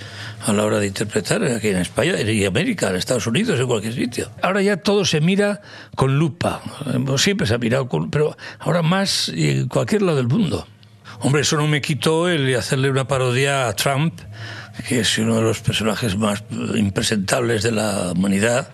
a 0.47 0.53
la 0.53 0.65
hora 0.65 0.79
de 0.79 0.87
interpretar 0.87 1.43
aquí 1.45 1.69
en 1.69 1.77
España 1.79 2.21
y 2.21 2.45
América, 2.45 2.91
en 2.91 2.97
Estados 2.97 3.27
Unidos, 3.27 3.59
en 3.61 3.67
cualquier 3.67 3.95
sitio. 3.95 4.31
Ahora 4.43 4.63
ya 4.63 4.77
todo 4.77 5.05
se 5.05 5.21
mira 5.21 5.61
con 5.97 6.19
lupa. 6.19 6.63
Eh, 6.87 7.19
Siempre 7.19 7.47
se 7.47 7.55
ha 7.55 7.59
mirado 7.59 7.89
con... 7.89 8.11
Pero 8.11 8.37
ahora 8.59 8.83
más 8.83 9.29
y 9.35 9.51
en 9.51 9.69
cualquier 9.69 10.03
lado 10.03 10.17
del 10.19 10.29
mundo. 10.29 10.67
Hombre, 11.21 11.43
eso 11.43 11.57
no 11.57 11.67
me 11.67 11.81
quitó 11.81 12.29
el 12.29 12.55
hacerle 12.57 12.91
una 12.91 13.07
parodia 13.09 13.69
a 13.69 13.73
Trump, 13.75 14.21
que 14.89 15.01
es 15.01 15.19
uno 15.19 15.37
de 15.37 15.43
los 15.43 15.61
personajes 15.61 16.17
más 16.17 16.43
impresentables 16.75 17.63
de 17.63 17.73
la 17.73 18.13
humanidad. 18.13 18.69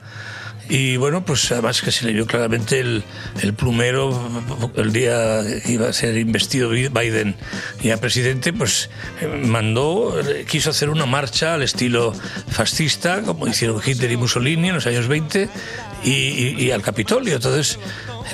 Y 0.72 0.96
bueno, 0.98 1.24
pues 1.24 1.50
además 1.50 1.82
que 1.82 1.90
se 1.90 2.04
le 2.06 2.12
vio 2.12 2.26
claramente 2.28 2.78
el, 2.78 3.02
el 3.42 3.54
plumero 3.54 4.30
el 4.76 4.92
día 4.92 5.40
que 5.64 5.72
iba 5.72 5.88
a 5.88 5.92
ser 5.92 6.16
investido 6.16 6.70
Biden 6.70 7.34
ya 7.82 7.96
presidente, 7.96 8.52
pues 8.52 8.88
mandó, 9.46 10.14
quiso 10.48 10.70
hacer 10.70 10.88
una 10.88 11.06
marcha 11.06 11.54
al 11.54 11.62
estilo 11.64 12.12
fascista, 12.48 13.22
como 13.22 13.48
hicieron 13.48 13.80
Hitler 13.84 14.12
y 14.12 14.16
Mussolini 14.16 14.68
en 14.68 14.76
los 14.76 14.86
años 14.86 15.08
20, 15.08 15.48
y, 16.04 16.10
y- 16.10 16.56
y 16.60 16.70
al 16.70 16.82
Capitolio. 16.82 17.34
Entonces, 17.34 17.80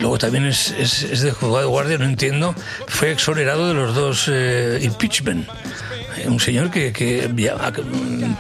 luego 0.01 0.19
también 0.19 0.45
es, 0.45 0.75
es, 0.79 1.05
es 1.05 1.23
de 1.23 1.31
juzgado 1.33 1.61
de 1.61 1.64
guardia, 1.67 1.97
no 1.97 2.05
entiendo, 2.05 2.55
fue 2.87 3.12
exonerado 3.12 3.67
de 3.69 3.73
los 3.75 3.95
dos 3.95 4.27
eh, 4.31 4.79
impeachment. 4.83 5.49
Un 6.25 6.41
señor 6.41 6.71
que, 6.71 6.93
que, 6.93 7.29
mm, 7.29 8.35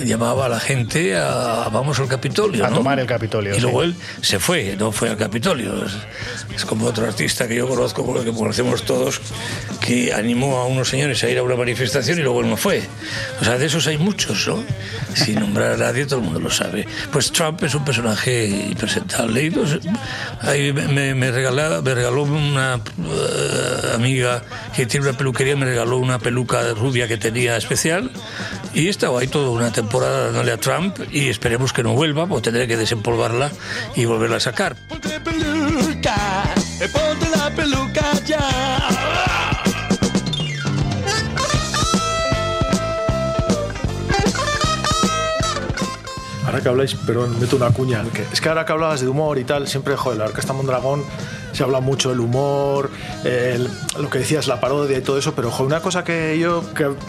llamaba 0.00 0.46
a 0.46 0.48
la 0.48 0.60
gente 0.60 1.16
a 1.16 1.68
vamos 1.72 1.98
al 2.00 2.08
Capitolio. 2.08 2.64
A 2.64 2.70
¿no? 2.70 2.76
tomar 2.76 2.98
el 3.00 3.06
Capitolio, 3.06 3.56
Y 3.56 3.60
luego 3.60 3.82
sí. 3.82 3.88
él 3.88 3.94
se 4.22 4.38
fue, 4.38 4.76
no 4.78 4.92
fue 4.92 5.10
al 5.10 5.16
Capitolio. 5.16 5.84
Es, 5.84 5.92
es 6.56 6.64
como 6.64 6.86
otro 6.86 7.06
artista 7.06 7.46
que 7.48 7.56
yo 7.56 7.68
conozco, 7.68 8.22
que 8.22 8.32
conocemos 8.32 8.82
todos, 8.84 9.20
que 9.80 10.12
animó 10.12 10.58
a 10.58 10.66
unos 10.66 10.88
señores 10.88 11.22
a 11.24 11.28
ir 11.30 11.38
a 11.38 11.42
una 11.42 11.56
manifestación 11.56 12.18
y 12.18 12.22
luego 12.22 12.40
él 12.42 12.48
no 12.50 12.56
fue. 12.56 12.82
O 13.40 13.44
sea, 13.44 13.58
de 13.58 13.66
esos 13.66 13.86
hay 13.86 13.98
muchos, 13.98 14.46
¿no? 14.48 14.62
Sin 15.14 15.40
nombrar 15.40 15.72
a 15.72 15.76
nadie, 15.76 16.06
todo 16.06 16.20
el 16.20 16.24
mundo 16.26 16.40
lo 16.40 16.50
sabe. 16.50 16.86
Pues 17.12 17.32
Trump 17.32 17.62
es 17.64 17.74
un 17.74 17.84
personaje 17.84 18.46
impresentable. 18.46 19.42
Y 19.44 19.50
pues, 19.50 19.78
ahí 20.42 20.72
me, 20.72 21.14
me, 21.14 21.30
regalaba- 21.32 21.82
me 21.82 21.94
regaló 21.94 22.22
una 22.22 22.74
eh, 22.76 23.92
amiga 23.94 24.42
que 24.76 24.86
tiene 24.86 25.08
una 25.08 25.18
peluquería, 25.18 25.56
me 25.56 25.66
regaló 25.66 25.96
una 25.98 26.18
peluca 26.18 26.62
rubia 26.74 27.08
que 27.08 27.16
tenía 27.16 27.56
especial. 27.56 28.10
Y 28.74 28.86
he 28.86 28.90
estado 28.90 29.18
ahí 29.18 29.26
toda 29.26 29.50
una 29.50 29.72
temporada 29.72 29.87
dándole 29.92 30.52
a 30.52 30.56
Trump 30.58 30.96
y 31.10 31.28
esperemos 31.28 31.72
que 31.72 31.82
no 31.82 31.94
vuelva, 31.94 32.26
porque 32.26 32.44
tendré 32.50 32.66
que 32.68 32.76
desempolvarla 32.76 33.50
y 33.96 34.04
volverla 34.04 34.36
a 34.36 34.40
sacar. 34.40 34.76
Ponte 34.88 35.18
peluca, 35.20 36.44
eh, 36.80 36.88
ponte 36.92 37.28
la 37.36 37.50
peluca 37.54 38.12
ya. 38.26 38.38
Ahora 46.46 46.62
que 46.62 46.68
habláis, 46.68 46.94
perdón, 46.94 47.38
meto 47.38 47.56
una 47.56 47.70
cuña. 47.70 48.02
que- 48.12 48.26
es 48.32 48.40
que 48.40 48.48
ahora 48.48 48.64
que 48.64 48.72
hablabas 48.72 49.00
de 49.02 49.08
humor 49.08 49.38
y 49.38 49.44
tal, 49.44 49.68
siempre, 49.68 49.96
joder, 49.96 50.18
la 50.18 50.24
Orquesta 50.26 50.52
Mondragón 50.54 51.04
se 51.52 51.62
habla 51.62 51.80
mucho 51.80 52.10
del 52.10 52.20
humor, 52.20 52.90
el- 53.24 53.68
lo 53.98 54.08
que 54.10 54.18
decías, 54.20 54.46
la 54.46 54.60
parodia 54.60 54.98
y 54.98 55.00
todo 55.02 55.18
eso, 55.18 55.34
pero 55.34 55.52
una 55.60 55.80
cosa 55.80 56.04
que 56.04 56.38
yo 56.38 56.62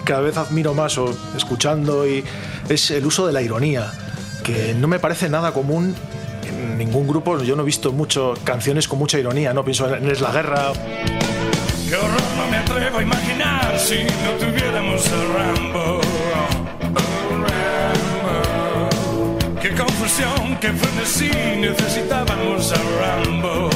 cada 0.04 0.22
vez 0.22 0.38
admiro 0.38 0.74
más 0.74 0.98
o 0.98 1.16
escuchando 1.36 2.08
y 2.08 2.24
es 2.70 2.92
el 2.92 3.06
uso 3.06 3.28
de 3.28 3.34
la 3.34 3.42
ironía, 3.42 3.92
que 4.44 4.74
no 4.74 4.88
me 4.88 5.00
parece 5.00 5.30
nada 5.30 5.52
común 5.52 5.96
en 6.48 6.78
ningún 6.78 7.08
grupo. 7.08 7.42
Yo 7.44 7.56
no 7.56 7.62
he 7.64 7.66
visto 7.66 7.92
mucho 7.92 8.34
canciones 8.44 8.88
con 8.88 8.98
mucha 9.00 9.20
ironía, 9.20 9.54
no 9.54 9.64
pienso 9.64 9.94
en 9.94 10.08
la 10.22 10.32
guerra, 10.32 10.72
Qué 11.88 11.96
horror, 11.96 12.22
no 12.38 12.48
me 12.52 12.58
atrevo 12.58 12.98
a 13.00 13.02
imaginar 13.02 13.80
si 13.80 14.04
no 14.04 14.32
tuviéramos. 14.40 15.02
Oh, 15.08 15.34
Rambo. 15.36 16.02
Qué 19.60 19.72
confusión, 19.76 20.58
qué 20.62 20.72
frenesí, 20.72 21.32
necesitábamos 21.60 22.72
a 22.72 22.78
Rambo. 23.02 23.70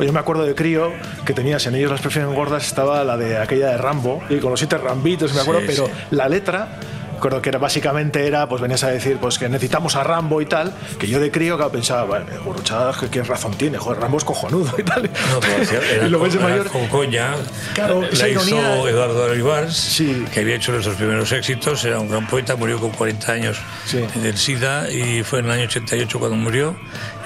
Yo 0.00 0.12
me 0.12 0.20
acuerdo 0.20 0.44
de 0.44 0.54
Crío, 0.54 0.92
que 1.26 1.32
tenías 1.32 1.66
en 1.66 1.74
ellos 1.74 1.90
las 1.90 2.00
prefieren 2.00 2.32
gordas, 2.34 2.64
estaba 2.66 3.02
la 3.04 3.16
de 3.16 3.36
aquella 3.38 3.70
de 3.70 3.78
Rambo, 3.78 4.22
y 4.30 4.38
con 4.38 4.50
los 4.50 4.60
siete 4.60 4.78
rambitos, 4.78 5.34
me 5.34 5.40
acuerdo, 5.40 5.60
Sí, 5.62 5.66
pero 5.68 5.86
sí. 5.86 5.92
la 6.12 6.28
letra, 6.28 6.78
recuerdo 7.14 7.42
que 7.42 7.48
era 7.48 7.58
básicamente 7.58 8.24
era, 8.24 8.48
pues 8.48 8.62
venías 8.62 8.84
a 8.84 8.90
decir, 8.90 9.16
pues 9.20 9.38
que 9.40 9.48
necesitamos 9.48 9.96
a 9.96 10.04
Rambo 10.04 10.40
y 10.40 10.46
tal, 10.46 10.72
que 11.00 11.08
yo 11.08 11.18
de 11.18 11.32
Crío 11.32 11.56
claro, 11.56 11.72
pensaba, 11.72 12.04
bueno, 12.04 12.26
Gurruchaga, 12.44 12.92
que 12.98 13.08
qué 13.08 13.24
razón 13.24 13.54
tiene, 13.54 13.76
joder, 13.76 14.00
Rambo 14.00 14.18
es 14.18 14.24
cojonudo 14.24 14.72
y 14.78 14.84
tal. 14.84 15.02
No, 15.32 15.38
hacía- 15.62 15.80
era 15.96 16.06
y 16.06 16.10
luego 16.10 16.26
ese 16.26 16.38
mayor, 16.38 16.70
con 16.70 16.86
coña. 16.86 17.32
Claro, 17.74 18.00
la 18.02 18.28
hizo 18.28 18.44
ironía- 18.46 18.88
Eduardo 18.88 19.24
Olivars, 19.24 19.74
Sí. 19.76 20.24
que 20.32 20.40
había 20.40 20.54
hecho 20.54 20.70
nuestros 20.70 20.94
primeros 20.94 21.32
éxitos. 21.32 21.84
Era 21.84 21.98
un 21.98 22.08
gran 22.08 22.24
poeta, 22.28 22.54
murió 22.54 22.78
con 22.78 22.90
40 22.90 23.32
años 23.32 23.58
Sí. 23.84 23.98
del 24.22 24.38
SIDA 24.38 24.88
y 24.92 25.24
fue 25.24 25.40
en 25.40 25.46
el 25.46 25.50
año 25.50 25.64
88 25.64 26.20
cuando 26.20 26.36
murió. 26.36 26.76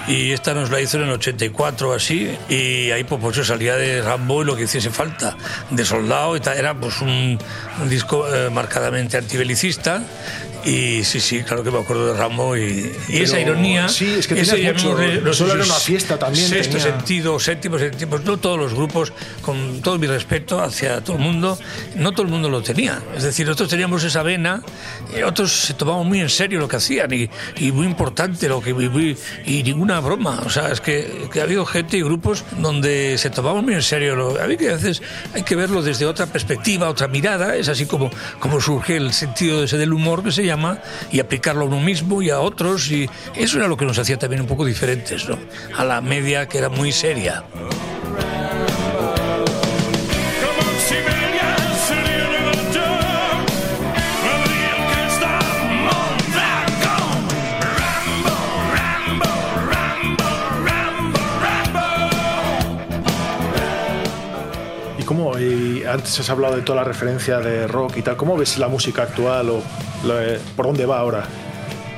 Y 0.09 0.32
esta 0.32 0.53
nos 0.55 0.70
la 0.70 0.80
hizo 0.80 0.98
en 0.98 1.05
el 1.05 1.11
84 1.12 1.90
o 1.90 1.92
así. 1.92 2.36
Y 2.48 2.90
ahí 2.90 3.05
Popocho 3.05 3.44
salía 3.44 3.76
de 3.76 4.03
Rambo 4.03 4.42
y 4.42 4.44
lo 4.44 4.57
que 4.57 4.64
hiciese 4.64 4.90
falta, 4.90 5.36
de 5.70 5.84
soldado 5.84 6.36
y 6.36 6.40
tal. 6.40 6.57
Era 6.57 6.74
pues 6.74 7.00
un, 7.00 7.38
un 7.80 7.88
disco 7.88 8.26
eh, 8.32 8.50
marcadamente 8.50 9.16
antibelicista. 9.16 10.03
Y 10.65 11.03
sí, 11.05 11.19
sí, 11.21 11.43
claro 11.43 11.65
que 11.65 11.71
me 11.73 11.79
acuerdo 11.81 12.13
de 12.13 12.19
Rambo 12.19 12.57
y, 12.57 12.93
y 13.09 13.19
esa 13.23 13.41
ironía. 13.41 13.89
sí, 13.89 14.15
es 14.19 14.29
que 14.29 14.41
ese 14.41 14.53
tenías 14.55 14.75
mucho. 14.75 14.91
llamémosle, 14.97 15.21
no 15.23 15.33
Solo 15.35 15.55
era 15.55 15.65
una 15.65 15.75
fiesta 15.75 16.19
también, 16.19 16.47
Sexto 16.49 16.77
tenía- 16.79 16.93
sentido, 16.93 17.41
séptimo 17.41 17.79
sentido, 17.79 18.19
no 18.25 18.37
todos 18.37 18.59
los 18.59 18.73
grupos, 18.73 19.13
con 19.41 19.81
todo 19.83 19.99
mi 19.99 20.07
respeto 20.07 20.61
hacia 20.63 21.03
todo 21.03 21.17
el 21.17 21.23
mundo, 21.23 21.59
no 21.97 22.13
todo 22.13 22.23
el 22.23 22.29
mundo 22.29 22.49
lo 22.49 22.63
tenía. 22.63 23.03
Es 23.17 23.25
decir, 23.25 23.45
nosotros 23.47 23.71
teníamos 23.71 24.05
esa 24.05 24.23
vena, 24.23 24.63
y 25.19 25.23
otros 25.23 25.53
se 25.53 25.75
tomaban 25.75 26.07
muy 26.07 26.21
en 26.21 26.29
serio 26.29 26.61
lo 26.61 26.69
que 26.69 26.77
hacían 26.77 27.13
y, 27.13 27.29
y 27.57 27.73
muy 27.73 27.87
importante 27.87 28.49
lo 28.49 28.61
que 28.61 28.71
y, 28.71 28.75
muy- 28.75 29.17
y 29.45 29.65
ninguna 29.65 29.99
broma. 29.99 30.43
O 30.47 30.51
sea, 30.51 30.69
es 30.71 30.81
que, 30.81 31.29
que 31.33 31.41
ha 31.41 31.43
habido 31.43 31.67
gente 31.67 31.97
y 31.97 32.03
grupos 32.03 32.45
donde 32.59 33.19
se 33.19 33.31
tomaban 33.31 33.65
muy 33.65 33.75
en 33.75 33.83
serio. 33.83 34.15
Lo, 34.15 34.41
a 34.41 34.47
mí 34.47 34.57
que 34.57 34.71
a 34.71 34.75
veces 34.75 35.03
hay 35.35 35.43
que 35.43 35.57
verlo 35.57 35.83
desde 35.83 36.07
otra 36.07 36.27
perspectiva, 36.27 36.89
otra 36.89 37.09
mirada. 37.09 37.57
Es 37.57 37.69
así 37.69 37.87
como, 37.87 38.11
como 38.39 38.61
surge 38.61 38.97
el 38.97 39.13
sentido 39.13 39.65
ese 39.65 39.77
del 39.77 39.93
humor 39.93 40.23
que 40.23 40.31
se 40.31 40.45
llama 40.45 40.51
y 41.11 41.20
aplicarlo 41.20 41.62
a 41.62 41.64
uno 41.66 41.80
mismo 41.80 42.22
y 42.22 42.30
a 42.30 42.40
otros. 42.40 42.90
Y 42.90 43.09
eso 43.34 43.59
era 43.59 43.68
lo 43.68 43.76
que 43.76 43.84
nos 43.84 43.98
hacía 43.98 44.18
también 44.18 44.42
un 44.42 44.48
poco 44.48 44.64
diferentes, 44.64 45.28
¿no? 45.28 45.38
A 45.76 45.84
la 45.84 46.00
media 46.00 46.48
que 46.48 46.59
era 46.59 46.68
muy 46.68 46.92
seria. 46.92 47.44
Como 50.42 50.62
si 50.78 50.94
Siberia 50.94 51.57
sería 51.86 52.26
Nueva 52.28 52.53
York, 52.72 53.48
Madrid, 54.24 54.70
orquesta, 54.78 55.32
Mondragón. 55.86 57.28
Rambo, 57.76 58.36
Rambo, 58.74 59.30
Rambo, 59.70 60.30
Rambo, 60.64 61.20
Rambo. 61.42 61.86
¿Y 64.98 65.03
cómo? 65.05 65.38
Y 65.38 65.84
antes 65.84 66.20
has 66.20 66.30
hablado 66.30 66.57
de 66.57 66.62
toda 66.62 66.76
la 66.76 66.84
referencia 66.84 67.38
de 67.40 67.66
rock 67.66 67.96
y 67.96 68.03
tal. 68.03 68.16
¿Cómo 68.16 68.36
ves 68.36 68.59
la 68.59 68.68
música 68.68 69.03
actual 69.03 69.50
o 69.50 69.62
lo- 70.05 70.38
por 70.57 70.66
dónde 70.66 70.86
va 70.86 70.98
ahora? 70.98 71.26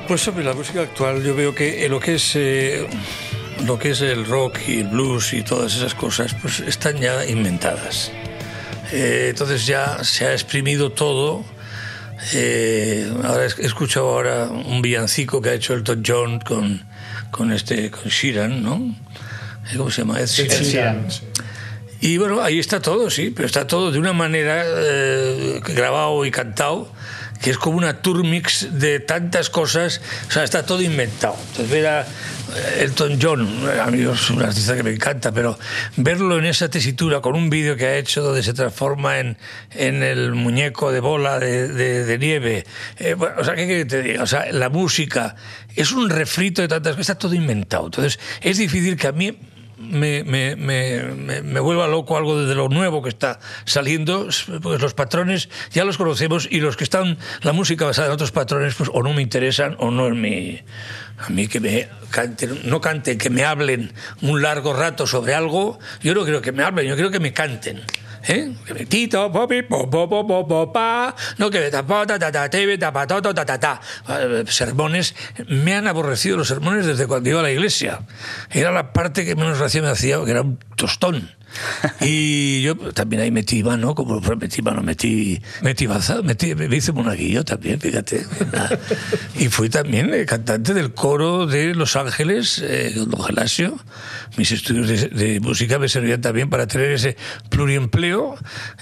Pues 0.07 0.21
sobre 0.21 0.43
la 0.43 0.53
música 0.53 0.81
actual 0.81 1.23
yo 1.23 1.35
veo 1.35 1.53
que 1.55 1.85
eh, 1.85 1.89
lo 1.89 1.99
que 1.99 2.15
es 2.15 2.31
eh, 2.35 2.85
lo 3.65 3.79
que 3.79 3.91
es 3.91 4.01
el 4.01 4.25
rock 4.25 4.59
y 4.67 4.79
el 4.81 4.87
blues 4.89 5.33
y 5.33 5.41
todas 5.41 5.75
esas 5.75 5.95
cosas 5.95 6.35
pues 6.41 6.59
están 6.59 6.97
ya 6.97 7.25
inventadas. 7.25 8.11
Eh, 8.91 9.27
entonces 9.31 9.65
ya 9.65 10.03
se 10.03 10.25
ha 10.27 10.33
exprimido 10.33 10.91
todo. 10.91 11.43
Eh, 12.33 13.11
ahora 13.23 13.43
he 13.45 13.65
escuchado 13.65 14.09
ahora 14.09 14.45
un 14.45 14.81
villancico 14.81 15.41
que 15.41 15.49
ha 15.49 15.53
hecho 15.53 15.73
Elton 15.73 16.03
John 16.05 16.39
con, 16.39 16.83
con 17.31 17.51
este 17.51 17.89
con 17.91 18.03
Sheeran, 18.05 18.63
¿no? 18.63 18.95
Eh, 19.71 19.77
¿Cómo 19.77 19.89
se 19.89 20.01
llama? 20.01 20.19
Ed 20.19 20.27
Sheeran. 20.27 20.63
Sheeran. 20.63 21.07
Y 22.01 22.17
bueno, 22.17 22.41
ahí 22.41 22.59
está 22.59 22.79
todo, 22.81 23.09
sí, 23.09 23.31
pero 23.35 23.47
está 23.47 23.65
todo 23.65 23.91
de 23.91 23.97
una 23.97 24.13
manera 24.13 24.63
eh, 24.67 25.59
grabado 25.65 26.23
y 26.25 26.31
cantado 26.31 26.91
que 27.41 27.51
es 27.51 27.57
como 27.57 27.77
una 27.77 28.01
tour 28.01 28.23
mix 28.23 28.79
de 28.79 28.99
tantas 28.99 29.49
cosas, 29.49 30.01
o 30.27 30.31
sea, 30.31 30.43
está 30.43 30.65
todo 30.65 30.81
inventado. 30.81 31.35
Entonces 31.51 31.69
ver 31.69 31.87
a 31.87 32.01
eh, 32.01 32.05
Elton 32.81 33.19
John, 33.21 33.47
a 33.79 33.91
mí 33.91 34.01
es 34.01 34.29
un 34.29 34.41
artista 34.41 34.75
que 34.75 34.83
me 34.83 34.91
encanta, 34.91 35.31
pero 35.31 35.57
verlo 35.97 36.39
en 36.39 36.45
esa 36.45 36.69
tesitura 36.69 37.21
con 37.21 37.35
un 37.35 37.49
vídeo 37.49 37.75
que 37.75 37.85
ha 37.85 37.97
hecho 37.97 38.21
donde 38.23 38.41
se 38.43 38.53
transforma 38.53 39.19
en, 39.19 39.37
en 39.71 40.01
el 40.03 40.33
muñeco 40.33 40.91
de 40.91 40.99
bola 41.01 41.39
de, 41.39 41.67
de- 41.69 42.17
nieve, 42.17 42.65
eh, 42.97 43.15
o 43.15 43.43
sea, 43.43 43.55
¿qué 43.55 43.85
te 43.85 44.01
diga? 44.01 44.23
O 44.23 44.27
sea, 44.27 44.51
la 44.51 44.69
música 44.69 45.35
es 45.75 45.91
un 45.91 46.09
refrito 46.09 46.61
de 46.61 46.67
tantas 46.69 46.93
cosas, 46.93 47.01
está 47.09 47.19
todo 47.19 47.33
inventado. 47.35 47.85
Entonces 47.85 48.19
es 48.41 48.57
difícil 48.57 48.95
que 48.95 49.07
a 49.07 49.11
mí 49.11 49.37
me, 49.77 50.23
me, 50.23 50.55
me, 50.55 51.01
me- 51.41 51.59
vuelva 51.59 51.87
loco 51.87 52.17
algo 52.17 52.43
de 52.45 52.55
lo 52.55 52.69
nuevo 52.69 53.01
que 53.01 53.09
está 53.09 53.39
saliendo, 53.65 54.27
pues 54.61 54.81
los 54.81 54.93
patrones 54.93 55.49
ya 55.71 55.83
los 55.85 55.97
conocemos 55.97 56.47
y 56.49 56.59
los 56.59 56.77
que 56.77 56.83
están, 56.83 57.17
la 57.41 57.53
música 57.53 57.85
basada 57.85 58.07
en 58.07 58.13
otros 58.13 58.31
patrones, 58.31 58.75
pues 58.75 58.89
o 58.93 59.03
no 59.03 59.13
me 59.13 59.21
interesan 59.21 59.75
o 59.79 59.91
no 59.91 60.07
es 60.07 60.13
mi... 60.15 60.59
A 61.17 61.29
mí 61.29 61.47
que 61.47 61.61
me 61.61 61.87
canten, 62.09 62.59
no 62.65 62.81
canten, 62.81 63.17
que 63.17 63.29
me 63.29 63.45
hablen 63.45 63.93
un 64.21 64.41
largo 64.41 64.73
rato 64.73 65.07
sobre 65.07 65.33
algo, 65.33 65.79
yo 66.01 66.13
no 66.13 66.23
quiero 66.23 66.41
que 66.41 66.51
me 66.51 66.61
hablen, 66.61 66.87
yo 66.87 66.95
quiero 66.95 67.09
que 67.09 67.21
me 67.21 67.31
canten. 67.31 67.81
¿Eh? 68.27 68.53
Tito, 68.89 69.31
popi, 69.31 69.61
po, 69.63 69.89
po, 69.89 70.09
po, 70.09 70.25
po, 70.25 70.47
po, 70.47 70.73
pa, 70.73 71.13
no 71.37 71.49
que 71.49 71.59
me 71.59 71.69
tapo, 71.69 72.05
ta, 72.07 72.17
ta, 72.17 72.31
ta, 72.31 72.49
te, 72.49 72.77
ta, 72.77 72.91
pa, 72.91 73.05
to, 73.05 73.21
to, 73.21 73.33
ta, 73.33 73.45
ta, 73.45 73.59
ta. 73.59 73.81
Eh, 74.09 74.43
Sermones, 74.47 75.13
me 75.47 75.75
han 75.75 75.87
aborrecido 75.87 76.37
los 76.37 76.47
sermones 76.47 76.85
desde 76.85 77.05
cuando 77.05 77.29
iba 77.29 77.39
a 77.39 77.43
la 77.43 77.51
iglesia. 77.51 78.01
Era 78.49 78.71
la 78.71 78.93
parte 78.93 79.25
que 79.25 79.35
menos 79.35 79.59
gracia 79.59 79.81
me 79.81 79.89
hacía, 79.89 80.23
que 80.25 80.31
era 80.31 80.41
un 80.41 80.57
tostón. 80.75 81.29
Y 82.01 82.61
yo 82.61 82.75
también 82.93 83.21
ahí 83.21 83.31
metí 83.31 83.63
mano, 83.63 83.95
como 83.95 84.19
metí 84.21 84.61
mano, 84.61 84.81
metí, 84.83 85.41
metí 85.61 85.87
baza, 85.87 86.21
metí, 86.21 86.55
me 86.55 86.73
hice 86.75 86.91
monaguillo 86.91 87.43
también, 87.43 87.79
fíjate. 87.79 88.25
Y 89.35 89.49
fui 89.49 89.69
también 89.69 90.13
eh, 90.13 90.25
cantante 90.25 90.73
del 90.73 90.93
coro 90.93 91.45
de 91.45 91.75
Los 91.75 91.95
Ángeles, 91.95 92.61
eh, 92.63 92.93
Don 92.95 93.21
Gelasio. 93.21 93.77
Mis 94.37 94.51
estudios 94.51 94.87
de, 94.87 95.09
de 95.09 95.39
música 95.39 95.79
me 95.79 95.89
servían 95.89 96.21
también 96.21 96.49
para 96.49 96.67
tener 96.67 96.91
ese 96.91 97.17
pluriempleo 97.49 98.35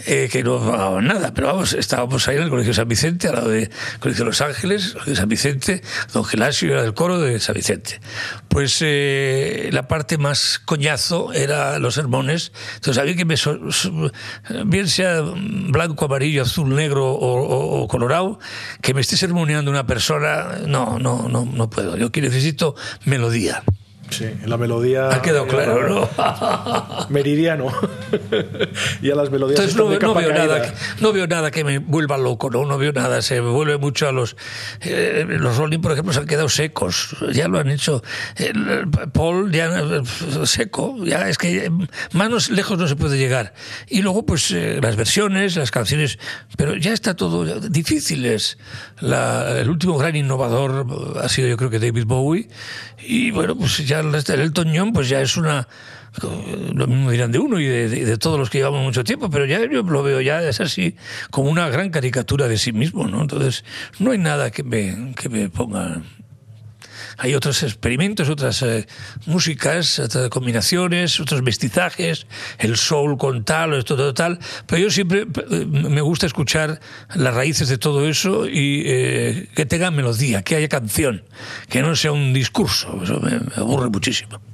eh, 0.05 0.30
que 0.32 0.43
no 0.43 0.59
pagaban 0.59 1.07
nada. 1.07 1.34
Pero 1.34 1.47
vamos, 1.47 1.74
estábamos 1.74 2.28
ahí 2.28 2.38
en 2.38 2.43
el 2.43 2.49
Colegio 2.49 2.74
San 2.74 2.88
Vicente, 2.88 3.28
al 3.28 3.36
lado 3.36 3.49
de 3.49 3.69
Colegio 3.99 4.26
Los 4.26 4.41
Ángeles, 4.41 4.93
Colegio 4.93 5.15
San 5.15 5.30
Vicente, 5.30 5.82
Don 6.13 6.26
Gelasio 6.26 6.71
era 6.71 6.84
del 6.84 6.93
coro 6.93 7.19
de 7.19 7.39
San 7.39 7.55
Vicente. 7.55 7.99
Pues 8.47 8.78
eh, 8.82 9.69
la 9.71 9.88
parte 9.88 10.17
más 10.17 10.59
coñazo 10.63 11.34
era 11.34 11.80
los 11.80 11.95
sermones. 11.95 12.51
Entonces, 12.76 13.01
a 13.01 13.05
mí 13.05 13.16
que 13.16 13.26
me. 13.26 13.36
bien 14.66 14.88
sea 14.88 15.22
blanco, 15.22 16.05
amarillo, 16.05 16.41
azul, 16.43 16.76
negro 16.76 17.11
o, 17.11 17.41
o- 17.41 17.82
o 17.84 17.88
colorado, 17.88 18.39
que 18.82 18.93
me 18.93 19.01
esté 19.01 19.18
sermoneando 19.18 19.72
una 19.72 19.86
persona, 19.86 20.59
no, 20.68 20.99
no, 20.99 21.28
no, 21.30 21.45
no 21.45 21.70
puedo. 21.70 21.97
Yo 21.97 22.11
que 22.11 22.22
necesito 22.22 22.76
melodía. 23.05 23.64
Sí, 24.18 24.26
en 24.26 24.49
la 24.49 24.57
melodía. 24.57 25.09
Ha 25.09 25.22
quedado 25.22 25.47
claro, 25.47 25.88
¿no? 25.89 27.07
Meridiano. 27.09 27.68
y 29.01 29.09
a 29.11 29.16
las 29.16 29.30
melodías. 29.32 29.59
Entonces 29.59 29.76
no, 29.76 29.89
de 29.89 29.95
no 29.99 30.07
capa 30.14 30.20
veo 30.20 30.30
caída. 30.30 30.45
nada, 30.45 30.61
que, 30.61 31.01
no 31.01 31.14
veo 31.14 31.28
nada 31.28 31.51
que 31.51 31.64
me 31.64 31.80
vuelva 31.80 32.18
loco, 32.18 32.49
no, 32.49 32.66
no 32.66 32.78
veo 32.78 32.91
nada. 32.93 33.22
Se 33.22 33.41
me 33.41 33.49
vuelve 33.49 33.78
mucho 33.78 34.07
a 34.07 34.11
los 34.11 34.36
eh, 34.82 35.26
los 35.28 35.57
Rolling, 35.57 35.80
por 35.80 35.91
ejemplo, 35.93 36.14
se 36.14 36.20
han 36.20 36.28
quedado 36.28 36.49
secos. 36.49 37.16
Ya 37.32 37.47
lo 37.47 37.59
han 37.59 37.70
hecho. 37.70 38.03
El- 38.36 38.88
Paul 39.14 39.51
ya 39.51 39.66
eh, 39.80 40.01
seco, 40.45 41.03
ya 41.05 41.28
es 41.30 41.38
que 41.38 41.72
más 42.11 42.49
lejos 42.49 42.78
no 42.78 42.88
se 42.88 42.95
puede 42.95 43.18
llegar. 43.18 43.53
Y 43.88 44.01
luego 44.01 44.26
pues 44.26 44.51
eh, 44.51 44.80
las 44.82 44.95
versiones, 44.95 45.55
las 45.55 45.72
canciones, 45.72 46.20
pero 46.57 46.76
ya 46.76 46.93
está 46.93 47.16
todo 47.16 47.59
difíciles. 47.59 48.57
La- 48.99 49.59
el 49.59 49.70
último 49.70 49.97
gran 49.97 50.16
innovador 50.16 50.86
ha 51.22 51.30
sido 51.30 51.47
yo 51.47 51.57
creo 51.57 51.70
que 51.70 51.80
David 51.80 52.05
Bowie 52.05 52.47
y 53.05 53.32
bueno 53.32 53.55
pues 53.55 53.78
ya 53.88 54.03
el 54.04 54.16
el 54.16 54.39
Elton 54.39 54.74
John 54.76 54.93
pues 54.93 55.10
ya 55.10 55.22
es 55.22 55.38
una 55.38 55.68
lo 56.74 56.88
mismo 56.88 57.10
dirán 57.10 57.32
de 57.32 57.39
uno 57.39 57.60
y 57.60 57.66
de 57.66 58.18
todos 58.18 58.38
los 58.38 58.49
que 58.49 58.60
llevamos 58.60 58.84
mucho 58.84 59.04
tiempo, 59.04 59.30
pero 59.30 59.45
ya 59.45 59.60
yo 59.60 59.82
lo 59.82 60.04
veo 60.04 60.22
ya 60.22 60.41
es 60.43 60.62
así 60.62 60.95
como 61.32 61.49
una 61.49 61.70
gran 61.70 61.89
caricatura 61.89 62.47
de 62.47 62.58
sí 62.58 62.72
mismo, 62.72 63.08
¿no? 63.08 63.22
Entonces 63.22 63.66
no 63.99 64.12
hay 64.12 64.20
nada 64.20 64.51
que 64.51 64.64
me, 64.64 65.14
que 65.16 65.30
me 65.30 65.49
ponga 65.49 66.04
hay 67.18 67.36
otros 67.36 67.64
experimentos, 67.64 68.30
otras 68.30 68.61
eh, 68.61 68.88
músicas, 69.26 69.99
otras 69.99 70.30
combinaciones, 70.30 71.20
otros 71.20 71.41
mestizajes, 71.41 72.28
el 72.59 72.78
soul 72.78 73.18
con 73.18 73.43
tal 73.43 73.74
o 73.74 73.78
esto 73.78 73.95
todo 73.95 74.14
tal, 74.14 74.39
pero 74.66 74.82
yo 74.82 74.89
siempre 74.89 75.28
eh, 75.51 75.66
me 75.66 76.01
gusta 76.01 76.26
escuchar 76.26 76.80
las 77.16 77.34
raíces 77.34 77.70
de 77.70 77.78
todo 77.78 78.07
eso 78.07 78.47
y 78.47 78.84
eh, 78.86 79.49
que 79.55 79.66
tenga 79.66 79.91
melodía, 79.91 80.41
que 80.43 80.55
haya 80.55 80.70
canción, 80.70 81.24
que 81.70 81.82
no 81.82 81.95
sea 81.95 82.11
un 82.11 82.34
discurso, 82.34 82.99
eso 83.03 83.20
me, 83.20 83.32
me 83.39 83.55
aburre 83.55 83.89
muchísimo. 83.89 84.53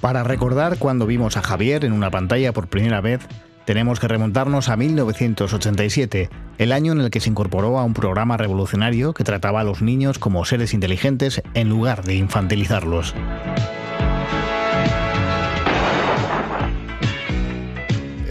Para 0.00 0.24
recordar 0.24 0.78
cuando 0.78 1.06
vimos 1.06 1.36
a 1.36 1.42
Javier 1.42 1.84
en 1.84 1.92
una 1.92 2.10
pantalla 2.10 2.54
por 2.54 2.68
primera 2.68 3.02
vez, 3.02 3.20
tenemos 3.66 4.00
que 4.00 4.08
remontarnos 4.08 4.70
a 4.70 4.76
1987, 4.76 6.30
el 6.56 6.72
año 6.72 6.92
en 6.92 7.00
el 7.00 7.10
que 7.10 7.20
se 7.20 7.28
incorporó 7.28 7.78
a 7.78 7.84
un 7.84 7.92
programa 7.92 8.38
revolucionario 8.38 9.12
que 9.12 9.24
trataba 9.24 9.60
a 9.60 9.64
los 9.64 9.82
niños 9.82 10.18
como 10.18 10.46
seres 10.46 10.72
inteligentes 10.72 11.42
en 11.52 11.68
lugar 11.68 12.02
de 12.02 12.14
infantilizarlos. 12.14 13.14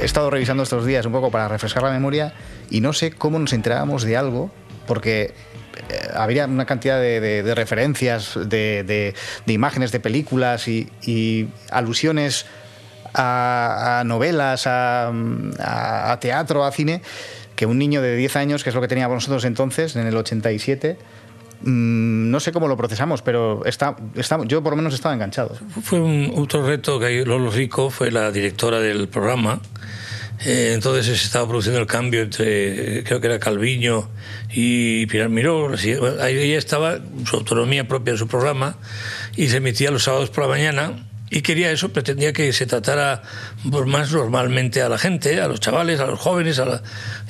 He 0.02 0.06
estado 0.06 0.32
revisando 0.32 0.64
estos 0.64 0.88
días 0.88 1.06
un 1.06 1.12
poco 1.12 1.30
para 1.30 1.48
refrescar 1.50 1.84
la 1.84 1.92
memoria 1.92 2.34
y 2.72 2.82
no 2.82 2.94
sé 2.94 3.12
cómo 3.12 3.38
nos 3.38 3.54
enterábamos 3.54 4.04
de 4.04 4.18
algo, 4.18 4.50
porque 4.88 5.36
eh, 5.90 6.10
había 6.16 6.46
una 6.46 6.66
cantidad 6.66 7.00
de, 7.00 7.54
referencias, 7.56 8.38
de, 8.46 9.14
imágenes 9.48 9.92
de 9.92 10.00
películas 10.00 10.68
y, 10.68 11.48
alusiones 11.72 12.46
a, 13.14 14.04
novelas, 14.06 14.68
a, 14.68 15.12
a- 15.60 16.20
teatro, 16.20 16.64
a 16.64 16.72
cine, 16.72 17.02
que 17.56 17.66
un 17.66 17.78
niño 17.78 18.02
de 18.02 18.16
10 18.16 18.36
años, 18.36 18.64
que 18.64 18.70
es 18.70 18.76
lo 18.76 18.82
que 18.82 18.88
teníamos 18.88 19.16
nosotros 19.16 19.46
entonces, 19.46 19.96
en 19.96 20.06
el 20.08 20.16
87, 20.16 20.98
mm, 21.62 22.30
no 22.32 22.40
sé 22.40 22.52
cómo 22.52 22.68
lo 22.68 22.78
procesamos, 22.78 23.22
pero 23.22 23.66
está, 23.66 23.96
está- 24.16 24.40
yo 24.46 24.62
por 24.64 24.74
lo 24.74 24.78
menos 24.78 24.94
estaba 24.94 25.14
enganchado. 25.14 25.56
Fue 25.84 26.00
un 26.00 26.32
otro 26.38 26.66
reto 26.66 27.00
que 27.00 27.26
Lolo 27.26 27.52
Rico 27.52 27.90
fue 27.90 28.12
la 28.12 28.32
directora 28.32 28.80
del 28.80 29.08
programa. 29.08 29.60
Eh, 30.46 30.72
entonces 30.74 31.06
se 31.06 31.26
estaba 31.26 31.48
produciendo 31.48 31.82
el 31.82 31.88
cambio 31.88 32.22
entre, 32.22 33.00
eh, 33.00 33.04
creo 33.04 33.20
que 33.20 33.28
era 33.28 33.40
Calviño 33.40 34.10
y 34.54 35.06
Pilar 35.08 35.30
Miró. 35.30 35.74
Ahí 36.22 36.38
ella 36.38 36.58
estaba, 36.58 37.00
su 37.26 37.36
autonomía 37.36 37.88
propia 37.88 38.12
en 38.12 38.18
su 38.18 38.28
programa, 38.28 38.78
y 39.36 39.50
se 39.50 39.58
emitía 39.58 39.92
los 39.92 40.04
sábados 40.04 40.30
por 40.30 40.46
la 40.46 40.50
mañana. 40.50 41.09
Y 41.30 41.42
quería 41.42 41.72
eso, 41.72 41.90
pretendía 41.90 42.34
que 42.34 42.52
se 42.54 42.66
tratara 42.66 43.22
más 43.86 44.12
normalmente 44.12 44.82
a 44.82 44.90
la 44.90 44.98
gente, 44.98 45.40
a 45.42 45.48
los 45.48 45.60
chavales, 45.60 46.00
a 46.00 46.06
los 46.08 46.20
jóvenes, 46.20 46.60
a 46.60 46.66
la- 46.66 46.82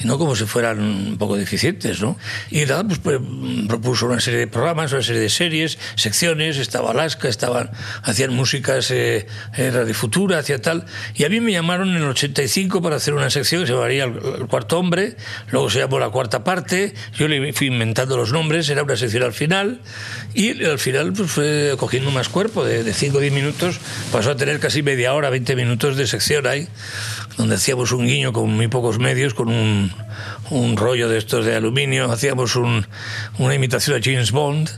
y 0.01 0.07
no 0.07 0.17
como 0.17 0.35
si 0.35 0.45
fueran 0.45 0.79
un 0.79 1.17
poco 1.17 1.35
deficientes, 1.35 2.01
¿no? 2.01 2.17
Y 2.49 2.65
nada, 2.65 2.83
pues, 2.83 2.99
pues, 2.99 3.19
propuso 3.67 4.05
una 4.05 4.19
serie 4.19 4.39
de 4.39 4.47
programas, 4.47 4.91
una 4.93 5.01
serie 5.03 5.21
de 5.21 5.29
series, 5.29 5.77
secciones, 5.95 6.57
estaba 6.57 6.91
Alaska, 6.91 7.27
estaban, 7.27 7.71
hacían 8.03 8.33
músicas 8.33 8.89
eh, 8.91 9.27
Radio 9.57 9.93
Futura, 9.93 10.39
hacía 10.39 10.61
tal, 10.61 10.85
y 11.15 11.25
a 11.25 11.29
mí 11.29 11.39
me 11.41 11.51
llamaron 11.51 11.89
en 11.89 11.97
el 11.97 12.03
85 12.09 12.81
para 12.81 12.95
hacer 12.95 13.13
una 13.13 13.29
sección 13.29 13.61
que 13.61 13.67
se 13.67 13.73
llamaría 13.73 14.05
el 14.05 14.47
Cuarto 14.47 14.79
Hombre, 14.79 15.17
luego 15.51 15.69
se 15.69 15.79
llamó 15.79 15.99
La 15.99 16.09
Cuarta 16.09 16.43
Parte, 16.43 16.93
yo 17.17 17.27
le 17.27 17.51
fui 17.53 17.67
inventando 17.67 18.15
los 18.17 18.31
nombres, 18.31 18.69
era 18.69 18.83
una 18.83 18.95
sección 18.95 19.23
al 19.23 19.33
final, 19.33 19.81
y 20.33 20.63
al 20.63 20.79
final 20.79 21.11
pues 21.13 21.29
fue 21.31 21.75
cogiendo 21.77 22.11
más 22.11 22.29
cuerpo, 22.29 22.63
de 22.63 22.93
5 22.93 23.17
o 23.17 23.21
10 23.21 23.33
minutos 23.33 23.79
pasó 24.11 24.31
a 24.31 24.35
tener 24.35 24.59
casi 24.59 24.81
media 24.83 25.13
hora, 25.13 25.29
20 25.29 25.55
minutos 25.55 25.97
de 25.97 26.07
sección 26.07 26.47
ahí, 26.47 26.67
donde 27.37 27.55
hacíamos 27.55 27.91
un 27.91 28.05
guiño 28.07 28.33
con 28.33 28.49
muy 28.49 28.67
pocos 28.67 28.99
medios, 28.99 29.33
con 29.33 29.49
un, 29.49 29.91
rollo 30.77 31.09
de 31.09 31.17
estos 31.17 31.45
de 31.45 31.55
aluminio, 31.55 32.11
hacíamos 32.11 32.55
un- 32.55 32.85
una 33.37 33.53
imitación 33.55 33.97
a 33.97 34.01
James 34.03 34.31
Bond. 34.31 34.69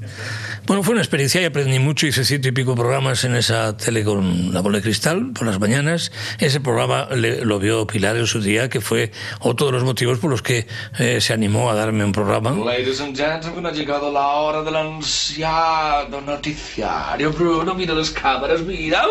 Bueno, 0.71 0.83
fue 0.83 0.93
una 0.93 1.01
experiencia 1.01 1.41
y 1.41 1.43
aprendí 1.43 1.79
mucho, 1.79 2.07
hice 2.07 2.23
ciento 2.23 2.47
y 2.47 2.53
pico 2.53 2.75
programas 2.75 3.25
en 3.25 3.35
esa 3.35 3.75
tele 3.75 4.05
con 4.05 4.53
la 4.53 4.61
bola 4.61 4.77
de 4.77 4.83
cristal 4.83 5.33
por 5.33 5.45
las 5.45 5.59
mañanas. 5.59 6.13
Ese 6.39 6.61
programa 6.61 7.09
le- 7.13 7.43
lo 7.43 7.59
vio 7.59 7.85
Pilar 7.85 8.15
en 8.15 8.25
su 8.25 8.39
día, 8.39 8.69
que 8.69 8.79
fue 8.79 9.11
otro 9.41 9.65
de 9.65 9.73
los 9.73 9.83
motivos 9.83 10.19
por 10.19 10.29
los 10.29 10.41
que 10.41 10.67
eh, 10.97 11.19
se 11.19 11.33
animó 11.33 11.69
a 11.69 11.75
darme 11.75 12.05
un 12.05 12.13
programa. 12.13 12.51
Ladies 12.51 13.01
and 13.01 13.17
gentlemen, 13.17 13.65
ha 13.65 13.71
llegado 13.73 14.13
la 14.13 14.25
hora 14.25 14.63
del 14.63 14.77
ansiado 14.77 16.21
noticiario. 16.21 17.33
Bruno, 17.33 17.75
mira 17.75 17.93
las 17.93 18.09
cámaras, 18.11 18.61
mira. 18.61 19.03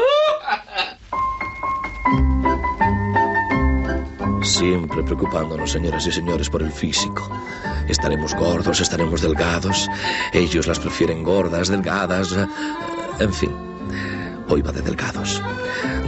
Siempre 4.50 5.04
preocupándonos, 5.04 5.70
señoras 5.70 6.08
y 6.08 6.12
señores, 6.12 6.50
por 6.50 6.60
el 6.60 6.72
físico. 6.72 7.30
Estaremos 7.86 8.34
gordos, 8.34 8.80
estaremos 8.80 9.22
delgados. 9.22 9.88
Ellos 10.32 10.66
las 10.66 10.80
prefieren 10.80 11.22
gordas, 11.22 11.68
delgadas. 11.68 12.32
eh, 12.32 12.46
En 13.20 13.32
fin, 13.32 13.52
hoy 14.48 14.60
va 14.60 14.72
de 14.72 14.82
delgados. 14.82 15.40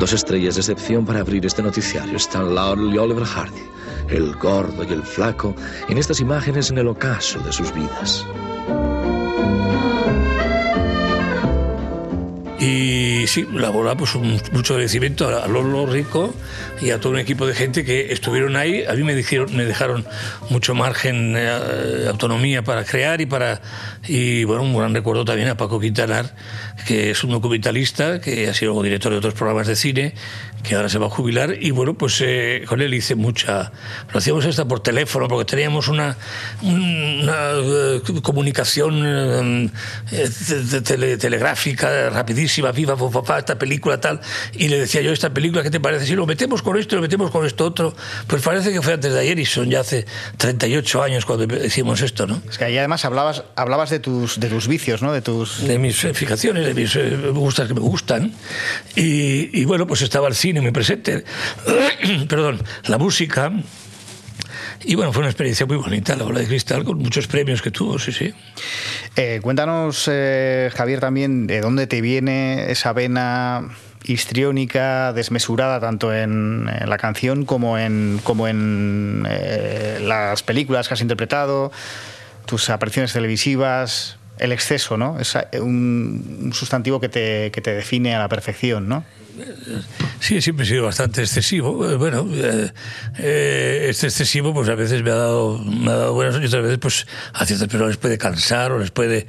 Dos 0.01 0.12
estrellas 0.12 0.57
de 0.57 0.62
excepción 0.62 1.07
para 1.07 1.20
abrir 1.20 1.47
este 1.47 1.62
noticiario. 1.62 2.16
Stan 2.16 2.53
Laurel 2.53 2.93
y 2.93 2.99
Oliver 2.99 3.24
Hardy. 3.24 3.62
El 4.09 4.34
gordo 4.34 4.82
y 4.82 4.93
el 4.93 5.05
flaco 5.05 5.55
en 5.88 5.97
estas 5.99 6.18
imágenes 6.18 6.68
en 6.70 6.78
el 6.78 6.88
ocaso 6.88 7.38
de 7.38 7.53
sus 7.53 7.72
vidas. 7.72 8.26
Y 12.65 13.27
sí, 13.27 13.45
la 13.53 13.71
bola, 13.71 13.97
pues 13.97 14.15
un- 14.15 14.41
mucho 14.53 14.75
agradecimiento 14.75 15.27
a 15.29 15.49
Lolo 15.49 15.85
Rico 15.85 16.33
y 16.81 16.91
a 16.91 17.01
todo 17.01 17.13
un 17.13 17.19
equipo 17.19 17.45
de 17.45 17.55
gente 17.57 17.85
que 17.85 18.13
estuvieron 18.13 18.55
ahí. 18.55 18.85
A 18.89 18.93
mí 18.93 19.03
me, 19.03 19.17
dijeron, 19.17 19.55
me 19.57 19.65
dejaron 19.65 20.07
mucho 20.49 20.73
margen, 20.77 21.35
eh, 21.37 22.07
autonomía 22.09 22.63
para 22.63 22.85
crear 22.85 23.21
y 23.21 23.27
para. 23.27 23.61
Y 24.07 24.45
bueno, 24.45 24.63
un 24.63 24.77
gran 24.77 24.95
recuerdo 24.95 25.25
también 25.25 25.49
a 25.49 25.57
Paco 25.57 25.81
Quintanar, 25.81 26.37
que 26.87 27.11
es 27.11 27.25
un 27.25 27.31
documentalista, 27.31 28.21
que 28.21 28.49
ha 28.49 28.55
sido 28.55 28.81
director 28.81 29.11
de 29.11 29.19
otros 29.19 29.35
programas 29.35 29.67
de 29.67 29.75
cine, 29.75 30.15
que 30.63 30.77
ahora 30.77 30.89
se 30.89 30.99
va 30.99 31.07
a 31.07 31.11
jubilar. 31.11 31.57
Y 31.61 31.73
bueno, 31.73 31.95
pues 31.95 32.21
eh, 32.25 32.63
con 32.69 32.81
él 32.81 32.95
hice 32.95 33.17
mucha. 33.17 33.73
Lo 34.13 34.19
hacíamos 34.19 34.47
hasta 34.47 34.67
por 34.67 34.81
teléfono, 34.81 35.27
porque 35.27 35.47
teníamos 35.51 35.89
una, 35.89 36.17
una 36.63 37.51
eh, 37.61 38.03
comunicación 38.23 39.03
eh, 39.05 39.71
eh, 40.13 40.29
te- 40.71 40.81
tele- 40.83 41.17
telegráfica 41.17 42.09
rapidísima, 42.11 42.52
viva, 42.61 42.97
fa, 42.97 43.11
fa, 43.11 43.23
fa, 43.23 43.39
esta 43.39 43.59
película 43.59 44.01
tal, 44.01 44.21
y 44.53 44.69
le 44.69 44.81
decía 44.81 45.01
yo, 45.01 45.13
esta 45.13 45.33
película, 45.33 45.63
¿qué 45.63 45.71
te 45.71 45.81
parece? 45.81 46.07
Si 46.07 46.15
lo 46.15 46.27
metemos 46.27 46.63
con 46.63 46.77
esto, 46.77 46.97
lo 46.97 47.03
metemos 47.03 47.31
con 47.31 47.47
esto 47.47 47.65
otro, 47.65 47.95
pues 48.27 48.43
parece 48.43 48.73
que 48.73 48.83
fue 48.83 48.93
antes 48.95 49.13
de 49.13 49.21
ayer 49.21 49.39
y 49.39 49.47
son 49.47 49.71
ya 49.71 49.81
hace 49.81 50.05
38 50.37 51.03
años 51.03 51.25
cuando 51.25 51.45
hicimos 51.65 52.03
esto, 52.03 52.27
¿no? 52.27 52.43
Es 52.51 52.59
que 52.59 52.65
ahí 52.65 52.77
además 52.77 53.05
hablabas, 53.05 53.45
hablabas 53.57 53.91
de 53.91 54.01
tus, 54.01 54.39
de 54.39 54.49
tus 54.49 54.69
vicios, 54.69 55.03
¿no? 55.03 55.13
De 55.13 55.23
tus... 55.23 55.67
de 55.67 55.79
mis 55.79 55.97
fijaciones, 55.97 56.67
de 56.67 56.75
mis 56.75 56.95
eh, 56.97 57.17
gustas 57.33 57.69
que 57.69 57.75
me 57.75 57.81
gustan. 57.81 58.33
Y, 58.97 59.61
y 59.61 59.65
bueno, 59.65 59.87
pues 59.87 60.03
estaba 60.03 60.29
el 60.29 60.35
cine 60.35 60.61
muy 60.61 60.73
presente, 60.73 61.25
perdón, 62.29 62.63
la 62.87 62.99
música. 62.99 63.53
Y 64.85 64.95
bueno, 64.97 65.12
fue 65.12 65.20
una 65.20 65.28
experiencia 65.28 65.66
muy 65.66 65.76
bonita, 65.76 66.16
la 66.16 66.24
bola 66.24 66.41
de 66.41 66.47
cristal, 66.47 66.85
con 66.85 66.99
muchos 66.99 67.26
premios 67.26 67.62
que 67.62 67.70
tuvo, 67.70 67.99
sí, 67.99 68.12
sí. 68.12 68.35
Eh, 69.16 69.41
cuéntanos, 69.43 70.09
eh, 70.11 70.70
Javier, 70.74 71.01
también 71.01 71.47
de 71.47 71.61
dónde 71.61 71.87
te 71.87 72.01
viene 72.01 72.70
esa 72.70 72.93
vena 72.93 73.68
histriónica, 74.05 75.12
desmesurada, 75.12 75.78
tanto 75.78 76.12
en, 76.12 76.66
la 76.66 76.99
canción 76.99 77.45
como 77.45 77.78
en, 77.78 78.20
como 78.24 78.49
en 78.49 79.24
eh, 79.28 79.99
las 80.03 80.43
películas 80.43 80.89
que 80.89 80.95
has 80.95 81.01
interpretado, 81.01 81.70
tus 82.47 82.68
apariciones 82.70 83.12
televisivas, 83.12 84.18
el 84.39 84.51
exceso, 84.51 84.97
¿no? 84.97 85.20
Es 85.20 85.37
un, 85.61 86.41
un 86.43 86.53
sustantivo 86.53 86.99
que 87.01 87.09
te, 87.09 87.53
que 87.53 87.61
te 87.61 87.72
define 87.72 88.16
a 88.16 88.18
la 88.18 88.28
perfección, 88.28 88.89
¿no? 88.89 89.05
Sí, 90.20 90.41
siempre 90.41 90.64
he 90.64 90.68
sido 90.68 90.85
bastante 90.85 91.22
excesivo. 91.22 91.91
Eh, 91.91 91.97
Bueno, 91.97 92.28
eh, 92.33 92.70
eh, 93.18 93.87
este 93.89 94.07
excesivo 94.07 94.55
pues 94.55 94.68
a 94.68 94.74
veces 94.74 95.03
me 95.03 95.11
ha 95.11 95.16
dado, 95.16 95.59
me 95.59 95.91
ha 95.91 95.97
dado 95.97 96.14
buenas 96.14 96.41
y 96.41 96.47
otras 96.47 96.62
veces 96.62 96.78
pues 96.78 97.07
a 97.33 97.45
ciertas 97.45 97.68
personas 97.68 97.89
les 97.89 97.97
puede 97.97 98.18
cansar 98.18 98.72
o 98.72 98.78
les 98.78 98.91
puede... 98.91 99.26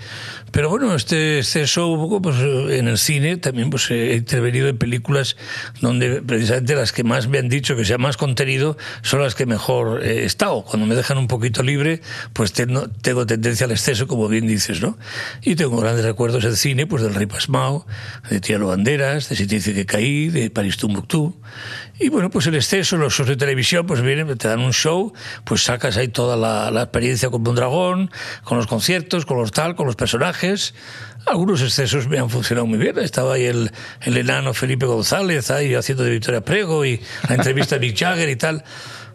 Pero 0.52 0.70
bueno, 0.70 0.94
este 0.94 1.40
exceso 1.40 1.88
un 1.88 2.22
pues 2.22 2.38
en 2.38 2.88
el 2.88 3.00
cine 3.00 3.38
también 3.38 3.72
pues 3.72 3.90
he 3.90 4.16
intervenido 4.16 4.68
en 4.68 4.78
películas 4.78 5.36
donde 5.82 6.22
precisamente 6.22 6.76
las 6.76 6.92
que 6.92 7.04
más 7.04 7.28
me 7.28 7.40
han 7.40 7.50
dicho 7.50 7.76
que 7.76 7.86
sea 7.86 7.98
más 7.98 8.18
contenido 8.18 8.78
son 9.02 9.22
las 9.22 9.34
que 9.34 9.48
mejor 9.48 10.04
he 10.04 10.26
estado. 10.26 10.64
Cuando 10.64 10.86
me 10.86 10.94
dejan 10.94 11.18
un 11.18 11.28
poquito 11.28 11.64
libre 11.64 12.02
pues 12.34 12.54
tengo, 12.54 12.88
tengo 13.02 13.26
tendencia 13.26 13.66
al 13.66 13.72
exceso, 13.72 14.06
como 14.06 14.28
bien 14.28 14.46
dices, 14.46 14.80
¿no? 14.80 14.96
Y 15.42 15.56
tengo 15.56 15.78
grandes 15.78 16.06
recuerdos 16.06 16.44
en 16.44 16.56
cine 16.56 16.86
pues 16.86 17.02
del 17.02 17.16
Rey 17.16 17.26
Pasmao, 17.26 17.88
de 18.30 18.40
Tialo 18.40 18.68
Banderas, 18.68 19.30
de 19.30 19.36
Si 19.36 19.48
te 19.48 19.56
dice 19.56 19.74
que 19.74 19.88
caí, 19.94 20.30
de 20.30 20.50
París 20.50 20.78
Tumbuctú. 20.78 21.40
Y 22.00 22.10
bueno, 22.10 22.32
pues 22.32 22.48
el 22.48 22.56
exceso, 22.56 22.98
los 22.98 23.14
shows 23.14 23.30
de 23.30 23.36
televisión, 23.36 23.86
pues 23.86 24.02
vienen, 24.02 24.36
te 24.38 24.48
dan 24.48 24.60
un 24.60 24.74
show, 24.74 25.14
pues 25.44 25.64
sacas 25.64 25.98
ahí 25.98 26.08
toda 26.08 26.36
la, 26.36 26.72
la 26.72 26.82
experiencia 26.82 27.30
con 27.30 27.48
un 27.48 27.56
dragón, 27.56 28.10
con 28.44 28.58
los 28.58 28.66
conciertos, 28.66 29.28
con 29.28 29.38
los 29.38 29.52
tal, 29.52 29.76
con 29.76 29.86
los 29.86 29.96
personajes. 29.96 30.74
Algunos 31.28 31.62
excesos 31.62 32.08
me 32.08 32.18
han 32.18 32.32
funcionado 32.32 32.66
muy 32.66 32.80
bien. 32.80 32.98
Estaba 32.98 33.36
ahí 33.36 33.46
el, 33.46 33.72
el 34.02 34.18
enano 34.18 34.56
Felipe 34.56 34.88
González, 34.88 35.52
ahí 35.52 35.76
haciendo 35.76 36.04
de 36.04 36.10
Victoria 36.10 36.42
Prego 36.42 36.84
y 36.86 37.00
la 37.30 37.36
entrevista 37.36 37.76
a 37.76 37.80
Mick 37.80 37.96
Jagger 37.96 38.30
y 38.30 38.36
tal. 38.36 38.64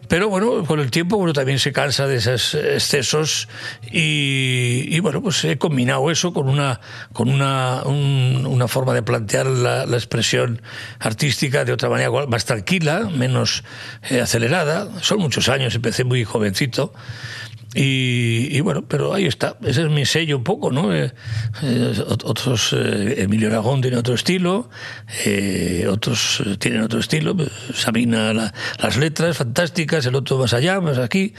Pero 0.09 0.27
bueno, 0.27 0.65
con 0.65 0.79
el 0.79 0.89
tiempo 0.91 1.15
uno 1.17 1.31
también 1.33 1.59
se 1.59 1.71
cansa 1.71 2.07
de 2.07 2.17
esos 2.17 2.55
excesos 2.55 3.47
y, 3.91 4.99
bueno, 5.01 5.21
pues 5.21 5.43
he 5.45 5.57
combinado 5.57 6.09
eso 6.09 6.33
con 6.33 6.49
una, 6.49 6.81
con 7.13 7.29
una, 7.29 7.83
un- 7.85 8.45
una 8.49 8.67
forma 8.67 8.93
de 8.95 9.03
plantear 9.03 9.45
la, 9.45 9.85
la 9.85 9.95
expresión 9.97 10.61
artística 10.99 11.63
de 11.63 11.73
otra 11.73 11.89
manera 11.89 12.09
más 12.27 12.45
tranquila, 12.45 13.07
menos 13.15 13.63
eh, 14.09 14.19
acelerada. 14.19 14.89
Son 15.01 15.19
muchos 15.19 15.47
años, 15.47 15.75
empecé 15.75 16.03
muy 16.03 16.23
jovencito. 16.23 16.91
Y, 17.75 18.47
y 18.51 18.61
bueno, 18.61 18.83
pero 18.87 19.13
ahí 19.13 19.25
está, 19.27 19.55
ese 19.63 19.83
es 19.83 19.89
mi 19.89 20.03
sello 20.05 20.37
un 20.37 20.43
poco, 20.43 20.71
¿no? 20.71 20.91
Eh, 20.93 21.13
eh, 21.61 21.93
ot- 22.07 22.23
otros, 22.25 22.73
eh, 22.75 23.15
Emilio 23.19 23.47
Aragón 23.49 23.81
tiene 23.81 23.97
otro 23.97 24.15
estilo, 24.15 24.71
eh, 25.23 25.85
otros 25.87 26.41
eh, 26.45 26.57
tienen 26.57 26.81
otro 26.81 26.99
estilo, 26.99 27.35
eh, 27.39 27.47
Sabina 27.75 28.33
la- 28.33 28.51
las 28.81 28.97
letras 28.97 29.37
fantásticas, 29.37 30.03
el 30.07 30.15
otro 30.15 30.39
más 30.39 30.53
allá, 30.53 30.81
más 30.81 30.97
aquí. 30.97 31.33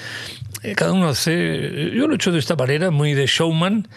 Cada 0.76 0.92
uno 0.92 1.08
hace, 1.08 1.90
yo 1.94 2.06
lo 2.06 2.12
he 2.12 2.16
hecho 2.16 2.30
de 2.32 2.38
esta 2.38 2.54
manera, 2.54 2.90
muy 2.90 3.14
de 3.14 3.26
showman 3.26 3.88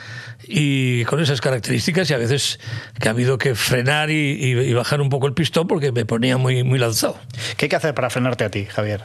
y 0.47 1.03
con 1.05 1.21
esas 1.21 1.39
características 1.41 2.09
y 2.09 2.13
a 2.13 2.17
veces 2.17 2.59
que 2.99 3.09
ha 3.09 3.11
habido 3.11 3.37
que 3.37 3.53
frenar 3.53 4.09
y, 4.09 4.13
y- 4.15 4.59
y 4.59 4.73
bajar 4.73 5.01
un 5.01 5.09
poco 5.09 5.27
el 5.27 5.33
pistón 5.33 5.67
porque 5.67 5.91
me 5.91 6.05
ponía 6.05 6.37
muy, 6.37 6.63
muy 6.63 6.79
lanzado. 6.79 7.19
¿Qué 7.57 7.65
hay 7.65 7.69
que 7.69 7.75
hacer 7.75 7.93
para 7.93 8.09
frenarte 8.09 8.43
a 8.45 8.49
ti, 8.49 8.65
Javier? 8.65 9.01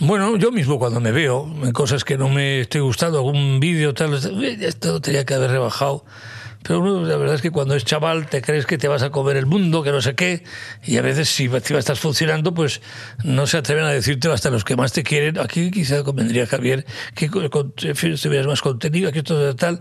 Bueno, 0.00 0.36
yo 0.36 0.50
mismo 0.52 0.78
cuando 0.78 1.00
me 1.00 1.12
veo 1.12 1.52
en 1.62 1.72
cosas 1.72 2.04
que 2.04 2.16
no 2.16 2.28
me 2.28 2.60
estoy 2.60 2.80
gustando, 2.80 3.18
algún 3.18 3.60
vídeo, 3.60 3.94
tal, 3.94 4.14
"Eh, 4.14 4.58
esto 4.60 5.00
tenía 5.00 5.24
que 5.24 5.34
haber 5.34 5.50
rebajado. 5.50 6.04
Pero 6.62 7.02
la 7.04 7.16
verdad 7.16 7.36
es 7.36 7.42
que 7.42 7.50
cuando 7.50 7.74
es 7.74 7.84
chaval 7.86 8.26
te 8.26 8.42
crees 8.42 8.66
que 8.66 8.76
te 8.76 8.86
vas 8.86 9.02
a 9.02 9.10
comer 9.10 9.38
el 9.38 9.46
mundo, 9.46 9.82
que 9.82 9.92
no 9.92 10.02
sé 10.02 10.14
qué, 10.14 10.44
y 10.84 10.98
a 10.98 11.02
veces 11.02 11.30
si 11.30 11.46
estás 11.46 11.98
funcionando, 11.98 12.52
pues 12.52 12.82
no 13.24 13.46
se 13.46 13.56
atreven 13.56 13.84
a 13.84 13.88
decirte 13.88 14.30
hasta 14.30 14.50
los 14.50 14.62
que 14.62 14.76
más 14.76 14.92
te 14.92 15.02
quieren. 15.02 15.38
Aquí 15.38 15.70
quizá 15.70 16.02
convendría, 16.04 16.46
Javier, 16.46 16.84
que 17.14 17.26
en 17.26 17.96
fin, 17.96 18.14
tuvieras 18.16 18.46
más 18.46 18.60
contenido, 18.60 19.08
aquí 19.08 19.20
esto 19.20 19.56
tal. 19.56 19.80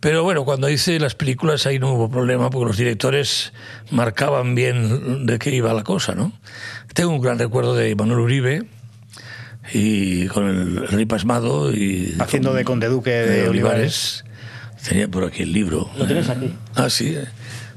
Pero 0.00 0.22
bueno, 0.24 0.44
cuando 0.44 0.68
hice 0.68 0.98
las 0.98 1.14
películas 1.14 1.66
ahí 1.66 1.78
no 1.78 1.92
hubo 1.94 2.10
problema 2.10 2.50
porque 2.50 2.66
los 2.66 2.76
directores 2.76 3.52
marcaban 3.90 4.54
bien 4.54 5.24
de 5.24 5.38
qué 5.38 5.54
iba 5.54 5.72
la 5.72 5.84
cosa, 5.84 6.14
¿no? 6.14 6.32
Tengo 6.94 7.10
un 7.12 7.20
gran 7.20 7.38
recuerdo 7.38 7.74
de 7.74 7.94
Manuel 7.94 8.20
Uribe, 8.20 8.64
y 9.72 10.26
con 10.26 10.48
el 10.48 10.88
Rey 10.88 11.06
Pasmado 11.06 11.72
y 11.72 12.14
Haciendo 12.18 12.54
de 12.54 12.64
Conde 12.64 12.88
Duque 12.88 13.10
de 13.10 13.48
Olivares. 13.48 14.24
Tenía 14.86 15.08
por 15.08 15.24
aquí 15.24 15.42
el 15.42 15.52
libro. 15.52 15.90
Lo 15.98 16.06
tienes 16.06 16.28
aquí. 16.28 16.54
Ah, 16.74 16.88
sí. 16.88 17.16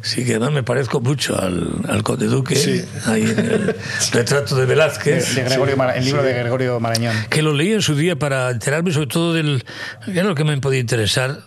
Sí, 0.04 0.26
que 0.26 0.32
además 0.32 0.52
me 0.52 0.64
parezco 0.64 1.00
mucho 1.00 1.40
al, 1.40 1.84
al 1.88 2.02
Conde 2.04 2.26
Duque, 2.26 2.86
ahí 3.06 3.22
en 3.22 3.40
el 3.40 3.76
retrato 4.12 4.56
de 4.56 4.66
Velázquez. 4.66 5.36
De, 5.36 5.44
Gregorio 5.44 5.76
el 5.94 6.06
libro 6.06 6.24
de 6.24 6.34
Gregorio 6.34 6.80
Marañón. 6.80 7.16
Que 7.30 7.44
lo 7.44 7.54
leí 7.54 7.72
en 7.74 7.82
su 7.82 7.96
día 7.96 8.16
para 8.16 8.50
enterarme 8.50 8.92
sobre 8.92 9.08
todo 9.08 9.34
del... 9.34 9.64
que 10.06 10.12
era 10.12 10.24
lo 10.24 10.34
que 10.34 10.44
me 10.44 10.58
podía 10.58 10.80
interesar, 10.80 11.42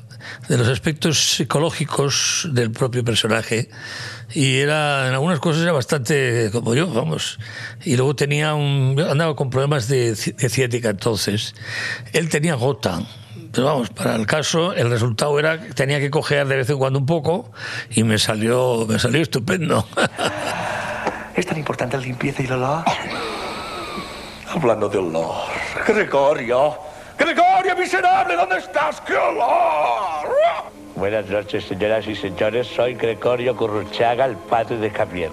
de 0.48 0.58
los 0.58 0.68
aspectos 0.68 1.34
psicológicos 1.36 2.48
del 2.52 2.70
propio 2.70 3.04
personaje 3.04 3.68
y 4.32 4.56
era 4.56 5.08
en 5.08 5.14
algunas 5.14 5.40
cosas 5.40 5.62
era 5.62 5.72
bastante 5.72 6.50
como 6.52 6.74
yo 6.74 6.86
vamos 6.88 7.38
y 7.84 7.96
luego 7.96 8.16
tenía 8.16 8.54
un 8.54 8.98
andaba 9.08 9.36
con 9.36 9.50
problemas 9.50 9.88
de, 9.88 10.14
de 10.14 10.48
ciática 10.48 10.90
entonces 10.90 11.54
él 12.12 12.28
tenía 12.28 12.54
gota 12.54 13.02
pero 13.54 13.68
vamos, 13.68 13.90
para 13.90 14.16
el 14.16 14.26
caso, 14.26 14.72
el 14.72 14.90
resultado 14.90 15.38
era 15.38 15.60
que 15.60 15.72
tenía 15.72 16.00
que 16.00 16.10
coger 16.10 16.48
de 16.48 16.56
vez 16.56 16.70
en 16.70 16.76
cuando 16.76 16.98
un 16.98 17.06
poco 17.06 17.52
y 17.90 18.02
me 18.02 18.18
salió, 18.18 18.84
me 18.88 18.98
salió 18.98 19.22
estupendo. 19.22 19.86
¿Es 21.36 21.46
tan 21.46 21.58
importante 21.58 21.96
la 21.96 22.02
limpieza 22.02 22.42
y 22.42 22.46
el 22.46 22.52
olor? 22.52 22.84
Hablando 24.48 24.88
de 24.88 24.98
olor. 24.98 25.46
Gregorio. 25.86 26.76
Gregorio, 27.16 27.63
miserable, 27.84 28.34
¿dónde 28.34 28.56
estás? 28.56 28.98
¡Qué 29.02 29.14
olor! 29.14 30.83
Buenas 30.96 31.28
noches, 31.28 31.64
señoras 31.64 32.06
y 32.06 32.14
señores. 32.14 32.68
Soy 32.68 32.94
Gregorio 32.94 33.56
Curruchaga, 33.56 34.26
el 34.26 34.36
padre 34.36 34.76
de 34.78 34.90
Javier 34.90 35.30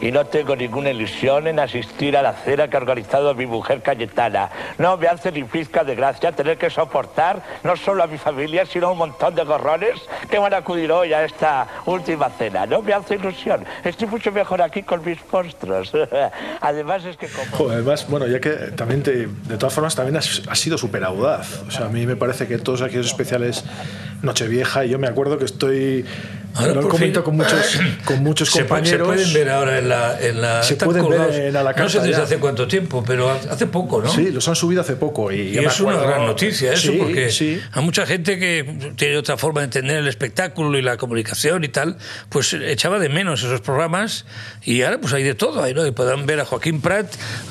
y 0.00 0.12
no 0.12 0.26
tengo 0.26 0.56
ninguna 0.56 0.90
ilusión 0.90 1.46
en 1.46 1.58
asistir 1.58 2.16
a 2.16 2.22
la 2.22 2.32
cena 2.32 2.68
que 2.68 2.76
ha 2.76 2.80
organizado 2.80 3.34
mi 3.34 3.46
mujer 3.46 3.82
Cayetana. 3.82 4.50
No 4.78 4.96
me 4.96 5.08
hace 5.08 5.32
ni 5.32 5.44
pizca 5.44 5.84
de 5.84 5.94
gracia 5.94 6.32
tener 6.32 6.58
que 6.58 6.70
soportar 6.70 7.42
no 7.62 7.76
solo 7.76 8.02
a 8.02 8.06
mi 8.06 8.18
familia, 8.18 8.66
sino 8.66 8.88
a 8.88 8.92
un 8.92 8.98
montón 8.98 9.34
de 9.34 9.44
gorrones 9.44 9.94
que 10.30 10.38
van 10.38 10.52
a 10.54 10.58
acudir 10.58 10.90
hoy 10.92 11.12
a 11.12 11.24
esta 11.24 11.66
última 11.86 12.28
cena. 12.30 12.66
No 12.66 12.82
me 12.82 12.92
hace 12.92 13.14
ilusión. 13.14 13.64
Estoy 13.84 14.08
mucho 14.08 14.32
mejor 14.32 14.62
aquí 14.62 14.82
con 14.82 15.04
mis 15.04 15.18
monstruos. 15.32 15.92
además 16.60 17.04
es 17.04 17.16
que 17.16 17.28
como... 17.28 17.70
además, 17.70 18.06
bueno, 18.08 18.26
ya 18.26 18.40
que 18.40 18.50
también 18.50 19.02
te, 19.02 19.26
de 19.26 19.56
todas 19.58 19.74
formas 19.74 19.94
también 19.94 20.16
has, 20.16 20.42
sido 20.54 20.78
súper 20.78 21.04
audaz. 21.04 21.62
O 21.66 21.70
sea, 21.70 21.86
a 21.86 21.88
mí 21.88 22.06
me 22.06 22.16
parece 22.16 22.46
que 22.46 22.58
todos 22.58 22.82
aquellos 22.82 23.06
especiales 23.06 23.64
Nochevieja, 24.22 24.84
y 24.84 24.90
yo 24.90 24.98
me 24.98 25.06
acuerdo 25.06 25.38
que 25.38 25.44
estoy 25.44 26.04
Ahora, 26.56 26.74
lo 26.74 26.88
comento 26.88 27.22
con 27.22 27.36
muchos, 27.36 27.78
con 28.04 28.22
muchos 28.22 28.50
compañeros. 28.50 28.90
Se 28.90 29.04
pueden 29.04 29.32
ver 29.32 29.50
ahora 29.50 29.78
en 29.78 29.88
la. 29.88 30.18
En 30.20 30.40
la 30.40 30.62
se 30.62 30.76
pueden 30.76 31.08
ver 31.08 31.34
en 31.34 31.52
la 31.52 31.72
No 31.72 31.88
sé 31.88 32.00
desde 32.00 32.22
hace 32.22 32.38
cuánto 32.38 32.66
tiempo, 32.66 33.04
pero 33.06 33.30
hace 33.30 33.66
poco, 33.66 34.00
¿no? 34.00 34.10
Sí, 34.10 34.30
los 34.30 34.46
han 34.48 34.56
subido 34.56 34.80
hace 34.80 34.96
poco. 34.96 35.30
Y, 35.32 35.58
es 35.58 35.80
una 35.80 35.98
gran 35.98 36.26
noticia 36.26 36.72
eso, 36.72 36.92
porque 36.98 37.30
hay 37.72 37.84
mucha 37.84 38.06
gente 38.06 38.38
que 38.38 38.94
tiene 38.96 39.16
otra 39.16 39.36
forma 39.36 39.60
de 39.60 39.66
entender 39.66 39.98
el 39.98 40.08
espectáculo 40.08 40.78
y 40.78 40.82
la 40.82 40.96
comunicación 40.96 41.64
y 41.64 41.68
tal, 41.68 41.96
pues 42.28 42.52
echaba 42.52 42.98
de 42.98 43.08
menos 43.08 43.42
esos 43.42 43.60
programas 43.60 44.24
y 44.62 44.82
ahora 44.82 44.98
pues 44.98 45.12
hay 45.12 45.22
de 45.22 45.34
todo. 45.34 45.62
Ahí, 45.62 45.74
¿no? 45.74 45.86
Y 45.86 45.90
puedan 45.90 46.26
ver 46.26 46.40
a 46.40 46.44
Joaquín 46.44 46.80
Prat, 46.80 47.06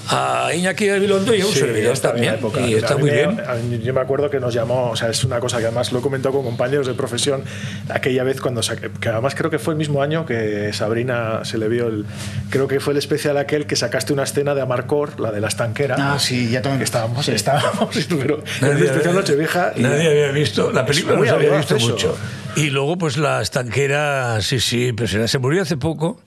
a 0.09 0.51
Iñaki 0.53 0.87
Gabilondo 0.87 1.33
y 1.35 1.41
a 1.41 1.45
un 1.45 1.53
servidor 1.53 1.97
también. 1.99 2.39
Y 2.67 2.73
está 2.73 2.97
muy 2.97 3.09
bien. 3.09 3.41
yo 3.83 3.93
me 3.93 4.01
acuerdo 4.01 4.29
que 4.29 4.39
nos 4.39 4.53
llamó, 4.53 4.91
o 4.91 4.95
sea, 4.95 5.09
es 5.09 5.23
una 5.23 5.39
cosa 5.39 5.59
que 5.59 5.65
además 5.65 5.91
lo 5.91 5.99
he 5.99 6.01
comentado 6.01 6.33
con 6.33 6.43
compañeros 6.43 6.87
de 6.87 6.93
profesión 6.93 7.43
aquella 7.89 8.23
vez 8.23 8.41
cuando 8.41 8.63
saqué 8.63 8.89
que 8.99 9.09
además 9.09 9.35
creo 9.35 9.49
que 9.49 9.59
fue 9.59 9.73
el 9.73 9.77
mismo 9.77 10.01
año 10.01 10.25
que 10.25 10.71
Sabrina 10.73 11.43
se 11.43 11.57
le 11.57 11.67
vio 11.67 11.87
el. 11.87 12.05
Creo 12.49 12.67
que 12.67 12.79
fue 12.79 12.93
el 12.93 12.99
especial 12.99 13.37
aquel 13.37 13.65
que 13.65 13.75
sacaste 13.75 14.13
una 14.13 14.23
escena 14.23 14.55
de 14.55 14.61
Amarcor, 14.61 15.19
la 15.19 15.31
de 15.31 15.41
la 15.41 15.47
estanquera. 15.47 15.95
Ah, 15.97 16.19
sí, 16.19 16.49
ya 16.49 16.61
también. 16.61 16.79
Que 16.79 16.85
estábamos, 16.85 17.27
estábamos, 17.27 17.95
pero 18.09 18.43
nadie, 18.61 18.85
especial 18.85 19.15
Nochevieja. 19.15 19.73
Nadie 19.77 20.09
había 20.09 20.31
visto, 20.31 20.71
la 20.71 20.85
película 20.85 21.15
no 21.17 21.23
se 21.23 21.29
había 21.29 21.57
visto 21.57 21.77
mucho. 21.77 22.17
Y 22.55 22.69
luego, 22.69 22.97
pues 22.97 23.17
la 23.17 23.41
estanquera, 23.41 24.41
sí, 24.41 24.59
sí, 24.59 24.93
pero 24.93 25.27
se 25.27 25.39
murió 25.39 25.61
hace 25.61 25.77
poco 25.77 26.21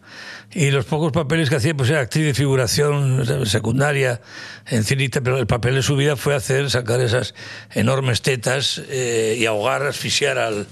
y 0.52 0.70
los 0.70 0.86
pocos 0.86 1.12
papeles 1.12 1.50
que 1.50 1.56
hacía 1.56 1.74
pues 1.74 1.90
era 1.90 2.00
actriz 2.00 2.24
de 2.24 2.34
figuración 2.34 3.46
secundaria 3.46 4.20
en 4.66 4.84
cinita, 4.84 5.20
pero 5.20 5.38
el 5.38 5.46
papel 5.46 5.74
de 5.74 5.82
su 5.82 5.94
vida 5.94 6.16
fue 6.16 6.34
hacer, 6.34 6.70
sacar 6.70 7.00
esas 7.00 7.34
enormes 7.74 8.22
tetas 8.22 8.80
eh, 8.88 9.36
y 9.38 9.44
ahogar, 9.44 9.82
asfixiar 9.82 10.38
al, 10.38 10.66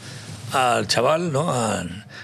al 0.52 0.86
chaval, 0.86 1.32
¿no? 1.32 1.52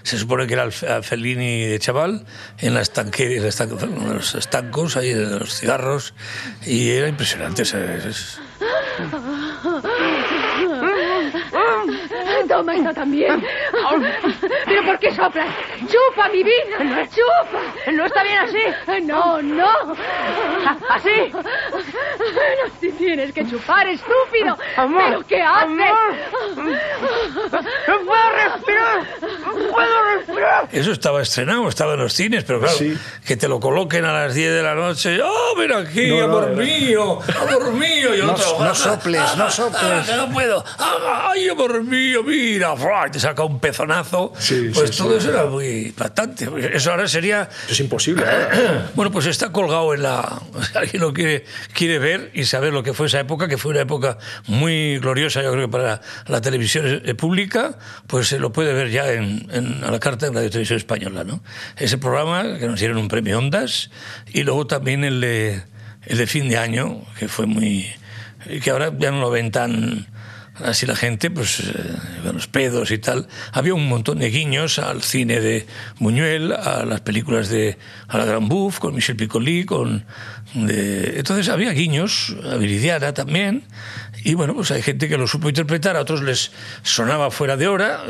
se 0.03 0.19
supone 0.19 0.47
que 0.47 0.55
era 0.55 0.65
el 0.65 0.73
Fellini 0.73 1.67
de 1.67 1.79
chaval, 1.79 2.25
en, 2.59 2.75
la 2.75 2.81
estanque, 2.81 3.37
en 3.37 4.15
los 4.15 4.35
estancos, 4.35 4.97
ahí 4.97 5.11
en 5.11 5.39
los 5.39 5.55
cigarros, 5.55 6.15
y 6.65 6.91
era 6.91 7.09
impresionante. 7.09 7.63
Es, 7.63 8.39
Toma 12.53 12.75
esto 12.77 12.93
también. 12.93 13.43
¿Pero 14.67 14.85
por 14.85 14.99
qué 14.99 15.11
soplas? 15.15 15.49
¡Chupa, 15.81 16.29
mi 16.29 16.43
vida! 16.43 17.09
¡Chupa! 17.09 17.93
No 17.93 18.05
está 18.05 18.23
bien 18.23 18.39
así. 18.39 18.59
No, 19.03 19.41
no. 19.43 19.97
¿Así? 20.91 21.33
No, 21.33 21.41
si 22.81 22.93
tienes 22.93 23.33
que 23.33 23.47
chupar, 23.47 23.89
estúpido. 23.89 24.57
¿Pero 24.77 25.27
qué 25.27 25.41
haces? 25.43 25.93
¡No 27.89 27.99
puedo 28.05 28.31
respirar! 28.33 29.07
¡No 29.21 29.71
puedo 29.71 30.05
respirar! 30.17 30.69
Eso 30.73 30.93
estaba 30.93 31.23
estrenado, 31.23 31.69
estaba 31.69 31.95
en 31.95 32.01
los 32.01 32.13
cines, 32.13 32.45
pero 32.45 32.61
claro, 32.61 32.77
que 33.27 33.37
te 33.37 33.49
lo 33.49 33.61
coloquen 33.61 34.05
a 34.05 34.13
las 34.13 34.35
10 34.35 34.55
de 34.55 34.63
la 34.63 34.75
noche. 34.75 35.19
¡Oh, 35.23 35.55
mira 35.57 35.79
aquí, 35.79 36.21
amor 36.21 36.51
mío! 36.51 37.19
¡Amor 37.41 37.73
mío! 37.73 38.15
Y 38.15 38.19
no, 38.21 38.37
no 38.59 38.75
soples, 38.75 39.37
no 39.37 39.51
soples. 39.51 40.17
no 40.17 40.31
puedo. 40.31 40.65
¡Ay, 40.79 41.49
amor 41.49 41.83
mío! 41.83 42.23
Mira, 42.43 42.75
te 43.11 43.21
saca 43.21 43.45
un 43.45 43.61
pezonazo. 43.61 44.33
pues 44.75 44.97
todo 44.97 45.17
eso 45.17 45.31
era 45.31 45.47
muy 45.47 45.87
impactante. 45.87 46.49
Eso 46.73 46.91
ahora 46.91 47.07
sería. 47.07 47.49
es 47.69 47.79
imposible. 47.79 48.25
bueno, 48.95 49.13
pues 49.13 49.27
está 49.27 49.53
colgado 49.53 49.95
en 49.95 50.03
la. 50.03 50.43
alguien 50.75 51.03
lo 51.03 51.13
quiere, 51.13 51.45
quiere 51.73 51.99
ver 51.99 52.31
y 52.35 52.45
saber 52.45 52.73
lo 52.73 52.83
que 52.83 52.95
fue 52.95 53.07
esa 53.07 53.21
época, 53.21 53.47
que 53.47 53.59
fue 53.59 53.71
una 53.71 53.83
época 53.83 54.19
muy 54.49 54.99
gloriosa, 54.99 55.43
yo 55.43 55.53
creo 55.53 55.67
que 55.67 55.73
para 55.73 56.01
la 56.27 56.41
televisión 56.41 57.03
pública, 57.17 57.79
pues 58.09 58.29
se 58.29 58.39
lo 58.39 58.53
puede 58.53 58.73
ver 58.73 58.91
ya 58.91 59.13
en, 59.13 59.49
a 59.85 59.91
la 59.91 60.01
carta 60.01 60.27
en 60.27 60.35
Radio 60.35 60.51
Televisión 60.51 60.79
Española. 60.79 61.23
¿no? 61.25 61.43
Ese 61.77 61.97
programa 61.99 62.59
que 62.59 62.67
nos 62.67 62.81
dieron 62.81 62.99
un 62.99 63.09
premio 63.09 63.39
Ondas 63.39 63.91
y 64.33 64.43
luego 64.43 64.67
también 64.67 65.05
el 65.05 65.21
de, 65.21 65.63
el 66.07 66.19
de 66.19 66.27
fin 66.27 66.49
de 66.49 66.59
año, 66.59 67.03
que 67.19 67.29
fue 67.29 67.47
muy. 67.47 67.87
que 68.63 68.71
ahora 68.71 68.93
ya 68.99 69.13
no 69.13 69.21
lo 69.21 69.31
ven 69.31 69.53
tan 69.53 70.09
así 70.57 70.87
la 70.87 70.97
gente, 70.97 71.31
pues, 71.31 71.61
eh, 71.61 71.73
los 72.33 72.47
pedos 72.47 72.91
y 72.91 72.99
tal. 72.99 73.29
Había 73.53 73.75
un 73.75 73.89
montón 73.89 74.19
de 74.19 74.31
guiños 74.31 74.79
al 74.79 75.03
cine 75.03 75.41
de 75.41 75.67
Buñuel, 75.99 76.53
a 76.53 76.85
las 76.85 77.01
películas 77.01 77.49
de 77.49 77.79
a 78.09 78.19
la 78.19 78.25
Gran 78.25 78.49
Buff, 78.49 78.79
con 78.79 78.95
Michel 78.95 79.17
Piccoli, 79.17 79.65
con... 79.65 80.05
Entonces 80.55 81.49
había 81.49 81.71
guiños, 81.73 82.37
a 82.45 82.57
Viridiana 82.57 83.15
también, 83.15 83.65
y 84.25 84.35
bueno, 84.35 84.55
pues 84.55 84.71
hay 84.71 84.83
gente 84.83 85.09
que 85.09 85.17
lo 85.17 85.27
supo 85.27 85.49
interpretar, 85.49 85.97
a 85.97 86.01
otros 86.01 86.23
les 86.23 86.53
sonaba 86.83 87.31
fuera 87.31 87.57
de 87.57 87.69
hora. 87.69 88.03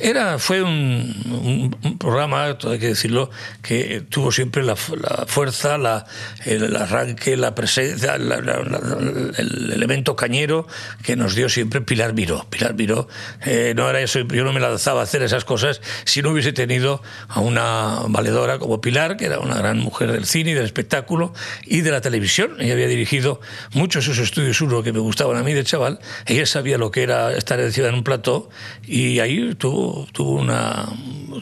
Era, 0.00 0.38
fue 0.38 0.62
un, 0.62 1.96
programa, 2.00 2.46
hay 2.46 2.78
que 2.78 2.88
decirlo, 2.88 3.30
que 3.62 4.02
tuvo 4.08 4.32
siempre 4.32 4.62
la, 4.64 4.74
fuerza, 4.76 5.78
la, 5.78 6.04
el, 6.44 6.74
arranque, 6.74 7.36
la 7.36 7.54
presencia, 7.54 8.16
el 8.16 9.72
elemento 9.72 10.16
cañero 10.16 10.66
que 11.02 11.14
nos 11.14 11.34
dio 11.34 11.48
siempre 11.48 11.80
Pilar 11.80 12.12
Miró. 12.12 12.44
Pilar 12.50 12.74
Miró, 12.74 13.08
eh, 13.44 13.72
no 13.76 13.88
era 13.88 14.00
eso, 14.00 14.20
yo 14.20 14.44
no 14.44 14.52
me 14.52 14.60
lanzaba 14.60 15.00
a 15.00 15.04
hacer 15.04 15.22
esas 15.22 15.44
cosas 15.44 15.80
si 16.04 16.22
no 16.22 16.30
hubiese 16.30 16.52
tenido 16.52 17.02
a 17.28 17.40
una 17.40 18.00
valedora 18.08 18.58
como 18.58 18.80
Pilar, 18.80 19.16
que 19.16 19.26
era 19.26 19.38
una 19.38 19.56
gran 19.56 19.78
mujer 19.78 20.10
del 20.10 20.26
cine 20.26 20.50
y 20.50 20.54
del 20.54 20.64
espectáculo 20.64 21.32
y 21.64 21.82
de 21.82 21.90
la 21.92 22.00
televisión. 22.00 22.56
Ella 22.60 22.72
había 22.72 22.88
dirigido 22.88 23.40
muchos 23.72 24.06
de 24.06 24.12
esos 24.12 24.24
estudios 24.24 24.60
uno 24.60 24.82
que 24.82 24.92
me 24.92 24.98
gustaban 24.98 25.36
a 25.36 25.42
mí 25.42 25.52
de 25.52 25.62
chaval. 25.62 26.00
Ella 26.26 26.46
sabía 26.46 26.78
lo 26.78 26.90
que 26.90 27.02
era 27.04 27.32
estar 27.36 27.60
encima 27.60 27.88
en 27.88 27.94
un 27.94 28.04
plató 28.04 28.50
y 28.86 29.20
ahí 29.20 29.54
tuvo 29.54 29.83
tuvo, 30.12 30.40
una, 30.40 30.86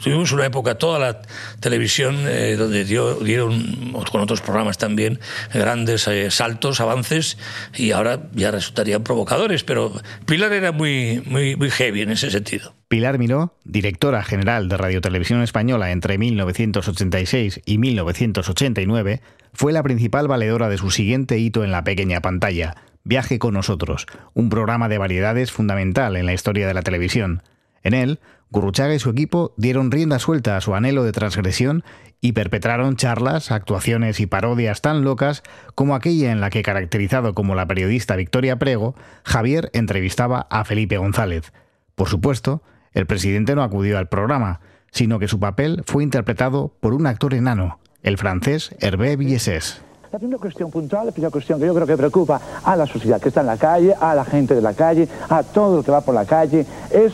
tuvimos 0.03 0.31
una 0.31 0.45
época, 0.45 0.75
toda 0.75 0.99
la 0.99 1.21
televisión, 1.59 2.17
eh, 2.27 2.55
donde 2.55 2.85
dio, 2.85 3.15
dieron, 3.15 3.93
con 4.11 4.21
otros 4.21 4.41
programas 4.41 4.77
también, 4.77 5.19
grandes 5.53 6.07
eh, 6.07 6.31
saltos, 6.31 6.79
avances, 6.79 7.37
y 7.75 7.91
ahora 7.91 8.29
ya 8.33 8.51
resultarían 8.51 9.03
provocadores, 9.03 9.63
pero 9.63 9.93
Pilar 10.25 10.53
era 10.53 10.71
muy, 10.71 11.21
muy, 11.25 11.55
muy 11.55 11.69
heavy 11.69 12.01
en 12.01 12.11
ese 12.11 12.31
sentido. 12.31 12.73
Pilar 12.87 13.17
Miró, 13.17 13.57
directora 13.63 14.23
general 14.23 14.69
de 14.69 14.77
Radio 14.77 15.01
Televisión 15.01 15.41
Española 15.41 15.91
entre 15.91 16.17
1986 16.17 17.61
y 17.65 17.77
1989, 17.77 19.21
fue 19.53 19.73
la 19.73 19.83
principal 19.83 20.27
valedora 20.27 20.69
de 20.69 20.77
su 20.77 20.91
siguiente 20.91 21.37
hito 21.37 21.63
en 21.63 21.71
la 21.71 21.83
pequeña 21.83 22.21
pantalla, 22.21 22.75
Viaje 23.05 23.37
con 23.37 23.53
nosotros, 23.53 24.05
un 24.33 24.49
programa 24.49 24.87
de 24.87 24.97
variedades 24.97 25.51
fundamental 25.51 26.15
en 26.15 26.25
la 26.25 26.33
historia 26.33 26.67
de 26.67 26.73
la 26.73 26.83
televisión. 26.83 27.43
En 27.83 27.93
él, 27.93 28.19
Gurruchaga 28.49 28.93
y 28.93 28.99
su 28.99 29.09
equipo 29.09 29.53
dieron 29.57 29.91
rienda 29.91 30.19
suelta 30.19 30.55
a 30.55 30.61
su 30.61 30.75
anhelo 30.75 31.03
de 31.03 31.11
transgresión 31.11 31.83
y 32.21 32.33
perpetraron 32.33 32.95
charlas, 32.95 33.51
actuaciones 33.51 34.19
y 34.19 34.27
parodias 34.27 34.81
tan 34.81 35.03
locas 35.03 35.43
como 35.75 35.95
aquella 35.95 36.31
en 36.31 36.39
la 36.39 36.49
que, 36.49 36.61
caracterizado 36.61 37.33
como 37.33 37.55
la 37.55 37.67
periodista 37.67 38.15
Victoria 38.15 38.57
Prego, 38.57 38.95
Javier 39.23 39.69
entrevistaba 39.73 40.47
a 40.49 40.63
Felipe 40.63 40.97
González. 40.97 41.51
Por 41.95 42.07
supuesto, 42.07 42.61
el 42.93 43.07
presidente 43.07 43.55
no 43.55 43.63
acudió 43.63 43.97
al 43.97 44.07
programa, 44.07 44.61
sino 44.91 45.19
que 45.19 45.27
su 45.27 45.39
papel 45.39 45.83
fue 45.85 46.03
interpretado 46.03 46.73
por 46.79 46.93
un 46.93 47.07
actor 47.07 47.33
enano, 47.33 47.79
el 48.03 48.17
francés 48.17 48.75
Hervé 48.79 49.17
Villesés. 49.17 49.81
La 50.11 50.19
primera 50.19 50.39
cuestión 50.39 50.69
puntual, 50.69 51.07
la 51.07 51.11
primera 51.11 51.31
cuestión 51.31 51.59
que 51.59 51.65
yo 51.65 51.73
creo 51.73 51.87
que 51.87 51.97
preocupa 51.97 52.39
a 52.63 52.75
la 52.75 52.85
sociedad 52.85 53.19
que 53.19 53.29
está 53.29 53.41
en 53.41 53.47
la 53.47 53.57
calle, 53.57 53.95
a 53.99 54.13
la 54.13 54.23
gente 54.23 54.53
de 54.53 54.61
la 54.61 54.75
calle, 54.75 55.09
a 55.27 55.41
todo 55.41 55.79
el 55.79 55.83
que 55.83 55.91
va 55.91 56.01
por 56.01 56.13
la 56.13 56.25
calle, 56.25 56.67
es 56.91 57.13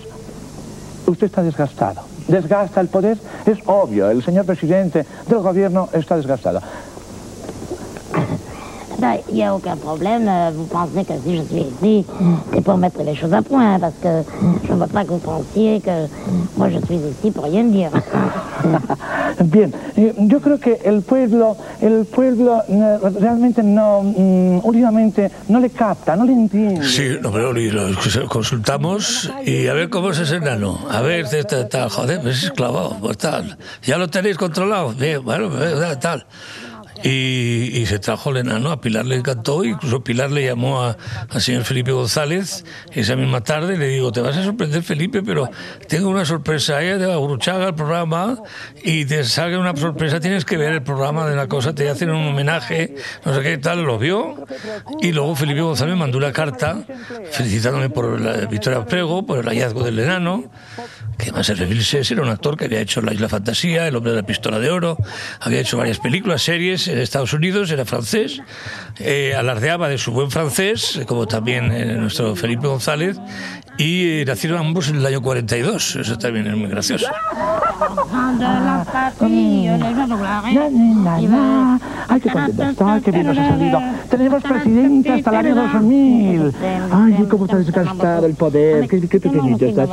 usted 1.10 1.28
está 1.28 1.43
desgastado. 1.43 2.01
Desgasta 2.28 2.82
el 2.82 2.88
poder, 2.88 3.18
es 3.45 3.60
obvio, 3.66 4.10
el 4.10 4.24
señor 4.24 4.45
presidente 4.45 5.05
del 5.28 5.39
gobierno 5.39 5.89
está 5.93 6.16
desgastado. 6.16 6.62
Ben, 9.00 9.18
il 9.30 9.36
n'y 9.36 9.43
a 9.43 9.56
aucun 9.56 9.78
problème. 9.78 10.28
Euh, 10.28 10.52
Vous 10.54 10.66
pensez 10.66 11.06
que 11.06 11.14
si 11.24 11.38
je 11.38 11.41
suis 11.43 11.62
ici, 11.62 12.06
c'est 12.54 12.62
pour 12.62 12.78
mettre 12.78 13.02
les 13.04 13.16
choses 13.16 13.34
à 13.34 13.41
point, 13.41 13.80
parce 13.80 13.93
que 14.02 14.24
je 14.68 14.74
ne 14.74 14.78
veux 14.80 14.88
pas 14.88 15.04
que 15.06 15.12
vous 15.12 15.20
pensiez 15.20 15.80
que 15.80 16.08
moi 16.58 16.70
je 16.70 16.86
suis 16.86 16.95
ici 16.95 17.32
pour 17.32 17.45
rien 17.45 17.64
dire. 17.64 17.91
Bien, 19.45 19.72
yo 19.95 20.41
creo 20.41 20.60
que 20.60 20.80
el 20.84 21.02
pueblo, 21.02 21.56
el 21.82 22.06
pueblo 22.06 22.62
eh, 22.68 22.97
realmente 23.20 23.64
no, 23.64 24.04
mm, 24.04 24.60
últimamente 24.64 25.32
no 25.47 25.60
le 25.60 25.70
capta, 25.70 26.16
no 26.16 26.26
le 26.26 26.34
entiende. 26.34 26.84
Sí, 26.84 27.18
no, 27.22 27.32
pero 27.32 27.54
lo 27.54 28.28
consultamos 28.28 29.32
y 29.45 29.68
a 29.68 29.74
ver 29.74 29.89
cómo 29.89 30.10
es 30.10 30.20
ese 30.20 30.38
enano. 30.38 30.80
A 30.91 31.02
ver, 31.02 31.26
tal, 31.47 31.70
tal, 31.70 31.89
joder, 31.89 32.22
pues 32.22 32.43
es 32.43 32.52
clavado, 32.52 32.97
pues 33.00 33.18
tal. 33.18 33.58
Ya 33.84 33.97
lo 33.97 34.10
tenéis 34.10 34.36
controlado. 34.38 34.89
Bien, 34.93 35.24
bueno, 35.24 35.50
pues, 35.50 36.00
tal. 36.00 36.26
Y, 37.04 37.86
se 37.86 37.97
trajo 38.00 38.32
el 38.32 38.38
enano, 38.38 38.72
a 38.72 38.82
Pilar 38.82 39.06
le 39.06 39.16
encantó, 39.16 39.64
incluso 39.64 40.04
Pilar 40.04 40.32
le 40.32 40.45
llamó 40.45 40.84
a- 40.84 40.97
al 41.30 41.41
señor 41.41 41.64
Felipe 41.64 41.91
González 41.91 42.66
esa 42.91 43.16
misma 43.16 43.41
tarde 43.41 43.78
le 43.78 43.88
digo, 43.88 44.12
te 44.12 44.22
vas 44.22 44.36
a 44.38 44.43
sorprender 44.43 44.84
Felipe, 44.84 45.24
pero 45.24 45.50
tengo 45.88 46.10
una 46.10 46.26
sorpresa, 46.26 46.82
ella 46.82 46.97
te 46.97 47.06
va 47.06 47.14
a 47.16 47.20
Uruchaga 47.20 47.68
el 47.70 47.76
programa 47.76 48.38
y 48.84 49.06
te 49.06 49.24
salga 49.24 49.58
una 49.60 49.76
sorpresa, 49.76 50.20
tienes 50.20 50.45
que 50.45 50.58
ver 50.58 50.74
el 50.74 50.84
programa 50.84 51.28
de 51.28 51.36
la 51.36 51.47
cosa, 51.47 51.74
te 51.74 51.89
hacen 51.89 52.10
un 52.10 52.28
homenaje, 52.28 52.95
no 53.26 53.34
sé 53.34 53.41
qué 53.41 53.58
tal, 53.58 53.84
lo 53.84 53.97
vio. 53.97 54.45
Y 55.02 55.12
luego 55.12 55.36
Felipe 55.36 55.62
González 55.62 55.93
me 55.93 56.00
mandó 56.00 56.18
una 56.18 56.32
carta 56.32 56.84
felicitándome 57.32 57.89
por 57.89 58.20
la 58.20 58.34
victoria 58.47 58.86
Prego, 58.86 59.26
por 59.26 59.39
el 59.39 59.45
hallazgo 59.45 59.84
del 59.84 60.00
enano, 60.00 60.52
que 61.18 61.30
el 61.30 61.66
Vilches 61.66 62.10
era 62.12 62.22
un 62.22 62.30
actor 62.30 62.56
que 62.58 62.66
había 62.66 62.80
hecho 62.80 63.02
La 63.02 63.14
Isla 63.14 63.28
Fantasía, 63.30 63.88
El 63.88 63.95
hombre 63.95 64.12
de 64.12 64.18
la 64.22 64.26
pistola 64.26 64.60
de 64.60 64.70
oro, 64.70 64.97
había 65.41 65.60
hecho 65.60 65.78
varias 65.78 66.00
películas, 66.00 66.41
series 66.41 66.88
en 66.90 66.98
Estados 67.00 67.34
Unidos, 67.34 67.72
era 67.72 67.86
francés, 67.86 68.42
eh, 69.00 69.34
alardeaba 69.36 69.90
de 69.90 69.98
su 69.98 70.12
buen 70.12 70.32
francés, 70.32 71.02
como 71.08 71.28
también 71.28 71.72
eh, 71.72 71.86
nuestro 71.96 72.36
Felipe 72.36 72.68
González, 72.68 73.18
y 73.80 74.20
eh, 74.20 74.26
nacieron 74.26 74.60
ambos 74.60 74.90
en 74.90 74.98
el 74.98 75.06
año 75.06 75.22
42, 75.22 75.96
eso 75.96 76.18
también 76.18 76.48
es 76.48 76.58
muy 76.58 76.68
gracioso. 76.68 77.08
Ay, 82.10 82.20
qué 82.20 82.30
contenta 82.30 82.70
está, 82.72 83.02
qué 83.02 83.12
bien 83.12 83.28
nos 83.28 83.38
ha 83.38 83.48
salido. 83.48 83.80
Tenemos 84.10 84.44
presidente 84.44 85.12
hasta 85.14 85.30
el 85.30 85.36
año 85.38 85.56
2000. 85.56 86.54
Ay, 86.92 87.26
cómo 87.30 87.46
está 87.46 87.58
desgastado 87.58 88.26
el 88.26 88.36
poder. 88.36 88.86
Qué, 88.90 89.08
qué 89.08 89.20
pequeñito 89.22 89.66
está. 89.66 89.88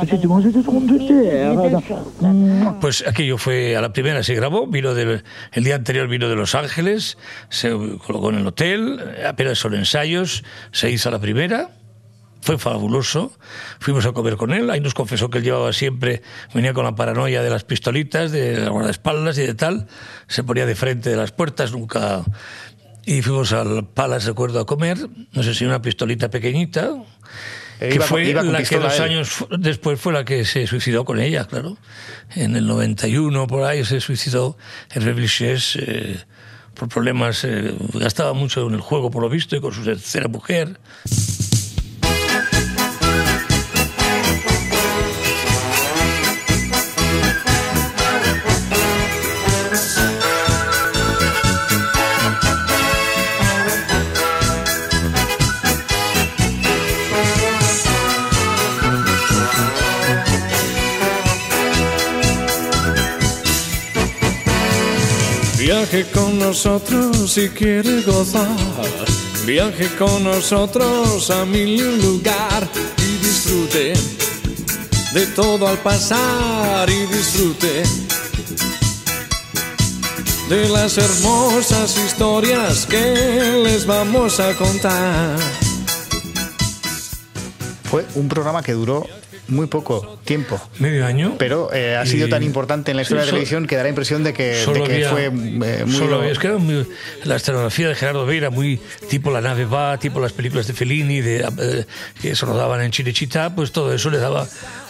Pues 2.81 3.07
aquello 3.07 3.37
fue 3.37 3.77
a 3.77 3.81
la 3.81 3.93
primera, 3.93 4.21
se 4.21 4.35
grabó, 4.35 4.67
vino 4.67 4.93
del, 4.93 5.23
el 5.53 5.63
día 5.63 5.75
anterior 5.75 6.09
vino 6.09 6.27
de 6.27 6.35
Los 6.35 6.55
Ángeles, 6.55 7.17
se 7.47 7.69
colocó 8.05 8.31
en 8.31 8.39
el 8.39 8.47
hotel, 8.47 8.99
apenas 9.25 9.59
son 9.59 9.75
ensayos, 9.75 10.43
se 10.73 10.91
hizo 10.91 11.07
a 11.07 11.13
la 11.13 11.19
primera. 11.19 11.69
Fue 12.41 12.57
fabuloso. 12.57 13.31
Fuimos 13.79 14.05
a 14.05 14.11
comer 14.11 14.37
con 14.37 14.53
él. 14.53 14.69
Ahí 14.69 14.79
nos 14.79 14.93
confesó 14.93 15.29
que 15.29 15.39
él 15.39 15.43
llevaba 15.43 15.73
siempre, 15.73 16.21
venía 16.53 16.73
con 16.73 16.85
la 16.85 16.95
paranoia 16.95 17.41
de 17.41 17.49
las 17.49 17.63
pistolitas, 17.63 18.31
de 18.31 18.57
las 18.57 18.69
guardaespaldas 18.69 19.37
y 19.37 19.41
de 19.41 19.53
tal. 19.53 19.87
Se 20.27 20.43
ponía 20.43 20.65
de 20.65 20.75
frente 20.75 21.09
de 21.09 21.15
las 21.15 21.31
puertas, 21.31 21.71
nunca. 21.71 22.23
Y 23.05 23.21
fuimos 23.21 23.53
al 23.53 23.87
Palace, 23.87 24.27
recuerdo, 24.27 24.59
a 24.59 24.65
comer. 24.65 24.97
No 25.31 25.43
sé 25.43 25.53
si 25.53 25.65
una 25.65 25.81
pistolita 25.81 26.29
pequeñita. 26.29 26.91
Eh, 27.79 27.89
que 27.89 27.95
iba 27.95 28.05
fue 28.05 28.25
iba 28.25 28.43
la 28.43 28.63
que 28.63 28.77
dos 28.77 28.99
años 28.99 29.45
después 29.59 29.99
fue 29.99 30.11
la 30.11 30.25
que 30.25 30.45
se 30.45 30.65
suicidó 30.67 31.05
con 31.05 31.19
ella, 31.19 31.45
claro. 31.45 31.77
En 32.35 32.55
el 32.55 32.65
91, 32.65 33.47
por 33.47 33.63
ahí, 33.63 33.85
se 33.85 34.01
suicidó 34.01 34.57
Hervé 34.89 35.27
eh, 35.75 36.17
por 36.73 36.89
problemas. 36.89 37.43
eh, 37.43 37.75
gastaba 37.93 38.33
mucho 38.33 38.67
en 38.67 38.73
el 38.73 38.81
juego, 38.81 39.11
por 39.11 39.21
lo 39.21 39.29
visto, 39.29 39.55
y 39.55 39.61
con 39.61 39.73
su 39.73 39.83
tercera 39.83 40.27
mujer. 40.27 40.79
Viaje 65.97 66.11
con 66.11 66.37
nosotros 66.37 67.31
si 67.31 67.49
quiere 67.49 68.03
gozar. 68.03 68.55
Viaje 69.47 69.87
con 69.97 70.23
nosotros 70.25 71.27
a 71.31 71.43
mil 71.43 71.99
lugar 71.99 72.69
y 72.99 73.25
disfrute 73.25 73.93
de 75.15 75.25
todo 75.33 75.67
al 75.67 75.79
pasar 75.79 76.87
y 76.87 76.99
disfrute 77.07 77.81
de 80.49 80.69
las 80.69 80.99
hermosas 80.99 81.97
historias 81.97 82.85
que 82.85 83.63
les 83.63 83.87
vamos 83.87 84.39
a 84.39 84.53
contar. 84.53 85.39
Fue 87.89 88.05
un 88.13 88.29
programa 88.29 88.61
que 88.61 88.73
duró 88.73 89.07
muy 89.47 89.67
poco 89.67 90.19
tiempo. 90.25 90.59
Medio 90.79 91.05
año. 91.05 91.35
Pero 91.37 91.73
eh, 91.73 91.95
ha 91.95 92.05
sido 92.05 92.27
tan 92.29 92.43
importante 92.43 92.91
en 92.91 92.97
la 92.97 93.03
historia 93.03 93.21
de 93.21 93.27
la 93.27 93.31
televisión 93.31 93.65
que 93.67 93.75
da 93.75 93.83
la 93.83 93.89
impresión 93.89 94.23
de 94.23 94.33
que, 94.33 94.43
de 94.43 94.83
que 94.83 94.93
había- 94.93 95.09
fue 95.09 95.25
eh, 95.25 95.29
muy... 95.31 95.95
solo 95.95 96.23
es 96.23 96.37
que 96.39 96.47
era 96.47 96.57
muy- 96.57 96.85
la 97.23 97.35
escenografía 97.37 97.87
de 97.89 97.95
Gerardo 97.95 98.25
Vera, 98.25 98.49
muy 98.49 98.79
tipo 99.09 99.31
La 99.31 99.41
nave 99.41 99.65
va, 99.65 99.97
tipo 99.97 100.19
las 100.19 100.33
películas 100.33 100.67
de 100.67 100.73
Fellini, 100.73 101.21
de, 101.21 101.37
eh, 101.59 101.85
que 102.21 102.35
se 102.35 102.45
rodaban 102.45 102.81
en 102.81 102.91
Chinichita, 102.91 103.55
pues 103.55 103.71
todo 103.71 103.93
eso 103.93 104.09
le 104.09 104.17
daba 104.17 104.47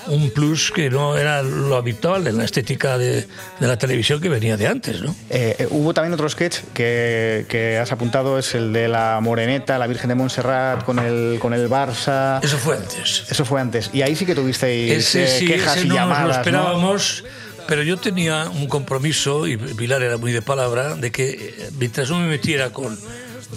un 0.10 0.30
plus 0.32 0.72
que 0.72 0.90
no 0.90 1.18
era 1.18 1.42
lo 1.44 1.76
habitual 1.76 2.28
en 2.28 2.38
la 2.38 2.46
estética 2.46 2.98
de, 2.98 3.28
de 3.60 3.68
la 3.68 3.78
televisión 3.78 4.22
que 4.22 4.30
venía 4.30 4.58
de 4.58 4.68
antes, 4.68 5.02
¿no? 5.02 5.16
Eh, 5.30 5.56
eh, 5.60 5.68
hubo 5.70 5.94
también 5.94 6.14
otro 6.14 6.28
sketch 6.30 6.60
que, 6.74 7.46
que 7.50 7.78
has 7.78 7.92
apuntado, 7.92 8.38
es 8.38 8.56
el 8.56 8.74
de 8.74 8.88
la 8.88 9.20
Moreneta, 9.22 9.78
la 9.78 9.88
Virgen 9.88 10.10
de 10.10 10.16
Montserrat 10.16 10.84
con 10.84 11.00
el, 11.00 11.40
con 11.40 11.54
el 11.54 11.70
Barça. 11.70 12.40
Eso 12.44 12.58
fue 12.58 12.78
antes. 12.78 13.26
Eso 13.30 13.46
fue 13.46 13.62
antes. 13.62 13.90
Y 13.94 14.02
ahí 14.02 14.16
sí 14.16 14.26
que 14.26 14.36
tuvisteis 14.36 14.92
Ese 14.92 15.24
eh, 15.24 15.40
sí, 15.40 15.46
quejas 15.46 15.78
ese 15.78 15.86
y 15.86 15.90
no 15.90 15.96
llamadas. 15.96 16.22
lo 16.22 16.28
¿no? 16.28 16.34
esperábamos, 16.40 17.24
pero 17.68 17.84
yo 17.84 17.98
tenía 17.98 18.50
un 18.50 18.68
compromiso, 18.68 19.48
y 19.48 19.58
Pilar 19.58 20.02
era 20.02 20.18
muy 20.18 20.32
de 20.32 20.42
palabra, 20.42 20.96
de 20.96 21.12
que 21.12 21.30
eh, 21.32 21.70
mientras 21.78 22.10
no 22.10 22.20
me 22.20 22.28
metiera 22.28 22.72
con, 22.72 22.98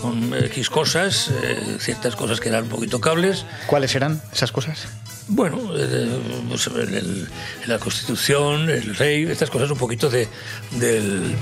con 0.01 0.33
X 0.35 0.71
cosas, 0.71 1.31
eh, 1.43 1.77
ciertas 1.81 2.17
cosas 2.17 2.41
que 2.41 2.49
eran 2.49 2.65
un 2.65 2.69
poquito 2.71 3.01
cables. 3.01 3.45
¿Cuáles 3.67 3.95
eran 3.95 4.21
esas 4.33 4.53
cosas? 4.53 4.87
Bueno, 5.29 5.59
eh, 5.77 6.09
pues, 6.49 6.67
el- 6.69 6.95
el- 6.95 7.29
la 7.67 7.79
Constitución, 7.79 8.69
el 8.71 8.97
rey, 8.97 9.25
estas 9.25 9.51
cosas 9.51 9.71
un 9.71 9.79
poquito 9.79 10.09
de, 10.11 10.29
del 10.73 11.35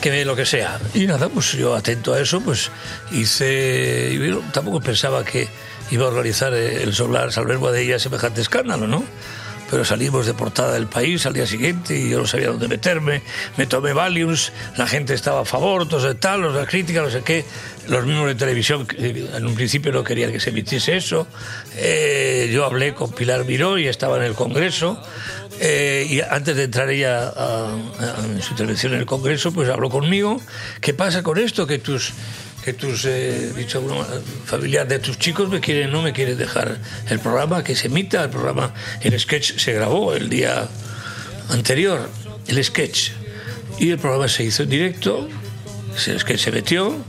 que 0.00 0.10
me- 0.10 0.24
lo 0.24 0.36
que 0.36 0.44
sea. 0.46 0.78
Y 0.94 1.06
nada, 1.06 1.28
pues 1.28 1.52
yo 1.52 1.74
atento 1.74 2.12
a 2.14 2.20
eso, 2.20 2.40
pues 2.40 2.70
hice. 3.12 4.10
y 4.12 4.18
bueno, 4.18 4.42
tampoco 4.52 4.80
pensaba 4.80 5.24
que 5.24 5.48
iba 5.90 6.04
a 6.04 6.08
organizar 6.08 6.52
eh, 6.54 6.82
el 6.82 6.94
Solar 6.94 7.32
Salver 7.32 7.58
Boadella 7.58 7.98
semejante 7.98 8.40
escándalo, 8.40 8.86
¿no? 8.86 9.04
Pero 9.74 9.84
salimos 9.84 10.24
de 10.24 10.34
portada 10.34 10.74
del 10.74 10.86
país 10.86 11.26
al 11.26 11.32
día 11.32 11.48
siguiente 11.48 11.98
y 11.98 12.08
yo 12.08 12.20
no 12.20 12.28
sabía 12.28 12.46
dónde 12.46 12.68
meterme. 12.68 13.22
Me 13.56 13.66
tomé 13.66 13.92
Valiums, 13.92 14.52
la 14.76 14.86
gente 14.86 15.14
estaba 15.14 15.40
a 15.40 15.44
favor, 15.44 15.88
todo 15.88 15.98
eso, 15.98 16.16
tal, 16.16 16.42
los 16.42 16.54
de 16.54 16.60
la 16.60 16.66
crítica, 16.68 17.02
no 17.02 17.10
sé 17.10 17.22
qué. 17.22 17.44
Los 17.88 18.06
mismos 18.06 18.28
de 18.28 18.36
televisión 18.36 18.86
que 18.86 19.28
en 19.34 19.44
un 19.44 19.56
principio 19.56 19.90
no 19.90 20.04
querían 20.04 20.30
que 20.30 20.38
se 20.38 20.50
emitiese 20.50 20.96
eso. 20.96 21.26
Eh, 21.74 22.52
yo 22.52 22.64
hablé 22.64 22.94
con 22.94 23.10
Pilar 23.10 23.44
Miró 23.44 23.76
y 23.76 23.88
estaba 23.88 24.16
en 24.18 24.22
el 24.22 24.34
Congreso. 24.34 24.96
Eh, 25.58 26.06
y 26.08 26.20
antes 26.20 26.54
de 26.54 26.62
entrar 26.62 26.88
ella 26.90 27.32
en 28.32 28.40
su 28.42 28.52
intervención 28.52 28.94
en 28.94 29.00
el 29.00 29.06
Congreso, 29.06 29.50
pues 29.50 29.68
habló 29.70 29.90
conmigo. 29.90 30.40
¿Qué 30.80 30.94
pasa 30.94 31.24
con 31.24 31.36
esto? 31.36 31.66
Que 31.66 31.80
tus, 31.80 32.12
que 32.64 32.72
tus 32.72 33.04
eh, 33.04 33.52
dicho 33.54 33.78
alguna 33.78 34.06
familiar 34.46 34.88
de 34.88 34.98
tus 34.98 35.18
chicos 35.18 35.50
me 35.50 35.60
quieren, 35.60 35.92
no 35.92 36.00
me 36.00 36.14
quieren 36.14 36.38
dejar 36.38 36.78
el 37.10 37.18
programa 37.18 37.62
que 37.62 37.76
se 37.76 37.88
emita. 37.88 38.24
El 38.24 38.30
programa, 38.30 38.72
el 39.02 39.18
sketch 39.20 39.58
se 39.58 39.74
grabó 39.74 40.14
el 40.14 40.30
día 40.30 40.66
anterior, 41.50 42.08
el 42.46 42.64
sketch. 42.64 43.10
Y 43.78 43.90
el 43.90 43.98
programa 43.98 44.28
se 44.28 44.44
hizo 44.44 44.62
en 44.62 44.70
directo, 44.70 45.28
el 46.06 46.20
sketch 46.20 46.40
se 46.40 46.52
metió 46.52 47.04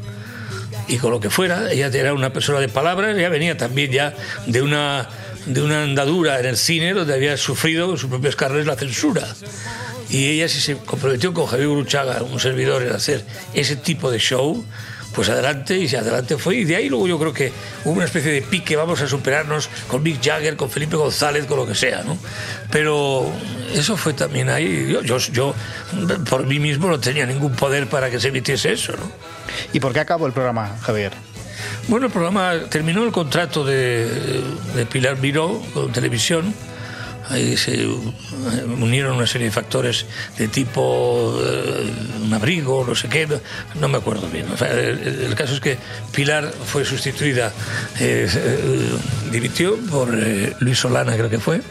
y 0.88 0.98
con 0.98 1.12
lo 1.12 1.20
que 1.20 1.30
fuera, 1.30 1.72
ella 1.72 1.88
era 1.88 2.14
una 2.14 2.34
persona 2.34 2.60
de 2.60 2.68
palabras, 2.68 3.18
ella 3.18 3.30
venía 3.30 3.56
también 3.56 3.92
ya 3.92 4.14
de 4.46 4.62
una 4.62 5.08
de 5.46 5.62
una 5.62 5.84
andadura 5.84 6.40
en 6.40 6.48
el 6.48 6.58
cine 6.58 6.94
donde 6.94 7.14
había 7.14 7.38
sufrido 7.38 7.92
en 7.92 7.98
sus 7.98 8.10
propios 8.10 8.36
carnes 8.36 8.66
la 8.66 8.76
censura. 8.76 9.24
Y 10.10 10.28
ella 10.28 10.50
se 10.50 10.76
comprometió 10.78 11.34
con 11.34 11.46
Javier 11.46 11.70
Gruchaga, 11.70 12.24
un 12.24 12.40
servidor, 12.40 12.84
en 12.84 12.92
hacer 12.92 13.24
ese 13.54 13.76
tipo 13.76 14.12
de 14.12 14.20
show, 14.20 14.66
pues 15.16 15.30
adelante 15.30 15.78
y 15.78 15.96
adelante 15.96 16.38
fue. 16.38 16.58
Y 16.58 16.66
de 16.66 16.76
ahí 16.76 16.90
luego 16.90 17.08
yo 17.08 17.18
creo 17.18 17.34
que 17.34 17.52
hubo 17.86 17.94
una 17.94 18.06
especie 18.06 18.32
de 18.32 18.42
pique, 18.42 18.76
vamos 18.76 19.02
a 19.02 19.08
superarnos 19.08 19.70
con 19.88 20.04
Mick 20.04 20.24
Jagger, 20.24 20.56
con 20.56 20.70
Felipe 20.70 20.96
González, 20.98 21.46
con 21.46 21.58
lo 21.58 21.66
que 21.66 21.76
sea, 21.76 22.04
¿no? 22.04 22.18
Pero 22.72 23.32
eso 23.74 23.96
fue 23.96 24.14
también 24.14 24.50
ahí. 24.50 24.90
Yo, 24.92 25.02
yo, 25.02 25.18
yo 25.18 25.56
por 26.30 26.46
mí 26.46 26.60
mismo 26.60 26.90
no 26.90 27.00
tenía 27.00 27.26
ningún 27.26 27.56
poder 27.56 27.88
para 27.88 28.10
que 28.10 28.20
se 28.20 28.28
emitiese 28.28 28.74
eso, 28.74 28.94
¿no? 28.94 29.12
¿Y 29.72 29.80
por 29.80 29.94
qué 29.94 30.02
acabó 30.02 30.28
el 30.28 30.34
programa, 30.34 30.78
Javier? 30.82 31.14
Bueno, 31.88 32.08
el 32.08 32.12
programa 32.12 32.54
terminó 32.70 33.04
el 33.04 33.12
contrato 33.12 33.64
de, 33.64 34.08
de 34.76 34.86
Pilar 34.86 35.18
Miró 35.18 35.62
con 35.74 35.92
televisión. 35.92 36.54
Ahí 37.30 37.58
se 37.58 37.88
unieron 37.88 39.18
una 39.18 39.26
serie 39.26 39.48
de 39.48 39.52
factores 39.52 40.06
de 40.38 40.48
tipo 40.48 41.36
eh, 41.44 41.92
un 42.24 42.34
abrigo, 42.34 42.86
no 42.88 42.94
sé 42.96 43.10
qué, 43.10 43.28
no 43.80 43.88
me 43.88 43.98
acuerdo 43.98 44.28
bien. 44.30 44.46
El, 44.62 45.34
caso 45.36 45.56
es 45.56 45.60
que 45.60 45.78
Pilar 46.14 46.52
fue 46.66 46.86
sustituida, 46.86 47.52
eh, 48.00 48.28
eh, 48.32 49.80
por 49.90 50.14
eh, 50.14 50.54
Luis 50.60 50.80
Solana, 50.80 51.14
creo 51.16 51.30
que 51.30 51.40
fue. 51.40 51.62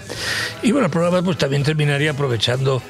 Y 0.62 0.72
bueno, 0.72 0.86
el 0.86 0.90
programa 0.92 1.22
pues 1.22 1.38
también 1.38 1.62
terminaría 1.62 2.10
aprovechando 2.10 2.82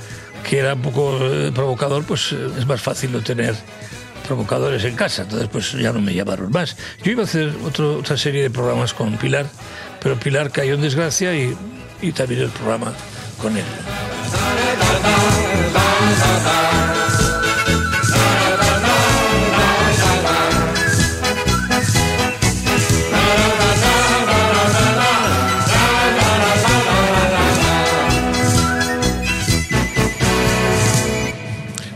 que 0.48 0.58
era 0.58 0.74
un 0.74 0.82
poco 0.82 1.18
provocador, 1.54 2.04
pues 2.04 2.32
es 2.32 2.66
más 2.66 2.80
fácil 2.80 3.12
no 3.12 3.20
tener 3.22 3.54
provocadores 4.26 4.84
en 4.84 4.96
casa, 4.96 5.22
entonces 5.22 5.48
pues 5.52 5.72
ya 5.72 5.92
no 5.92 6.00
me 6.00 6.14
llamaron 6.14 6.50
más. 6.50 6.76
Yo 7.02 7.12
iba 7.12 7.22
a 7.22 7.24
hacer 7.26 7.52
otro- 7.64 7.98
otra 7.98 8.16
serie 8.16 8.42
de 8.42 8.50
programas 8.50 8.94
con 8.94 9.16
Pilar, 9.18 9.46
pero 10.02 10.18
Pilar 10.18 10.50
cayó 10.50 10.74
en 10.74 10.80
desgracia 10.82 11.34
y, 11.34 11.54
y 12.04 12.12
también 12.12 12.42
el 12.42 12.50
programa 12.50 12.92
con 13.40 13.56
él. 13.56 13.64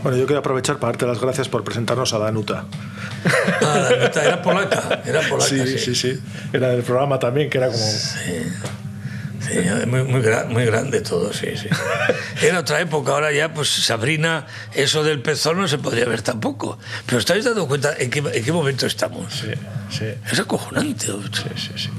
Bueno, 0.01 0.17
yo 0.17 0.25
quiero 0.25 0.39
aprovechar 0.39 0.79
para 0.79 0.93
darte 0.93 1.05
las 1.05 1.19
gracias 1.19 1.49
por 1.49 1.63
presentarnos 1.63 2.13
a 2.13 2.17
Danuta. 2.17 2.65
Ah, 3.61 3.89
la 3.91 3.97
neta, 3.97 4.23
era 4.23 4.41
polaca, 4.41 5.01
era 5.05 5.21
polaca, 5.29 5.49
Sí, 5.49 5.77
sí, 5.77 5.93
sí. 5.93 6.19
Era 6.51 6.69
del 6.69 6.81
programa 6.81 7.19
también, 7.19 7.49
que 7.49 7.59
era 7.59 7.67
como... 7.67 7.77
Sí, 7.77 8.41
muy, 9.87 10.03
muy, 10.03 10.21
gra- 10.21 10.45
muy 10.47 10.65
grande 10.65 11.01
todo, 11.01 11.31
sí, 11.33 11.47
sí. 11.55 11.67
Era 12.45 12.59
otra 12.59 12.79
época, 12.81 13.11
ahora 13.13 13.31
ya, 13.31 13.53
pues 13.53 13.69
Sabrina, 13.69 14.45
eso 14.73 15.03
del 15.03 15.21
pezón 15.21 15.57
no 15.57 15.67
se 15.67 15.77
podría 15.77 16.05
ver 16.05 16.21
tampoco. 16.21 16.77
Pero 17.05 17.19
¿estáis 17.19 17.45
dando 17.45 17.67
cuenta 17.67 17.93
en 17.97 18.09
qué, 18.09 18.19
en 18.19 18.43
qué 18.43 18.51
momento 18.51 18.85
estamos? 18.85 19.33
Sí, 19.33 19.51
sí. 19.97 20.05
Es 20.31 20.39
acojonante. 20.39 21.07
Sí, 21.07 21.43
sí, 21.55 21.71
sí. 21.75 21.89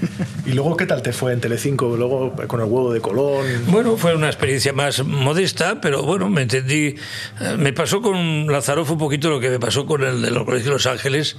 ¿Y 0.46 0.52
luego 0.52 0.76
qué 0.76 0.86
tal 0.86 1.02
te 1.02 1.12
fue 1.12 1.32
en 1.32 1.40
Telecinco? 1.40 1.96
Luego 1.96 2.32
con 2.46 2.60
el 2.60 2.66
huevo 2.66 2.92
de 2.92 3.00
Colón. 3.00 3.44
Bueno, 3.66 3.96
fue 3.96 4.14
una 4.14 4.28
experiencia 4.28 4.72
más 4.72 5.04
modesta, 5.04 5.80
pero 5.80 6.02
bueno, 6.02 6.28
me 6.30 6.42
entendí. 6.42 6.94
eh, 7.40 7.56
Me 7.58 7.72
pasó 7.72 8.00
con 8.00 8.46
Lazaroff 8.46 8.90
un 8.90 8.98
poquito 8.98 9.28
lo 9.30 9.40
que 9.40 9.50
me 9.50 9.58
pasó 9.60 9.86
con 9.86 10.04
el 10.04 10.22
de 10.22 10.30
los 10.30 10.44
colegios 10.44 10.66
de 10.66 10.72
Los 10.72 10.86
Ángeles, 10.86 11.36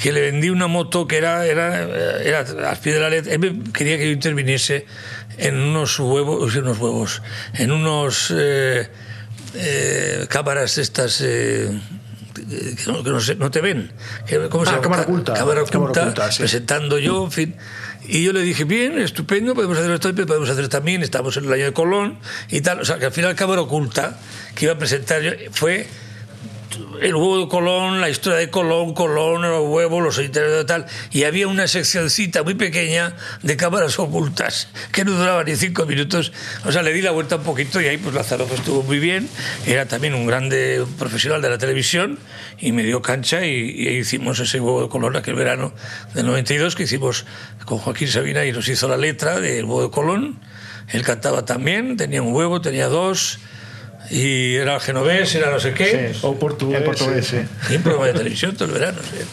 que 0.00 0.12
le 0.12 0.20
vendí 0.20 0.50
una 0.50 0.66
moto 0.66 1.06
que 1.06 1.16
era, 1.16 1.46
era, 1.46 1.82
eh, 1.84 2.22
era 2.28 2.40
al 2.70 2.76
pie 2.78 2.94
de 2.94 3.00
la 3.00 3.10
letra. 3.10 3.32
Él 3.34 3.62
quería 3.72 3.96
que 3.98 4.06
yo 4.06 4.12
interviniese 4.12 4.86
en 5.38 5.56
unos 5.58 5.98
huevos, 5.98 6.54
unos 6.54 6.78
huevos, 6.78 7.22
en 7.54 7.72
unos 7.72 8.32
eh, 8.36 8.88
eh, 9.54 10.26
cámaras 10.28 10.78
estas. 10.78 11.20
eh, 11.22 11.80
que 12.34 12.90
no, 12.90 13.02
que 13.04 13.10
no 13.10 13.20
se- 13.20 13.34
no 13.36 13.50
te 13.50 13.60
ven. 13.60 13.92
¿Cómo 14.50 14.64
se 14.64 14.70
Ah, 14.70 14.74
llama? 14.74 14.82
cámara 14.82 15.02
oculta. 15.02 15.32
Cámara 15.34 15.62
Cámara 15.64 15.80
oculta, 15.84 16.02
oculta, 16.02 16.32
sí. 16.32 16.38
presentando 16.40 16.98
yo, 16.98 17.24
en 17.24 17.30
fin. 17.30 17.54
Y 18.04 18.24
yo 18.24 18.32
le 18.32 18.40
dije, 18.40 18.64
bien, 18.64 18.98
estupendo, 18.98 19.54
podemos 19.54 19.78
hacer 19.78 19.90
esto, 19.92 20.12
pero 20.14 20.26
podemos 20.26 20.50
hacer 20.50 20.68
también, 20.68 21.02
estamos 21.02 21.36
en 21.36 21.44
el 21.44 21.52
año 21.52 21.64
de 21.66 21.72
Colón 21.72 22.18
y 22.50 22.60
tal. 22.60 22.80
O 22.80 22.84
sea, 22.84 22.98
que 22.98 23.06
al 23.06 23.12
final 23.12 23.34
Cámara 23.36 23.60
Oculta, 23.60 24.18
que 24.54 24.64
iba 24.64 24.74
a 24.74 24.78
presentar 24.78 25.22
fue 25.52 25.86
el 27.00 27.14
huevo 27.14 27.40
de 27.40 27.48
Colón, 27.48 28.00
la 28.00 28.08
historia 28.08 28.38
de 28.38 28.50
Colón, 28.50 28.94
Colón, 28.94 29.42
los 29.42 29.68
huevos, 29.68 30.02
los 30.02 30.18
y 30.18 30.28
tal. 30.28 30.86
Y 31.10 31.24
había 31.24 31.48
una 31.48 31.66
seccioncita 31.66 32.42
muy 32.42 32.54
pequeña 32.54 33.16
de 33.42 33.56
cámaras 33.56 33.98
ocultas 33.98 34.68
que 34.92 35.04
no 35.04 35.12
duraba 35.12 35.44
ni 35.44 35.56
cinco 35.56 35.86
minutos. 35.86 36.32
O 36.64 36.72
sea, 36.72 36.82
le 36.82 36.92
di 36.92 37.02
la 37.02 37.10
vuelta 37.10 37.36
un 37.36 37.42
poquito 37.42 37.80
y 37.80 37.86
ahí 37.86 37.96
pues 37.98 38.14
Lázaro 38.14 38.46
estuvo 38.54 38.82
muy 38.82 38.98
bien. 38.98 39.28
Era 39.66 39.86
también 39.86 40.14
un 40.14 40.26
grande 40.26 40.84
profesional 40.98 41.42
de 41.42 41.50
la 41.50 41.58
televisión 41.58 42.18
y 42.58 42.72
me 42.72 42.82
dio 42.82 43.02
cancha 43.02 43.44
y, 43.44 43.52
y 43.52 43.88
hicimos 43.98 44.38
ese 44.40 44.60
huevo 44.60 44.82
de 44.82 44.88
Colón 44.88 45.16
aquel 45.16 45.34
verano 45.34 45.72
del 46.14 46.26
92 46.26 46.74
que 46.74 46.84
hicimos 46.84 47.26
con 47.64 47.78
Joaquín 47.78 48.08
Sabina 48.08 48.44
y 48.44 48.52
nos 48.52 48.68
hizo 48.68 48.88
la 48.88 48.96
letra 48.96 49.40
del 49.40 49.64
huevo 49.64 49.82
de 49.82 49.90
Colón. 49.90 50.40
Él 50.88 51.02
cantaba 51.02 51.44
también, 51.44 51.96
tenía 51.96 52.22
un 52.22 52.32
huevo, 52.34 52.60
tenía 52.60 52.88
dos. 52.88 53.38
Y 54.10 54.56
era 54.56 54.78
genovés, 54.80 55.34
era 55.34 55.50
no 55.50 55.60
sé 55.60 55.72
qué. 55.74 56.14
O 56.22 56.34
portugués. 56.34 56.78
El 56.78 56.84
portugués, 56.84 57.26
sí, 57.26 57.36
sí. 57.38 57.48
Sí, 57.68 57.76
un 57.76 57.82
programa 57.82 58.06
de 58.08 58.12
televisión 58.14 58.54
todo 58.54 58.66
el 58.66 58.72
verano. 58.72 58.98
sí. 59.02 59.24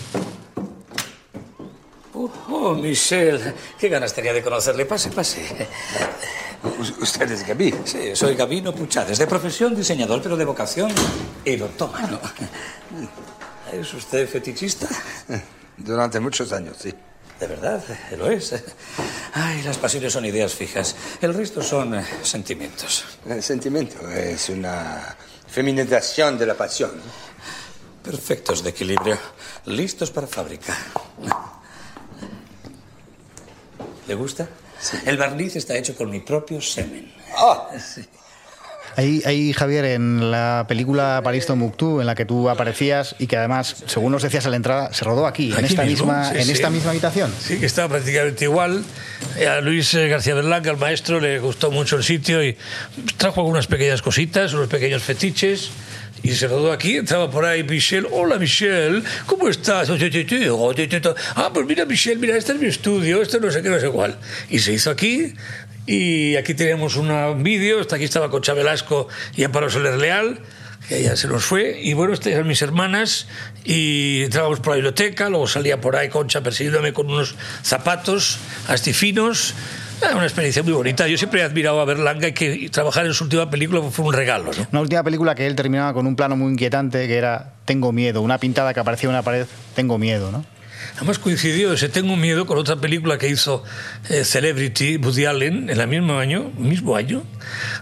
Oh, 2.14 2.32
oh, 2.50 2.74
Michel, 2.76 3.54
qué 3.80 3.88
ganas 3.90 4.14
tenía 4.14 4.34
de 4.34 4.42
conocerle. 4.42 4.86
Pase, 4.86 5.10
pase. 5.10 5.42
¿Usted 7.00 7.32
es 7.32 7.48
Gaby? 7.48 7.74
Sí, 7.86 8.12
soy 8.14 8.36
Gabino 8.36 8.74
Puchades, 8.74 9.18
de 9.18 9.28
profesión 9.28 9.76
diseñador, 9.76 10.22
pero 10.22 10.36
de 10.36 10.44
vocación 10.44 10.92
erotómano. 11.46 12.20
¿Es 13.72 13.94
usted 13.94 14.28
fetichista? 14.28 14.88
Durante 15.78 16.20
muchos 16.20 16.52
años, 16.52 16.76
sí. 16.80 16.94
De 17.40 17.48
verdad, 17.48 17.82
lo 18.18 18.30
es. 18.30 18.54
Ay, 19.42 19.62
las 19.64 19.78
pasiones 19.78 20.12
son 20.12 20.26
ideas 20.26 20.54
fijas. 20.54 20.98
El 21.22 21.34
resto 21.34 21.64
son 21.64 21.96
eh, 21.96 22.06
sentimientos. 22.24 23.06
El 23.26 23.42
sentimiento 23.42 24.10
es 24.10 24.50
una 24.50 25.16
feminización 25.48 26.38
de 26.38 26.46
la 26.46 26.56
pasión. 26.56 26.92
Perfectos 28.04 28.62
de 28.62 28.72
equilibrio. 28.72 29.18
Listos 29.66 30.12
para 30.12 30.28
fábrica. 30.28 30.76
¿Le 34.08 34.16
gusta? 34.16 34.50
El 35.06 35.18
barniz 35.18 35.56
está 35.56 35.78
hecho 35.78 35.96
con 35.96 36.10
mi 36.10 36.20
propio 36.20 36.60
semen. 36.60 37.10
Sí. 37.80 38.06
Ahí, 38.96 39.22
ahí, 39.26 39.54
Javier, 39.54 39.86
en 39.86 40.32
la 40.32 40.66
película 40.68 41.22
París 41.24 41.46
Tombuctú, 41.46 42.02
en 42.02 42.08
la 42.08 42.16
que 42.16 42.26
tú 42.26 42.50
aparecías 42.50 43.16
y 43.20 43.28
que 43.28 43.38
además, 43.38 43.84
según 43.86 44.12
nos 44.12 44.24
decías 44.24 44.46
a 44.46 44.50
la 44.50 44.56
entrada, 44.56 44.94
se 44.94 45.06
rodó 45.06 45.26
aquí, 45.28 45.52
en 45.52 45.58
Aquí 45.58 45.66
esta 45.68 45.84
mismo, 45.84 46.06
misma, 46.08 46.32
sí, 46.32 46.38
en 46.38 46.46
sí. 46.46 46.52
esta 46.52 46.70
misma 46.70 46.92
habitación. 46.92 47.34
Sí, 47.40 47.60
que 47.60 47.66
estaba 47.66 47.90
prácticamente 47.90 48.46
igual. 48.46 48.84
Eh, 49.38 49.48
A 49.48 49.62
Luis 49.62 49.94
eh, 49.94 50.08
García 50.08 50.34
Berlanga, 50.36 50.72
al 50.72 50.78
maestro, 50.78 51.20
le 51.20 51.40
gustó 51.40 51.72
mucho 51.72 51.96
el 51.98 52.04
sitio 52.04 52.44
y 52.44 52.58
trajo 53.18 53.42
algunas 53.42 53.68
pequeñas 53.68 54.02
cositas, 54.02 54.54
unos 54.54 54.68
pequeños 54.68 55.02
fetiches. 55.04 55.70
Y 56.22 56.32
se 56.34 56.50
rodó 56.50 56.74
aquí, 56.74 56.98
entraba 56.98 57.32
por 57.32 57.46
ahí 57.46 57.64
Michelle. 57.64 58.06
Hola 58.12 58.38
Michelle, 58.38 59.02
¿cómo 59.26 59.48
estás? 59.48 59.90
Ah, 61.36 61.52
pues 61.54 61.66
mira 61.66 61.86
Michelle, 61.86 62.18
mira, 62.20 62.36
este 62.36 62.52
es 62.52 62.60
mi 62.60 62.68
estudio, 62.68 63.22
este 63.22 63.40
no 63.40 63.50
sé 63.50 63.62
qué, 63.62 63.70
no 63.70 63.80
sé 63.80 63.90
cuál. 63.90 64.18
Y 64.50 64.60
se 64.60 64.74
hizo 64.74 64.90
aquí. 64.90 65.34
Y 65.92 66.36
aquí 66.36 66.54
teníamos 66.54 66.98
una- 66.98 67.32
un 67.32 67.42
vídeo, 67.42 67.82
aquí 67.82 68.04
estaba 68.04 68.30
Concha 68.30 68.54
Velasco 68.54 69.08
y 69.36 69.44
Amparo 69.44 69.72
Soler 69.72 69.96
Leal, 69.98 70.40
que 70.88 71.02
ya 71.02 71.16
se 71.16 71.28
nos 71.28 71.44
fue. 71.44 71.80
Y 71.82 71.94
bueno, 71.94 72.14
estas 72.14 72.28
eran 72.34 72.48
mis 72.48 72.62
hermanas. 72.62 73.26
Y 73.66 74.22
entrábamos 74.24 74.60
por 74.60 74.74
la 74.74 74.76
biblioteca, 74.76 75.30
luego 75.30 75.48
salía 75.48 75.82
por 75.82 75.96
ahí 75.96 76.10
Concha 76.10 76.42
persiguiéndome 76.42 76.94
con 76.94 77.08
unos 77.10 77.34
zapatos 77.64 78.38
astifinos. 78.68 79.56
Una 80.14 80.24
experiencia 80.26 80.62
muy 80.62 80.74
bonita. 80.74 81.08
Yo 81.08 81.18
siempre 81.18 81.42
he 81.42 81.44
admirado 81.44 81.82
a 81.82 81.86
Berlanga 81.86 82.28
y 82.28 82.34
que 82.34 82.70
trabajar 82.72 83.08
en 83.08 83.14
su 83.16 83.24
última 83.24 83.50
película 83.50 83.82
fue 83.90 84.06
un 84.06 84.14
regalo. 84.14 84.52
¿no? 84.56 84.68
Una 84.72 84.82
última 84.82 85.04
película 85.04 85.34
que 85.34 85.48
él 85.48 85.56
terminaba 85.56 85.94
con 85.94 86.06
un 86.06 86.16
plano 86.16 86.36
muy 86.38 86.52
inquietante 86.54 87.08
que 87.08 87.18
era 87.18 87.54
Tengo 87.66 87.92
miedo, 87.92 88.22
una 88.22 88.38
pintada 88.38 88.76
que 88.76 88.80
aparecía 88.80 89.08
en 89.10 89.16
una 89.16 89.24
pared, 89.24 89.48
Tengo 89.76 89.98
miedo, 89.98 90.32
¿no? 90.32 90.46
Además 90.98 91.20
coincidió 91.20 91.74
ese 91.74 91.90
Tengo 91.90 92.16
miedo 92.16 92.46
con 92.46 92.58
otra 92.58 92.76
película 92.76 93.18
que 93.18 93.28
hizo 93.28 93.64
eh, 94.10 94.24
Celebrity 94.24 94.98
Woody 94.98 95.26
Allen 95.26 95.70
en 95.70 95.80
el 95.80 95.88
mismo 95.88 96.18
año, 96.18 96.52
mismo 96.58 96.96
año, 96.96 97.24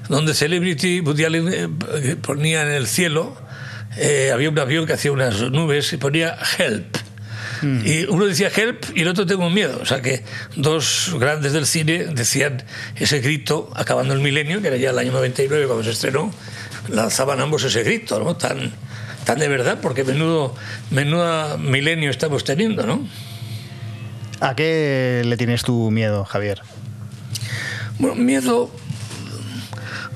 donde 0.10 0.34
Celebrity 0.34 1.02
Woody 1.02 1.26
Allen 1.26 1.50
eh, 1.54 2.16
ponía 2.22 2.62
en 2.64 2.72
el 2.72 2.88
cielo, 2.88 3.36
eh, 3.98 4.32
había 4.34 4.50
un 4.50 4.60
avión 4.60 4.86
que 4.86 4.94
hacía 4.94 5.12
unas 5.12 5.42
nubes 5.52 5.92
y 5.94 5.98
ponía 5.98 6.38
Help. 6.58 6.98
Y 7.62 8.06
uno 8.06 8.26
decía 8.26 8.52
help 8.56 8.86
y 8.96 9.02
el 9.02 9.08
otro 9.08 9.26
tengo 9.26 9.50
miedo. 9.50 9.80
O 9.82 9.86
sea 9.86 10.02
que 10.02 10.24
dos 10.56 11.16
grandes 11.20 11.54
del 11.54 11.66
cine 11.66 12.06
decían 12.14 12.64
ese 12.96 13.20
grito, 13.20 13.72
acabando 13.76 14.14
el 14.14 14.20
milenio, 14.20 14.62
que 14.62 14.68
era 14.68 14.78
ya 14.78 14.92
el 14.92 15.00
año 15.00 15.12
99 15.12 15.66
cuando 15.66 15.84
se 15.84 15.92
estrenó, 15.92 16.32
lanzaban 16.90 17.40
ambos 17.40 17.64
ese 17.64 17.84
grito, 17.84 18.20
¿no? 18.20 18.36
Tan, 18.36 18.72
tan 19.28 19.38
de 19.40 19.48
verdad, 19.50 19.80
porque 19.82 20.04
menudo, 20.04 20.56
menudo 20.90 21.58
milenio 21.60 22.10
estamos 22.10 22.44
teniendo, 22.46 22.88
¿no? 22.88 23.06
¿A 24.40 24.56
qué 24.56 25.22
le 25.26 25.36
tienes 25.38 25.64
tu 25.64 25.92
miedo, 25.92 26.24
Javier? 26.26 26.62
Bueno, 28.00 28.16
miedo, 28.16 28.72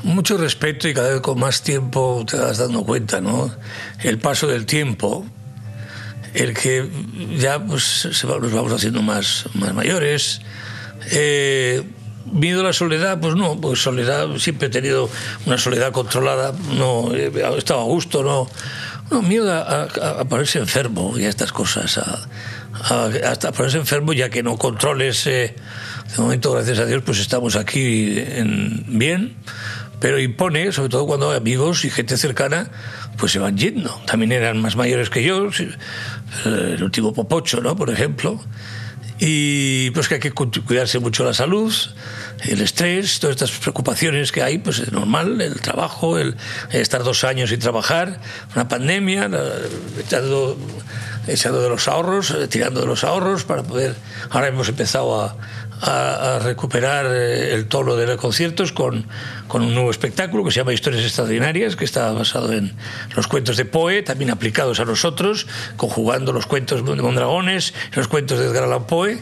mucho 0.03 0.37
respeto 0.37 0.87
y 0.87 0.93
cada 0.93 1.09
vez 1.11 1.21
con 1.21 1.39
más 1.39 1.61
tiempo 1.61 2.23
te 2.29 2.37
vas 2.37 2.57
dando 2.57 2.83
cuenta, 2.83 3.19
¿no? 3.21 3.53
El 4.01 4.17
paso 4.17 4.47
del 4.47 4.65
tiempo, 4.65 5.25
el 6.33 6.53
que 6.53 6.89
ya 7.37 7.59
pues, 7.63 8.07
se 8.11 8.27
va- 8.27 8.39
nos 8.39 8.53
vamos 8.53 8.71
haciendo 8.71 9.01
más, 9.01 9.45
más 9.55 9.73
mayores. 9.73 10.41
Eh, 11.11 11.83
miedo 12.31 12.61
a 12.61 12.63
la 12.65 12.73
soledad, 12.73 13.19
pues 13.19 13.35
no, 13.35 13.59
pues 13.59 13.81
soledad, 13.81 14.27
siempre 14.37 14.67
he 14.67 14.69
tenido 14.71 15.09
una 15.47 15.57
soledad 15.57 15.91
controlada, 15.91 16.53
no, 16.77 17.13
he 17.13 17.31
estado 17.57 17.81
a 17.81 17.85
gusto, 17.85 18.23
no. 18.23 18.47
No, 19.11 19.21
miedo 19.21 19.51
a, 19.51 19.83
a- 19.83 20.25
ponerse 20.25 20.57
enfermo 20.59 21.17
y 21.19 21.25
a 21.25 21.29
estas 21.29 21.51
cosas, 21.51 21.97
a, 21.97 22.27
hasta 23.29 23.51
ponerse 23.51 23.77
enfermo 23.77 24.13
ya 24.13 24.29
que 24.29 24.41
no 24.41 24.57
controles. 24.57 25.27
eh, 25.27 25.53
de 26.15 26.21
momento, 26.21 26.51
gracias 26.53 26.79
a 26.79 26.85
Dios, 26.85 27.03
pues 27.05 27.19
estamos 27.19 27.55
aquí 27.57 28.17
en- 28.17 28.85
bien, 28.87 29.35
pero 29.99 30.17
impone, 30.19 30.71
sobre 30.71 30.89
todo 30.89 31.05
cuando 31.05 31.31
amigos 31.31 31.83
y 31.85 31.89
gente 31.89 32.17
cercana, 32.17 32.69
pues 33.17 33.33
se 33.33 33.39
van 33.39 33.57
yendo. 33.57 33.89
También 34.05 34.31
eran 34.31 34.61
más 34.61 34.75
mayores 34.77 35.09
que 35.09 35.23
yo, 35.23 35.47
eh, 35.59 35.75
el 36.45 36.83
último 36.83 37.13
Popocho, 37.13 37.61
¿no? 37.61 37.75
Por 37.75 37.89
ejemplo. 37.89 38.41
Y 39.19 39.91
pues 39.91 40.07
que 40.07 40.15
hay 40.15 40.19
que 40.19 40.31
cu- 40.31 40.49
cuidarse 40.65 40.97
mucho 40.99 41.23
la 41.23 41.33
salud, 41.33 41.71
el 42.43 42.61
estrés, 42.61 43.19
todas 43.19 43.35
estas 43.35 43.51
preocupaciones 43.51 44.31
que 44.31 44.41
hay, 44.43 44.57
pues 44.57 44.79
es 44.79 44.91
normal, 44.91 45.39
el 45.41 45.59
trabajo, 45.61 46.17
el 46.17 46.35
estar 46.71 47.03
dos 47.03 47.23
años 47.23 47.49
sin 47.49 47.59
trabajar, 47.59 48.19
una 48.55 48.67
pandemia, 48.67 49.29
echando, 49.99 50.57
echando 51.27 51.61
de 51.61 51.69
los 51.69 51.87
ahorros, 51.87 52.31
eh, 52.31 52.47
tirando 52.47 52.81
de 52.81 52.87
los 52.87 53.03
ahorros 53.03 53.43
para 53.43 53.63
poder. 53.63 53.95
Ahora 54.29 54.47
hemos 54.47 54.69
empezado 54.69 55.21
a, 55.21 55.35
a- 55.81 56.35
a 56.35 56.39
recuperar 56.39 57.07
eh, 57.09 57.53
el 57.53 57.65
tono 57.67 57.95
de 57.95 58.05
los 58.07 58.17
conciertos 58.17 58.71
con, 58.71 59.05
con 59.47 59.61
un 59.63 59.73
nuevo 59.73 59.89
espectáculo 59.91 60.43
que 60.43 60.51
se 60.51 60.57
llama 60.57 60.73
Historias 60.73 61.03
Extraordinarias, 61.03 61.75
que 61.75 61.85
está 61.85 62.11
basado 62.11 62.51
en 62.53 62.73
los 63.15 63.27
cuentos 63.27 63.57
de 63.57 63.65
Poe, 63.65 64.01
también 64.03 64.29
aplicados 64.31 64.79
a 64.79 64.85
nosotros, 64.85 65.47
conjugando 65.77 66.33
los 66.33 66.45
cuentos 66.45 66.85
de 66.85 66.95
Mondragones, 67.01 67.73
los 67.93 68.07
cuentos 68.07 68.39
de 68.39 68.45
Edgar 68.45 68.63
Allan 68.65 68.85
Poe. 68.85 69.19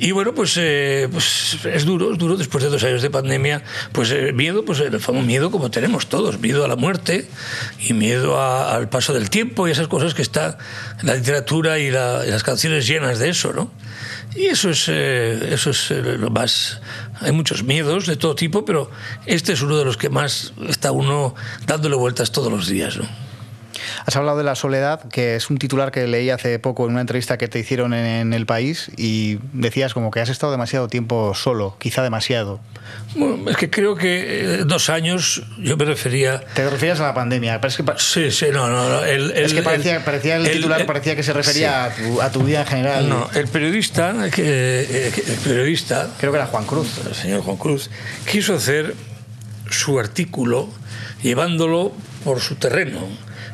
Y 0.00 0.12
bueno, 0.12 0.32
pues, 0.34 0.54
eh, 0.56 1.08
pues 1.10 1.58
es 1.64 1.84
duro, 1.84 2.12
es 2.12 2.18
duro 2.18 2.36
después 2.36 2.62
de 2.62 2.70
dos 2.70 2.82
años 2.84 3.02
de 3.02 3.10
pandemia. 3.10 3.64
Pues 3.92 4.10
eh, 4.12 4.32
miedo, 4.32 4.64
pues 4.64 4.78
el 4.80 5.00
famoso 5.00 5.26
miedo 5.26 5.50
como 5.50 5.70
tenemos 5.70 6.08
todos, 6.08 6.38
miedo 6.38 6.64
a 6.64 6.68
la 6.68 6.76
muerte 6.76 7.28
y 7.80 7.94
miedo 7.94 8.38
a- 8.40 8.74
al 8.74 8.88
paso 8.88 9.12
del 9.12 9.28
tiempo 9.28 9.66
y 9.66 9.72
esas 9.72 9.88
cosas 9.88 10.14
que 10.14 10.22
está 10.22 10.58
la 11.02 11.14
literatura 11.14 11.78
y, 11.80 11.90
la- 11.90 12.22
y 12.26 12.30
las 12.30 12.42
canciones 12.44 12.86
llenas 12.86 13.18
de 13.18 13.30
eso, 13.30 13.52
¿no? 13.52 13.72
Y 14.36 14.46
eso 14.46 14.70
es, 14.70 14.84
eh, 14.88 15.48
eso 15.52 15.70
es 15.70 15.90
eh, 15.90 16.02
lo 16.18 16.30
más... 16.30 16.80
Hay 17.20 17.32
muchos 17.32 17.64
miedos 17.64 18.06
de 18.06 18.14
todo 18.16 18.36
tipo, 18.36 18.64
pero 18.64 18.90
este 19.26 19.52
es 19.54 19.62
uno 19.62 19.76
de 19.76 19.84
los 19.84 19.96
que 19.96 20.08
más 20.10 20.52
está 20.68 20.92
uno 20.92 21.34
dándole 21.66 21.96
vueltas 21.96 22.30
todos 22.30 22.52
los 22.52 22.68
días, 22.68 22.96
¿no? 22.98 23.27
Has 24.06 24.16
hablado 24.16 24.38
de 24.38 24.44
la 24.44 24.54
soledad, 24.54 25.08
que 25.08 25.36
es 25.36 25.50
un 25.50 25.58
titular 25.58 25.90
que 25.90 26.06
leí 26.06 26.30
hace 26.30 26.58
poco 26.58 26.84
en 26.86 26.92
una 26.92 27.00
entrevista 27.00 27.38
que 27.38 27.48
te 27.48 27.58
hicieron 27.58 27.94
en, 27.94 28.32
El 28.32 28.46
País 28.46 28.90
y 28.96 29.38
decías 29.52 29.94
como 29.94 30.10
que 30.10 30.20
has 30.20 30.28
estado 30.28 30.52
demasiado 30.52 30.88
tiempo 30.88 31.34
solo, 31.34 31.76
quizá 31.78 32.02
demasiado. 32.02 32.60
Bueno, 33.14 33.50
es 33.50 33.56
que 33.56 33.68
creo 33.70 33.96
que 33.96 34.60
eh, 34.60 34.64
dos 34.64 34.88
años 34.90 35.42
yo 35.58 35.76
me 35.76 35.84
refería... 35.84 36.40
Te 36.54 36.68
referías 36.68 37.00
a 37.00 37.04
la 37.04 37.14
pandemia, 37.14 37.60
pero 37.60 37.68
es 37.68 37.76
que, 37.76 37.84
pa- 37.84 37.98
Sí, 37.98 38.30
sí, 38.30 38.46
no, 38.52 38.68
no. 38.68 38.88
no, 38.88 39.04
el- 39.04 39.30
es 39.32 39.52
que 39.52 39.62
parecía, 39.62 39.96
el- 39.96 40.02
parecía 40.02 40.36
el, 40.36 40.50
titular 40.50 40.86
parecía 40.86 41.14
que 41.16 41.22
se 41.22 41.32
refería 41.32 41.92
sí. 41.94 42.02
a, 42.02 42.06
tu, 42.08 42.22
a 42.22 42.30
tu 42.32 42.42
vida 42.42 42.60
en 42.62 42.66
general. 42.66 43.08
No, 43.08 43.28
el 43.34 43.48
periodista, 43.48 44.14
eh, 44.26 44.30
que- 44.34 45.32
el 45.32 45.38
periodista, 45.44 46.08
creo 46.18 46.32
que 46.32 46.38
era 46.38 46.46
Juan 46.46 46.64
Cruz, 46.64 46.88
el 47.06 47.14
señor 47.14 47.42
Juan 47.42 47.56
Cruz, 47.56 47.90
quiso 48.30 48.54
hacer 48.54 48.94
su 49.70 49.98
artículo 49.98 50.68
llevándolo 51.22 51.92
por 52.24 52.40
su 52.40 52.54
terreno. 52.56 53.00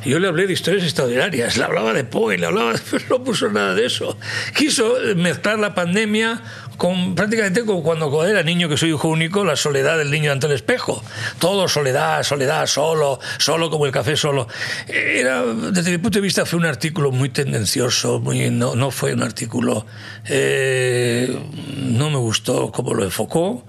Yo 0.05 0.18
le 0.18 0.28
hablé 0.28 0.46
de 0.46 0.52
historias 0.52 0.84
extraordinarias, 0.84 1.57
le 1.57 1.64
hablaba 1.64 1.92
de 1.92 2.05
Poe, 2.05 2.36
le 2.36 2.46
hablaba, 2.46 2.74
pero 2.90 3.05
no 3.09 3.24
puso 3.24 3.48
nada 3.48 3.74
de 3.74 3.86
eso. 3.86 4.18
Quiso 4.57 4.96
mezclar 5.16 5.59
la 5.59 5.74
pandemia 5.74 6.42
con 6.76 7.14
prácticamente 7.14 7.64
como 7.64 7.82
cuando 7.82 8.26
era 8.26 8.42
niño, 8.42 8.68
que 8.68 8.76
soy 8.76 8.90
hijo 8.90 9.09
único, 9.09 9.44
la 9.44 9.57
soledad 9.57 9.96
del 9.98 10.11
niño 10.11 10.32
ante 10.32 10.46
el 10.46 10.52
espejo. 10.52 11.02
Todo 11.38 11.68
soledad, 11.68 12.22
soledad, 12.22 12.66
solo, 12.66 13.20
solo 13.38 13.70
como 13.70 13.86
el 13.86 13.92
café 13.92 14.16
solo. 14.16 14.48
Era, 14.88 15.42
desde 15.42 15.90
mi 15.90 15.98
punto 15.98 16.18
de 16.18 16.22
vista, 16.22 16.44
fue 16.44 16.59
un 16.59 16.66
artículo 16.66 17.11
muy 17.11 17.28
tendencioso, 17.28 18.20
muy, 18.20 18.50
no, 18.50 18.74
no 18.74 18.90
fue 18.90 19.14
un 19.14 19.22
artículo. 19.22 19.86
eh, 20.26 21.38
no 21.76 22.11
me 22.11 22.18
gustó 22.18 22.70
cómo 22.72 22.94
lo 22.94 23.05
enfocó 23.05 23.64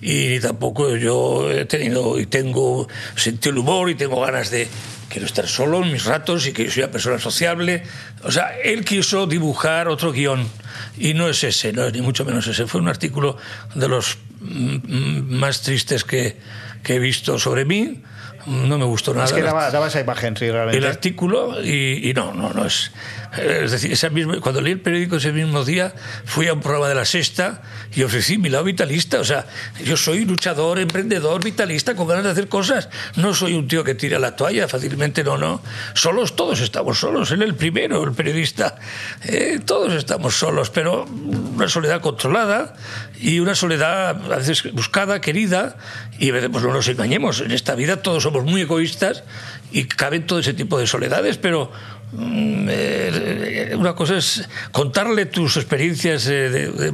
y 0.00 0.40
tampoco 0.40 0.96
yo 0.96 1.50
he 1.50 1.64
tenido 1.64 2.18
y 2.18 2.26
tengo 2.26 2.88
sentido 3.14 3.52
el 3.52 3.58
humor 3.58 3.90
y 3.90 3.94
tengo 3.94 4.20
ganas 4.20 4.50
de 4.50 4.68
quiero 5.12 5.26
estar 5.26 5.46
solo 5.46 5.82
en 5.82 5.92
mis 5.92 6.06
ratos 6.06 6.46
y 6.46 6.52
que 6.52 6.70
soy 6.70 6.82
una 6.82 6.90
persona 6.90 7.18
sociable. 7.18 7.82
O 8.24 8.32
sea, 8.32 8.58
él 8.64 8.82
quiso 8.82 9.26
dibujar 9.26 9.88
otro 9.88 10.10
guion 10.10 10.48
y 10.96 11.12
no 11.12 11.28
es 11.28 11.44
ese, 11.44 11.72
no 11.72 11.84
es 11.84 11.92
ni 11.92 12.00
mucho 12.00 12.24
menos 12.24 12.46
ese. 12.46 12.66
Fue 12.66 12.80
un 12.80 12.88
artículo 12.88 13.36
de 13.74 13.88
los 13.88 14.16
mm, 14.40 14.76
mm, 14.76 15.30
más 15.38 15.60
tristes 15.60 16.04
que, 16.04 16.38
que 16.82 16.94
he 16.94 16.98
visto 16.98 17.38
sobre 17.38 17.66
mí. 17.66 18.02
No 18.46 18.78
me 18.78 18.84
gustó 18.84 19.12
nada. 19.14 19.26
Es 19.26 19.32
que 19.32 19.42
daba, 19.42 19.70
daba 19.70 19.88
esa 19.88 20.00
imagen, 20.00 20.36
sí, 20.36 20.50
realmente. 20.50 20.78
el 20.78 20.86
artículo 20.86 21.62
y, 21.62 22.08
y 22.10 22.14
no, 22.14 22.32
no, 22.32 22.52
no 22.52 22.66
es. 22.66 22.90
Es 23.36 23.70
decir, 23.70 23.96
cuando 24.40 24.60
leí 24.60 24.74
el 24.74 24.80
periódico 24.80 25.16
ese 25.16 25.32
mismo 25.32 25.64
día, 25.64 25.94
fui 26.26 26.48
a 26.48 26.52
un 26.52 26.60
programa 26.60 26.88
de 26.88 26.94
la 26.94 27.06
Sexta 27.06 27.62
y 27.94 28.02
ofrecí 28.02 28.36
mi 28.36 28.50
lado 28.50 28.64
vitalista. 28.64 29.20
O 29.20 29.24
sea, 29.24 29.46
yo 29.82 29.96
soy 29.96 30.26
luchador, 30.26 30.78
emprendedor, 30.78 31.42
vitalista, 31.42 31.94
con 31.94 32.06
ganas 32.06 32.24
de 32.24 32.30
hacer 32.30 32.48
cosas. 32.48 32.90
No 33.16 33.32
soy 33.32 33.54
un 33.54 33.68
tío 33.68 33.84
que 33.84 33.94
tira 33.94 34.18
la 34.18 34.36
toalla 34.36 34.68
fácilmente, 34.68 35.24
no, 35.24 35.38
no. 35.38 35.62
Solos, 35.94 36.36
todos 36.36 36.60
estamos 36.60 36.98
solos. 36.98 37.30
Él 37.30 37.42
el 37.42 37.54
primero, 37.54 38.04
el 38.04 38.12
periodista. 38.12 38.76
Eh, 39.24 39.60
todos 39.64 39.94
estamos 39.94 40.36
solos, 40.36 40.68
pero 40.68 41.04
una 41.04 41.68
soledad 41.68 42.02
controlada 42.02 42.74
y 43.18 43.40
una 43.40 43.54
soledad 43.54 44.10
a 44.30 44.36
veces 44.36 44.70
buscada, 44.74 45.22
querida. 45.22 45.76
Y 46.22 46.30
pues 46.30 46.62
no 46.62 46.72
nos 46.72 46.86
engañemos, 46.86 47.40
en 47.40 47.50
esta 47.50 47.74
vida 47.74 48.00
todos 48.00 48.22
somos 48.22 48.44
muy 48.44 48.60
egoístas 48.60 49.24
y 49.72 49.84
caben 49.86 50.24
todo 50.24 50.38
ese 50.38 50.54
tipo 50.54 50.78
de 50.78 50.86
soledades, 50.86 51.36
pero 51.36 51.72
mm, 52.12 52.66
eh, 52.70 53.74
una 53.76 53.94
cosa 53.94 54.16
es 54.18 54.48
contarle 54.70 55.26
tus 55.26 55.56
experiencias 55.56 56.26
eh, 56.28 56.48
de- 56.48 56.70
de- 56.70 56.92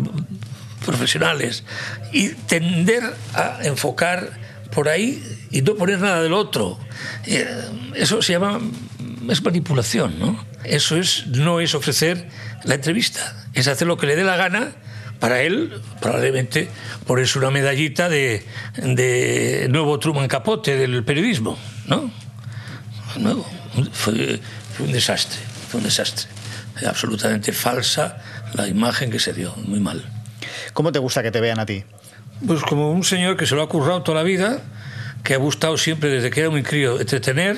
profesionales 0.87 1.65
y 2.13 2.31
tender 2.31 3.03
a 3.35 3.59
enfocar 3.65 4.31
por 4.75 4.89
ahí 4.89 5.23
y 5.51 5.61
no 5.61 5.75
poner 5.75 5.99
nada 5.99 6.23
del 6.23 6.33
otro. 6.33 6.79
Eh, 7.27 7.47
Eso 7.97 8.23
se 8.23 8.33
llama 8.33 8.59
es 9.29 9.43
manipulación, 9.45 10.19
¿no? 10.19 10.43
Eso 10.65 10.97
es 10.97 11.27
no 11.27 11.61
es 11.61 11.75
ofrecer 11.75 12.29
la 12.65 12.77
entrevista, 12.77 13.37
es 13.53 13.69
hacer 13.69 13.87
lo 13.87 13.99
que 13.99 14.07
le 14.07 14.17
dé 14.17 14.25
la 14.25 14.37
gana. 14.37 14.73
Para 15.21 15.43
él, 15.43 15.81
probablemente, 16.01 16.69
ponerse 17.07 17.39
una 17.39 17.51
medallita 17.51 18.09
de, 18.09 18.45
de 18.77 19.67
nuevo 19.69 19.99
Truman 19.99 20.29
Capote 20.29 20.77
del 20.77 21.05
periodismo, 21.05 21.59
¿no? 21.87 22.11
Nuevo. 23.17 23.45
Fue, 23.93 24.41
fue 24.75 24.87
un 24.87 24.93
desastre, 24.93 25.41
fue 25.71 25.79
un 25.79 25.85
desastre. 25.85 26.29
Absolutamente 26.87 27.53
falsa 27.53 28.19
la 28.55 28.69
imagen 28.69 29.11
que 29.11 29.19
se 29.19 29.33
dio, 29.33 29.55
muy 29.67 29.81
mal. 29.81 30.05
¿Cómo 30.73 30.93
te 30.93 30.99
gusta 30.99 31.23
que 31.23 31.31
te 31.31 31.41
vean 31.41 31.59
a 31.59 31.67
ti? 31.67 31.85
Pues 32.47 32.63
como 32.63 32.93
un 32.93 33.03
señor 33.03 33.37
que 33.37 33.47
se 33.47 33.57
lo 33.57 33.63
ha 33.63 33.69
currado 33.69 34.03
toda 34.03 34.19
la 34.19 34.25
vida, 34.25 34.61
que 35.25 35.35
ha 35.35 35.39
gustado 35.39 35.77
siempre 35.77 36.11
desde 36.11 36.31
que 36.31 36.41
era 36.41 36.51
muy 36.51 36.63
crío 36.63 37.01
entretener 37.01 37.57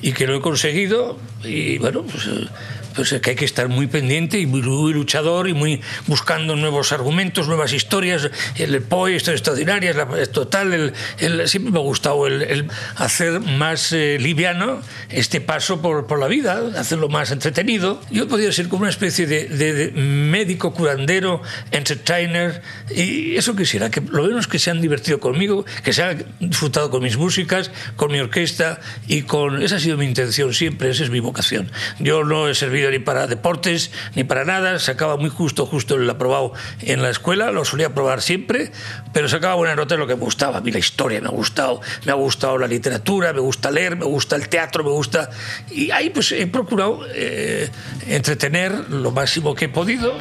y 0.00 0.12
que 0.12 0.26
lo 0.26 0.36
he 0.36 0.40
conseguido 0.40 1.18
y 1.42 1.78
bueno, 1.78 2.02
pues, 2.02 2.26
eh, 2.26 2.46
pues 2.94 3.12
es 3.12 3.20
que 3.20 3.30
hay 3.30 3.36
que 3.36 3.44
estar 3.44 3.68
muy 3.68 3.86
pendiente 3.86 4.38
y 4.38 4.46
muy, 4.46 4.62
luchador 4.62 5.48
y 5.48 5.54
muy 5.54 5.80
buscando 6.06 6.56
nuevos 6.56 6.92
argumentos, 6.92 7.48
nuevas 7.48 7.72
historias, 7.72 8.30
el 8.56 8.82
Poe, 8.82 9.14
historias 9.14 9.40
extraordinarias, 9.40 9.96
la, 9.96 10.06
total, 10.26 10.72
el, 10.72 10.92
el- 11.18 11.48
siempre 11.48 11.72
me 11.72 11.78
ha 11.78 11.82
gustado 11.82 12.26
el, 12.26 12.42
el 12.42 12.68
hacer 12.96 13.40
más 13.40 13.92
eh, 13.92 14.18
liviano 14.20 14.80
este 15.10 15.40
paso 15.40 15.80
por, 15.82 16.06
por 16.06 16.18
la 16.18 16.26
vida, 16.28 16.60
hacerlo 16.78 17.08
más 17.08 17.30
entretenido. 17.30 18.00
Yo 18.10 18.28
podría 18.28 18.52
ser 18.52 18.68
como 18.68 18.82
una 18.82 18.90
especie 18.90 19.26
de, 19.26 19.46
de- 19.46 19.72
de 19.72 19.90
médico 19.92 20.72
curandero, 20.72 21.42
entertainer, 21.70 22.62
y 22.94 23.36
eso 23.36 23.54
quisiera, 23.56 23.90
que 23.90 24.00
lo 24.00 24.22
menos 24.24 24.46
que 24.46 24.58
se 24.58 24.70
han 24.70 24.80
divertido 24.80 25.20
conmigo, 25.20 25.64
que 25.84 25.92
se 25.92 26.02
han 26.02 26.24
disfrutado 26.40 26.90
con 26.90 27.02
mis 27.02 27.16
músicas, 27.16 27.70
con 27.96 28.12
mi 28.12 28.20
orquesta 28.20 28.80
y 29.08 29.22
con... 29.22 29.62
Esa 29.62 29.76
ha 29.76 29.80
sido 29.80 29.96
mi 29.96 30.06
intención 30.06 30.54
siempre, 30.54 30.90
esa 30.90 31.04
es 31.04 31.10
mi 31.10 31.20
vocación. 31.20 31.70
Yo 31.98 32.24
no 32.24 32.48
he 32.48 32.54
servido 32.54 32.81
ni 32.90 32.98
para 32.98 33.26
deportes 33.26 33.90
ni 34.14 34.24
para 34.24 34.44
nada, 34.44 34.78
sacaba 34.78 35.16
muy 35.16 35.30
justo, 35.30 35.66
justo 35.66 35.94
el 35.96 36.08
aprobado 36.08 36.52
en 36.80 37.02
la 37.02 37.10
escuela, 37.10 37.50
lo 37.50 37.64
solía 37.64 37.94
probar 37.94 38.22
siempre, 38.22 38.72
pero 39.12 39.28
sacaba 39.28 39.54
buena 39.54 39.74
nota 39.74 39.94
en 39.94 40.00
lo 40.00 40.06
que 40.06 40.16
me 40.16 40.22
gustaba. 40.22 40.58
A 40.58 40.60
mí 40.60 40.70
la 40.70 40.78
historia 40.78 41.20
me 41.20 41.28
ha 41.28 41.30
gustado, 41.30 41.80
me 42.04 42.12
ha 42.12 42.16
gustado 42.16 42.58
la 42.58 42.66
literatura, 42.66 43.32
me 43.32 43.40
gusta 43.40 43.70
leer, 43.70 43.96
me 43.96 44.04
gusta 44.04 44.36
el 44.36 44.48
teatro, 44.48 44.84
me 44.84 44.90
gusta... 44.90 45.30
Y 45.70 45.90
ahí 45.90 46.10
pues 46.10 46.32
he 46.32 46.46
procurado 46.46 47.00
eh, 47.14 47.68
entretener 48.06 48.90
lo 48.90 49.10
máximo 49.10 49.54
que 49.54 49.66
he 49.66 49.68
podido. 49.68 50.14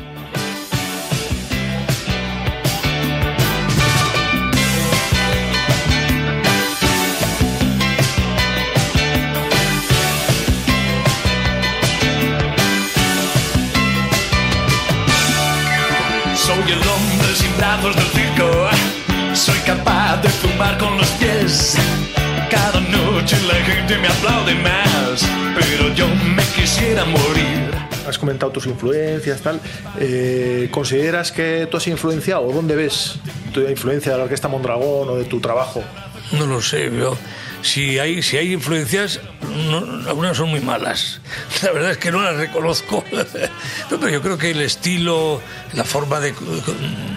Brazos 17.82 17.96
del 17.96 18.06
circo. 18.06 18.70
Soy 19.34 19.58
capaz 19.60 20.22
de 20.22 20.30
fumar 20.30 20.78
con 20.78 20.98
los 20.98 21.08
pies. 21.12 21.78
Cada 22.50 22.80
noche 22.82 23.38
la 23.48 23.56
gente 23.56 23.98
me 23.98 24.08
aplaude 24.08 24.56
más, 24.56 25.26
pero 25.56 25.94
yo 25.94 26.08
me 26.36 26.44
quisiera 26.56 27.06
morir. 27.06 27.72
Has 28.08 28.18
comentado 28.18 28.52
tus 28.52 28.66
influencias, 28.68 29.42
tal. 29.42 29.60
Eh, 30.00 30.68
¿Consideras 30.72 31.32
que 31.32 31.68
tú 31.70 31.78
has 31.78 31.88
influenciado 31.88 32.52
dónde 32.52 32.76
ves 32.76 33.20
tu 33.54 33.62
influencia 33.62 34.12
de 34.12 34.18
la 34.18 34.24
Orquesta 34.26 34.48
Mondragón 34.48 35.10
o 35.10 35.16
de 35.16 35.26
tu 35.26 35.40
trabajo? 35.40 35.84
No 36.34 36.46
lo 36.46 36.62
sé, 36.62 36.92
yo 36.92 37.18
si 37.62 38.00
hay, 38.00 38.22
si 38.22 38.38
hay 38.38 38.54
influencias, 38.54 39.20
no, 39.70 39.78
algunas 40.10 40.38
son 40.38 40.50
muy 40.50 40.62
malas. 40.62 41.22
La 41.64 41.72
verdad 41.72 41.92
es 41.92 41.98
que 41.98 42.12
no 42.12 42.22
las 42.22 42.36
reconozco. 42.36 43.04
Pero 43.90 44.10
yo 44.10 44.22
creo 44.22 44.38
que 44.38 44.52
el 44.52 44.62
estilo, 44.62 45.42
la 45.74 45.84
forma 45.84 46.20
de 46.20 46.34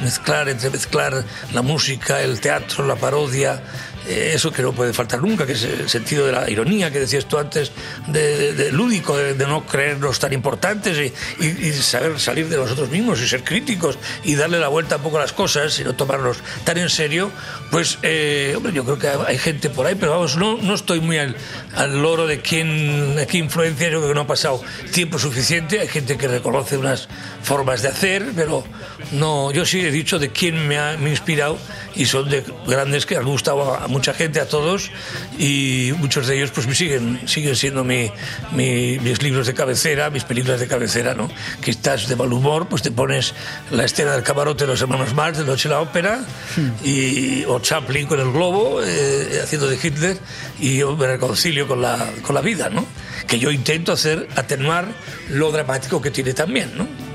mezclar, 0.02 0.48
entremezclar 0.48 1.24
la 1.52 1.62
música, 1.62 2.20
el 2.20 2.40
teatro, 2.40 2.86
la 2.86 2.96
parodia, 2.96 3.62
eso 4.06 4.52
que 4.52 4.62
no 4.62 4.72
puede 4.72 4.92
faltar 4.92 5.22
nunca, 5.22 5.46
que 5.46 5.52
es 5.52 5.62
el 5.62 5.88
sentido 5.88 6.26
de 6.26 6.32
la 6.32 6.50
ironía 6.50 6.90
que 6.90 7.00
decías 7.00 7.26
tú 7.26 7.38
antes, 7.38 7.72
de, 8.08 8.70
lúdico, 8.72 9.16
de, 9.16 9.34
no 9.46 9.66
creernos 9.66 10.18
tan 10.18 10.32
importantes 10.32 11.12
y, 11.40 11.72
saber 11.72 12.18
salir 12.20 12.48
de 12.48 12.56
nosotros 12.56 12.90
mismos 12.90 13.20
y 13.20 13.28
ser 13.28 13.44
críticos 13.44 13.98
y 14.24 14.34
darle 14.34 14.58
la 14.58 14.68
vuelta 14.68 14.96
un 14.96 15.02
poco 15.02 15.18
a 15.18 15.20
las 15.20 15.32
cosas 15.32 15.78
y 15.78 15.84
no 15.84 15.94
tomarnos 15.94 16.38
tan 16.64 16.78
en 16.78 16.88
serio, 16.88 17.30
pues 17.70 17.98
eh, 18.02 18.54
hombre, 18.56 18.72
yo 18.72 18.84
creo 18.84 18.98
que 18.98 19.08
hay 19.08 19.38
gente 19.38 19.70
por 19.70 19.86
ahí, 19.86 19.94
pero 19.94 20.12
vamos, 20.12 20.36
no, 20.36 20.58
no 20.58 20.74
estoy 20.74 21.00
muy 21.00 21.18
al, 21.18 21.36
al 21.74 22.00
loro 22.00 22.26
de 22.26 22.40
quién, 22.40 23.16
de 23.16 23.26
qué 23.26 23.38
influencia, 23.38 23.88
yo 23.88 23.98
creo 23.98 24.08
que 24.08 24.14
no 24.14 24.22
ha 24.22 24.26
pasado 24.26 24.62
tiempo 24.92 25.18
suficiente, 25.18 25.80
hay 25.80 25.88
gente 25.88 26.16
que 26.16 26.28
reconoce 26.28 26.76
unas 26.76 27.08
formas 27.42 27.82
de 27.82 27.88
hacer, 27.88 28.32
pero 28.34 28.64
no, 29.12 29.50
yo 29.52 29.64
sí 29.66 29.80
he 29.80 29.90
dicho 29.90 30.18
de 30.18 30.30
quién 30.30 30.66
me 30.66 30.78
ha, 30.78 30.96
me 30.96 31.10
inspirado 31.10 31.58
y 31.94 32.06
son 32.06 32.28
de 32.28 32.44
grandes 32.66 33.06
que 33.06 33.16
han 33.16 33.24
gustado 33.24 33.74
a 33.74 33.88
mucha 33.94 34.12
gente, 34.12 34.40
a 34.40 34.48
todos, 34.48 34.90
y 35.38 35.92
muchos 35.98 36.26
de 36.26 36.36
ellos 36.36 36.50
pues 36.50 36.66
me 36.66 36.74
siguen, 36.74 37.20
siguen 37.26 37.54
siendo 37.54 37.84
mi, 37.84 38.10
mis 38.52 39.22
libros 39.22 39.46
de 39.46 39.54
cabecera, 39.54 40.10
mis 40.10 40.24
películas 40.24 40.58
de 40.58 40.66
cabecera, 40.66 41.14
¿no? 41.14 41.30
Que 41.62 41.70
estás 41.70 42.08
de 42.08 42.16
mal 42.16 42.32
humor, 42.32 42.66
pues 42.68 42.82
te 42.82 42.90
pones 42.90 43.34
la 43.70 43.84
escena 43.84 44.12
del 44.12 44.24
camarote 44.24 44.64
de 44.64 44.72
los 44.72 44.82
hermanos 44.82 45.14
Marx, 45.14 45.38
de 45.38 45.44
Noche 45.44 45.68
de 45.68 45.76
la 45.76 45.80
Ópera, 45.80 46.24
hmm. 46.56 46.70
y, 46.84 47.44
o 47.44 47.60
Chaplin 47.60 48.08
con 48.08 48.18
el 48.18 48.32
globo, 48.32 48.82
eh, 48.82 49.40
haciendo 49.40 49.68
de 49.68 49.78
Hitler, 49.80 50.18
y 50.58 50.78
yo 50.78 50.96
me 50.96 51.06
reconcilio 51.06 51.68
con 51.68 51.80
la, 51.80 51.96
con 52.22 52.34
la 52.34 52.40
vida, 52.40 52.68
¿no? 52.70 52.84
Que 53.28 53.38
yo 53.38 53.52
intento 53.52 53.92
hacer 53.92 54.28
atenuar 54.34 54.88
lo 55.30 55.52
dramático 55.52 56.02
que 56.02 56.10
tiene 56.10 56.34
también, 56.34 56.76
¿no? 56.76 57.13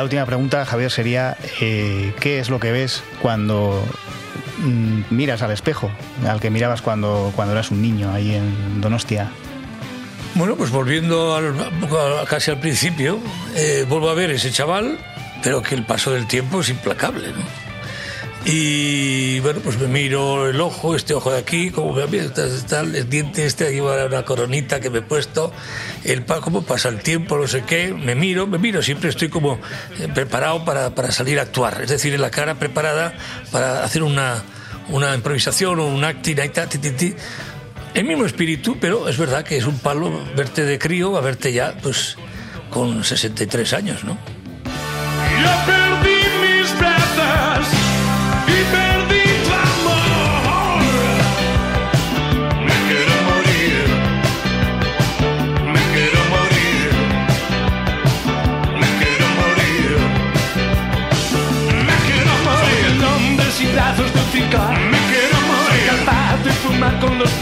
La 0.00 0.04
última 0.04 0.24
pregunta, 0.24 0.64
Javier, 0.64 0.90
sería 0.90 1.36
eh, 1.60 2.14
¿qué 2.20 2.38
es 2.38 2.48
lo 2.48 2.58
que 2.58 2.72
ves 2.72 3.02
cuando 3.20 3.84
mm, 4.60 5.02
miras 5.10 5.42
al 5.42 5.50
espejo, 5.50 5.90
al 6.26 6.40
que 6.40 6.48
mirabas 6.48 6.80
cuando, 6.80 7.34
cuando 7.36 7.52
eras 7.52 7.70
un 7.70 7.82
niño 7.82 8.10
ahí 8.10 8.34
en 8.34 8.80
Donostia? 8.80 9.28
Bueno, 10.36 10.56
pues 10.56 10.70
volviendo 10.70 11.38
casi 12.30 12.50
al 12.50 12.58
principio, 12.60 13.18
eh, 13.54 13.84
vuelvo 13.86 14.08
a 14.08 14.14
ver 14.14 14.30
ese 14.30 14.50
chaval, 14.50 14.96
pero 15.42 15.60
que 15.60 15.74
el 15.74 15.84
paso 15.84 16.12
del 16.12 16.26
tiempo 16.26 16.62
es 16.62 16.70
implacable, 16.70 17.32
¿no? 17.32 17.59
Y 18.44 19.38
bueno, 19.40 19.60
pues 19.62 19.78
me 19.78 19.86
miro 19.86 20.48
el 20.48 20.60
ojo, 20.60 20.96
este 20.96 21.12
ojo 21.12 21.30
de 21.30 21.38
aquí, 21.38 21.70
como 21.70 21.92
me 21.92 22.16
está, 22.16 22.80
el 22.80 23.08
diente 23.08 23.44
este, 23.44 23.66
aquí 23.66 23.80
una 23.80 24.24
coronita 24.24 24.80
que 24.80 24.88
me 24.88 24.98
he 24.98 25.02
puesto, 25.02 25.52
el 26.04 26.24
cómo 26.24 26.62
pasa 26.62 26.88
el 26.88 27.00
tiempo, 27.00 27.36
no 27.36 27.46
sé 27.46 27.64
qué, 27.64 27.92
me 27.92 28.14
miro, 28.14 28.46
me 28.46 28.58
miro, 28.58 28.82
siempre 28.82 29.10
estoy 29.10 29.28
como 29.28 29.58
eh, 29.98 30.08
preparado 30.14 30.64
para, 30.64 30.94
para 30.94 31.12
salir 31.12 31.38
a 31.38 31.42
actuar, 31.42 31.82
es 31.82 31.90
decir, 31.90 32.14
en 32.14 32.22
la 32.22 32.30
cara 32.30 32.58
preparada 32.58 33.12
para 33.52 33.84
hacer 33.84 34.02
una, 34.02 34.42
una 34.88 35.14
improvisación 35.14 35.78
o 35.78 35.86
un 35.86 36.02
acting, 36.02 36.36
el 37.92 38.04
mismo 38.04 38.24
espíritu, 38.24 38.78
pero 38.80 39.08
es 39.08 39.18
verdad 39.18 39.44
que 39.44 39.58
es 39.58 39.66
un 39.66 39.78
palo 39.78 40.24
verte 40.34 40.64
de 40.64 40.78
crío 40.78 41.16
a 41.18 41.20
verte 41.20 41.52
ya, 41.52 41.76
pues, 41.82 42.16
con 42.70 43.04
63 43.04 43.72
años, 43.74 44.04
¿no? 44.04 44.16
Con 67.00 67.18
los 67.18 67.39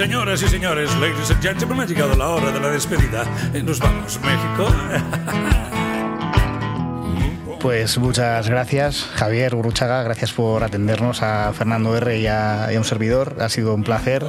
Señoras 0.00 0.42
y 0.42 0.48
señores, 0.48 0.90
ladies 0.96 1.30
and 1.30 1.42
gentlemen, 1.42 1.80
ha 1.80 1.84
llegado 1.84 2.16
la 2.16 2.30
hora 2.30 2.50
de 2.50 2.58
la 2.58 2.70
despedida. 2.70 3.22
Eh, 3.52 3.62
Nos 3.62 3.78
vamos, 3.80 4.18
México. 4.22 4.74
Pues 7.60 7.98
muchas 7.98 8.48
gracias, 8.48 9.04
Javier 9.16 9.54
Uruchaga, 9.54 10.02
gracias 10.02 10.32
por 10.32 10.64
atendernos 10.64 11.22
a 11.22 11.52
Fernando 11.52 11.94
R 11.94 12.18
y 12.18 12.26
a, 12.26 12.68
y 12.72 12.76
a 12.76 12.78
un 12.78 12.86
servidor. 12.86 13.36
Ha 13.40 13.50
sido 13.50 13.74
un 13.74 13.84
placer 13.84 14.24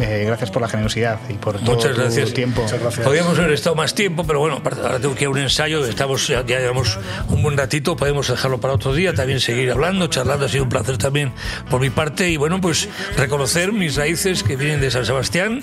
eh, 0.00 0.24
gracias 0.26 0.50
por 0.50 0.62
la 0.62 0.68
generosidad 0.68 1.18
y 1.28 1.34
por 1.34 1.58
todo 1.58 1.74
Muchas 1.74 1.96
gracias. 1.96 2.28
tu 2.28 2.34
tiempo. 2.34 2.66
Podríamos 3.02 3.38
haber 3.38 3.52
estado 3.52 3.76
más 3.76 3.94
tiempo, 3.94 4.24
pero 4.26 4.40
bueno, 4.40 4.62
ahora 4.64 4.98
tengo 4.98 5.14
que 5.14 5.24
ir 5.24 5.28
a 5.28 5.30
un 5.30 5.38
ensayo, 5.38 5.84
estamos, 5.84 6.26
ya, 6.28 6.44
ya 6.44 6.58
llevamos 6.58 6.98
un 7.28 7.42
buen 7.42 7.56
ratito, 7.56 7.96
podemos 7.96 8.28
dejarlo 8.28 8.60
para 8.60 8.74
otro 8.74 8.92
día, 8.94 9.14
también 9.14 9.40
seguir 9.40 9.70
hablando, 9.70 10.06
charlando, 10.08 10.46
ha 10.46 10.48
sido 10.48 10.64
un 10.64 10.70
placer 10.70 10.98
también 10.98 11.32
por 11.68 11.80
mi 11.80 11.90
parte 11.90 12.28
y 12.30 12.36
bueno, 12.36 12.60
pues 12.60 12.88
reconocer 13.16 13.72
mis 13.72 13.96
raíces 13.96 14.42
que 14.42 14.56
vienen 14.56 14.80
de 14.80 14.90
San 14.90 15.06
Sebastián, 15.06 15.62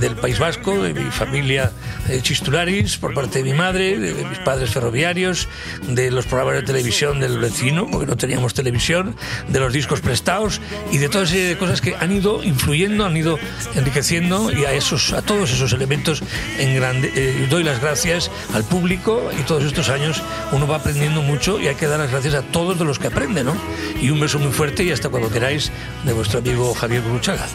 del 0.00 0.16
País 0.16 0.38
Vasco, 0.38 0.82
de 0.82 0.94
mi 0.94 1.10
familia 1.10 1.72
eh, 2.08 2.20
Chistularis, 2.22 2.98
por 2.98 3.14
parte 3.14 3.42
de 3.42 3.44
mi 3.44 3.56
madre, 3.56 3.98
de, 3.98 4.14
de 4.14 4.24
mis 4.24 4.38
padres 4.38 4.70
ferroviarios, 4.70 5.48
de 5.88 6.10
los 6.10 6.26
programas 6.26 6.54
de 6.56 6.62
televisión 6.62 7.20
del 7.20 7.38
vecino, 7.38 7.88
porque 7.90 8.06
no 8.06 8.16
teníamos 8.16 8.54
televisión, 8.54 9.16
de 9.48 9.60
los 9.60 9.72
discos 9.72 10.00
prestados 10.00 10.60
y 10.90 10.98
de 10.98 11.08
toda 11.08 11.26
serie 11.26 11.48
de 11.48 11.58
cosas 11.58 11.80
que 11.80 11.94
han 11.98 12.12
ido 12.12 12.42
influyendo, 12.44 13.04
han 13.04 13.16
ido 13.16 13.38
enriqueciendo 13.74 14.52
y 14.52 14.64
a 14.64 14.72
esos 14.72 15.12
a 15.12 15.22
todos 15.22 15.50
esos 15.50 15.72
elementos 15.72 16.22
en 16.58 16.74
grande 16.74 17.12
eh, 17.14 17.46
doy 17.48 17.62
las 17.62 17.80
gracias 17.80 18.30
al 18.54 18.64
público 18.64 19.30
y 19.38 19.42
todos 19.42 19.64
estos 19.64 19.88
años 19.88 20.22
uno 20.52 20.66
va 20.66 20.76
aprendiendo 20.76 21.22
mucho 21.22 21.60
y 21.60 21.68
hay 21.68 21.74
que 21.74 21.86
dar 21.86 22.00
las 22.00 22.10
gracias 22.10 22.34
a 22.34 22.42
todos 22.42 22.78
de 22.78 22.84
los 22.84 22.98
que 22.98 23.08
aprenden 23.08 23.46
¿no? 23.46 23.56
y 24.00 24.10
un 24.10 24.20
beso 24.20 24.38
muy 24.38 24.52
fuerte 24.52 24.84
y 24.84 24.92
hasta 24.92 25.08
cuando 25.08 25.30
queráis 25.30 25.70
de 26.04 26.12
vuestro 26.12 26.38
amigo 26.40 26.74
Javier 26.74 27.02
Bruchaga 27.02 27.46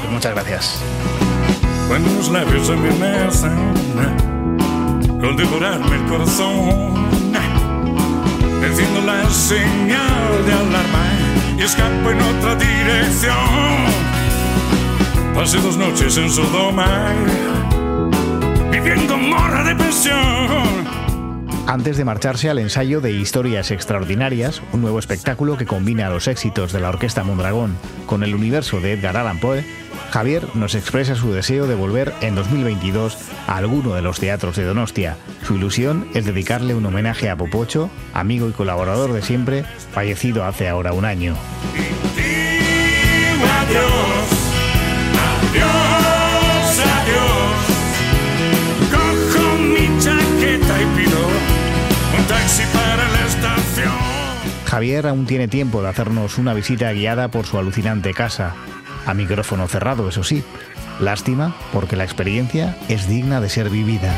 pues 0.00 0.10
muchas 0.10 0.34
gracias. 0.34 0.80
Cuando 1.88 2.12
los 2.14 2.28
labios 2.30 2.66
se 2.66 2.76
me 2.76 2.90
besan 2.90 3.74
Con 5.20 5.36
devorarme 5.36 5.96
el 5.96 6.04
corazón 6.06 7.08
Enciendo 8.62 9.02
la 9.02 9.30
señal 9.30 10.44
de 10.44 10.52
alarma 10.52 11.04
Y 11.56 11.62
escapo 11.62 12.10
en 12.10 12.20
otra 12.20 12.56
dirección 12.56 14.15
Pasé 15.36 15.60
dos 15.60 15.76
noches 15.76 16.16
en 16.16 16.30
Sodoma, 16.30 17.12
viviendo 18.72 19.18
morra 19.18 19.64
de 19.64 19.76
pensión. 19.76 20.86
Antes 21.66 21.98
de 21.98 22.06
marcharse 22.06 22.48
al 22.48 22.58
ensayo 22.58 23.02
de 23.02 23.12
Historias 23.12 23.70
Extraordinarias, 23.70 24.62
un 24.72 24.80
nuevo 24.80 24.98
espectáculo 24.98 25.58
que 25.58 25.66
combina 25.66 26.08
los 26.08 26.26
éxitos 26.26 26.72
de 26.72 26.80
la 26.80 26.88
Orquesta 26.88 27.22
Mondragón 27.22 27.76
con 28.06 28.24
el 28.24 28.34
universo 28.34 28.80
de 28.80 28.94
Edgar 28.94 29.18
Allan 29.18 29.38
Poe, 29.38 29.62
Javier 30.10 30.46
nos 30.54 30.74
expresa 30.74 31.14
su 31.14 31.30
deseo 31.30 31.66
de 31.66 31.74
volver 31.74 32.14
en 32.22 32.34
2022 32.34 33.18
a 33.46 33.58
alguno 33.58 33.94
de 33.94 34.00
los 34.00 34.18
teatros 34.18 34.56
de 34.56 34.64
Donostia. 34.64 35.18
Su 35.46 35.56
ilusión 35.56 36.08
es 36.14 36.24
dedicarle 36.24 36.74
un 36.74 36.86
homenaje 36.86 37.28
a 37.28 37.36
Popocho, 37.36 37.90
amigo 38.14 38.48
y 38.48 38.52
colaborador 38.52 39.12
de 39.12 39.20
siempre, 39.20 39.64
fallecido 39.92 40.44
hace 40.44 40.66
ahora 40.66 40.94
un 40.94 41.04
año. 41.04 41.36
Adiós. 43.60 44.25
Javier 54.76 55.06
aún 55.06 55.24
tiene 55.24 55.48
tiempo 55.48 55.80
de 55.80 55.88
hacernos 55.88 56.36
una 56.36 56.52
visita 56.52 56.92
guiada 56.92 57.28
por 57.28 57.46
su 57.46 57.56
alucinante 57.56 58.12
casa, 58.12 58.54
a 59.06 59.14
micrófono 59.14 59.68
cerrado, 59.68 60.06
eso 60.06 60.22
sí. 60.22 60.44
Lástima 61.00 61.56
porque 61.72 61.96
la 61.96 62.04
experiencia 62.04 62.76
es 62.86 63.08
digna 63.08 63.40
de 63.40 63.48
ser 63.48 63.70
vivida. 63.70 64.14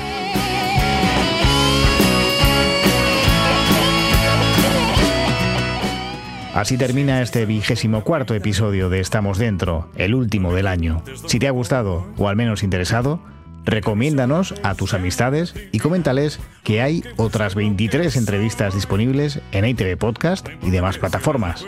Así 6.57 6.77
termina 6.77 7.23
este 7.23 7.47
vigésimo 7.47 8.03
cuarto 8.03 8.35
episodio 8.35 8.89
de 8.91 8.99
Estamos 8.99 9.39
Dentro, 9.39 9.89
el 9.95 10.13
último 10.13 10.53
del 10.53 10.67
año. 10.67 11.05
Si 11.29 11.39
te 11.39 11.47
ha 11.47 11.53
gustado 11.53 12.09
o 12.17 12.29
al 12.29 12.35
menos 12.35 12.65
interesado, 12.65 13.21
recomiéndanos 13.69 14.55
a 14.63 14.75
tus 14.75 14.95
amistades 14.95 15.55
y 15.73 15.79
coméntales 15.79 16.41
que 16.65 16.83
hay 16.83 17.05
otras 17.17 17.55
23 17.55 18.17
entrevistas 18.17 18.75
disponibles 18.75 19.41
en 19.53 19.65
ITV 19.65 19.97
Podcast 19.97 20.49
y 20.63 20.71
demás 20.71 20.99
plataformas. 20.99 21.65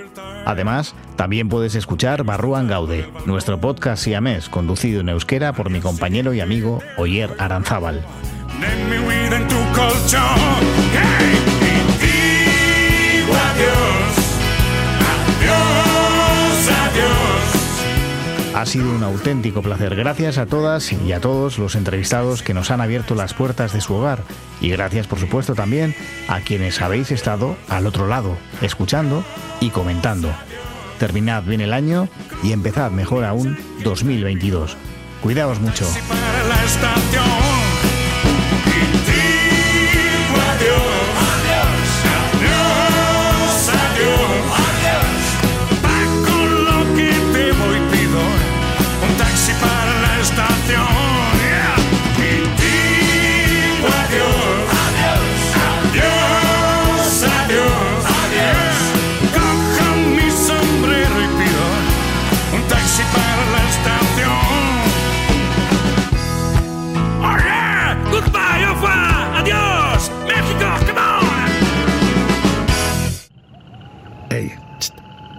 Además, 0.47 0.95
también 1.17 1.49
puedes 1.49 1.75
escuchar 1.75 2.25
Barruan 2.25 2.67
Gaude, 2.67 3.07
nuestro 3.27 3.61
podcast 3.61 4.03
siamés 4.03 4.49
conducido 4.49 5.01
en 5.01 5.11
euskera 5.11 5.53
por 5.53 5.71
mi 5.71 5.81
compañero 5.81 6.33
y 6.33 6.41
amigo 6.41 6.81
Oyer 6.97 7.31
Aranzábal. 7.39 8.03
Ha 18.55 18.67
sido 18.67 18.91
un 18.91 19.03
auténtico 19.03 19.63
placer. 19.63 19.95
Gracias 19.95 20.39
a 20.39 20.47
todas 20.47 20.93
y 20.93 21.13
a 21.13 21.21
todos 21.21 21.59
los 21.59 21.77
entrevistados 21.77 22.43
que 22.43 22.53
nos 22.53 22.71
han 22.71 22.81
abierto 22.81 23.15
las 23.15 23.33
puertas 23.33 23.73
de 23.73 23.81
su 23.81 23.95
hogar. 23.95 24.25
Y 24.61 24.71
gracias, 24.71 25.07
por 25.07 25.19
supuesto, 25.19 25.55
también 25.55 25.95
a 26.29 26.41
quienes 26.41 26.81
habéis 26.83 27.11
estado 27.11 27.57
al 27.69 27.87
otro 27.87 28.07
lado, 28.09 28.37
escuchando 28.61 29.25
y 29.61 29.71
comentando. 29.71 30.31
Terminad 30.99 31.45
bien 31.45 31.61
el 31.61 31.73
año 31.73 32.09
y 32.43 32.53
empezad 32.53 32.91
mejor 32.91 33.25
aún 33.25 33.57
2022. 33.85 34.77
Cuidaos 35.23 35.61
mucho. 35.61 35.87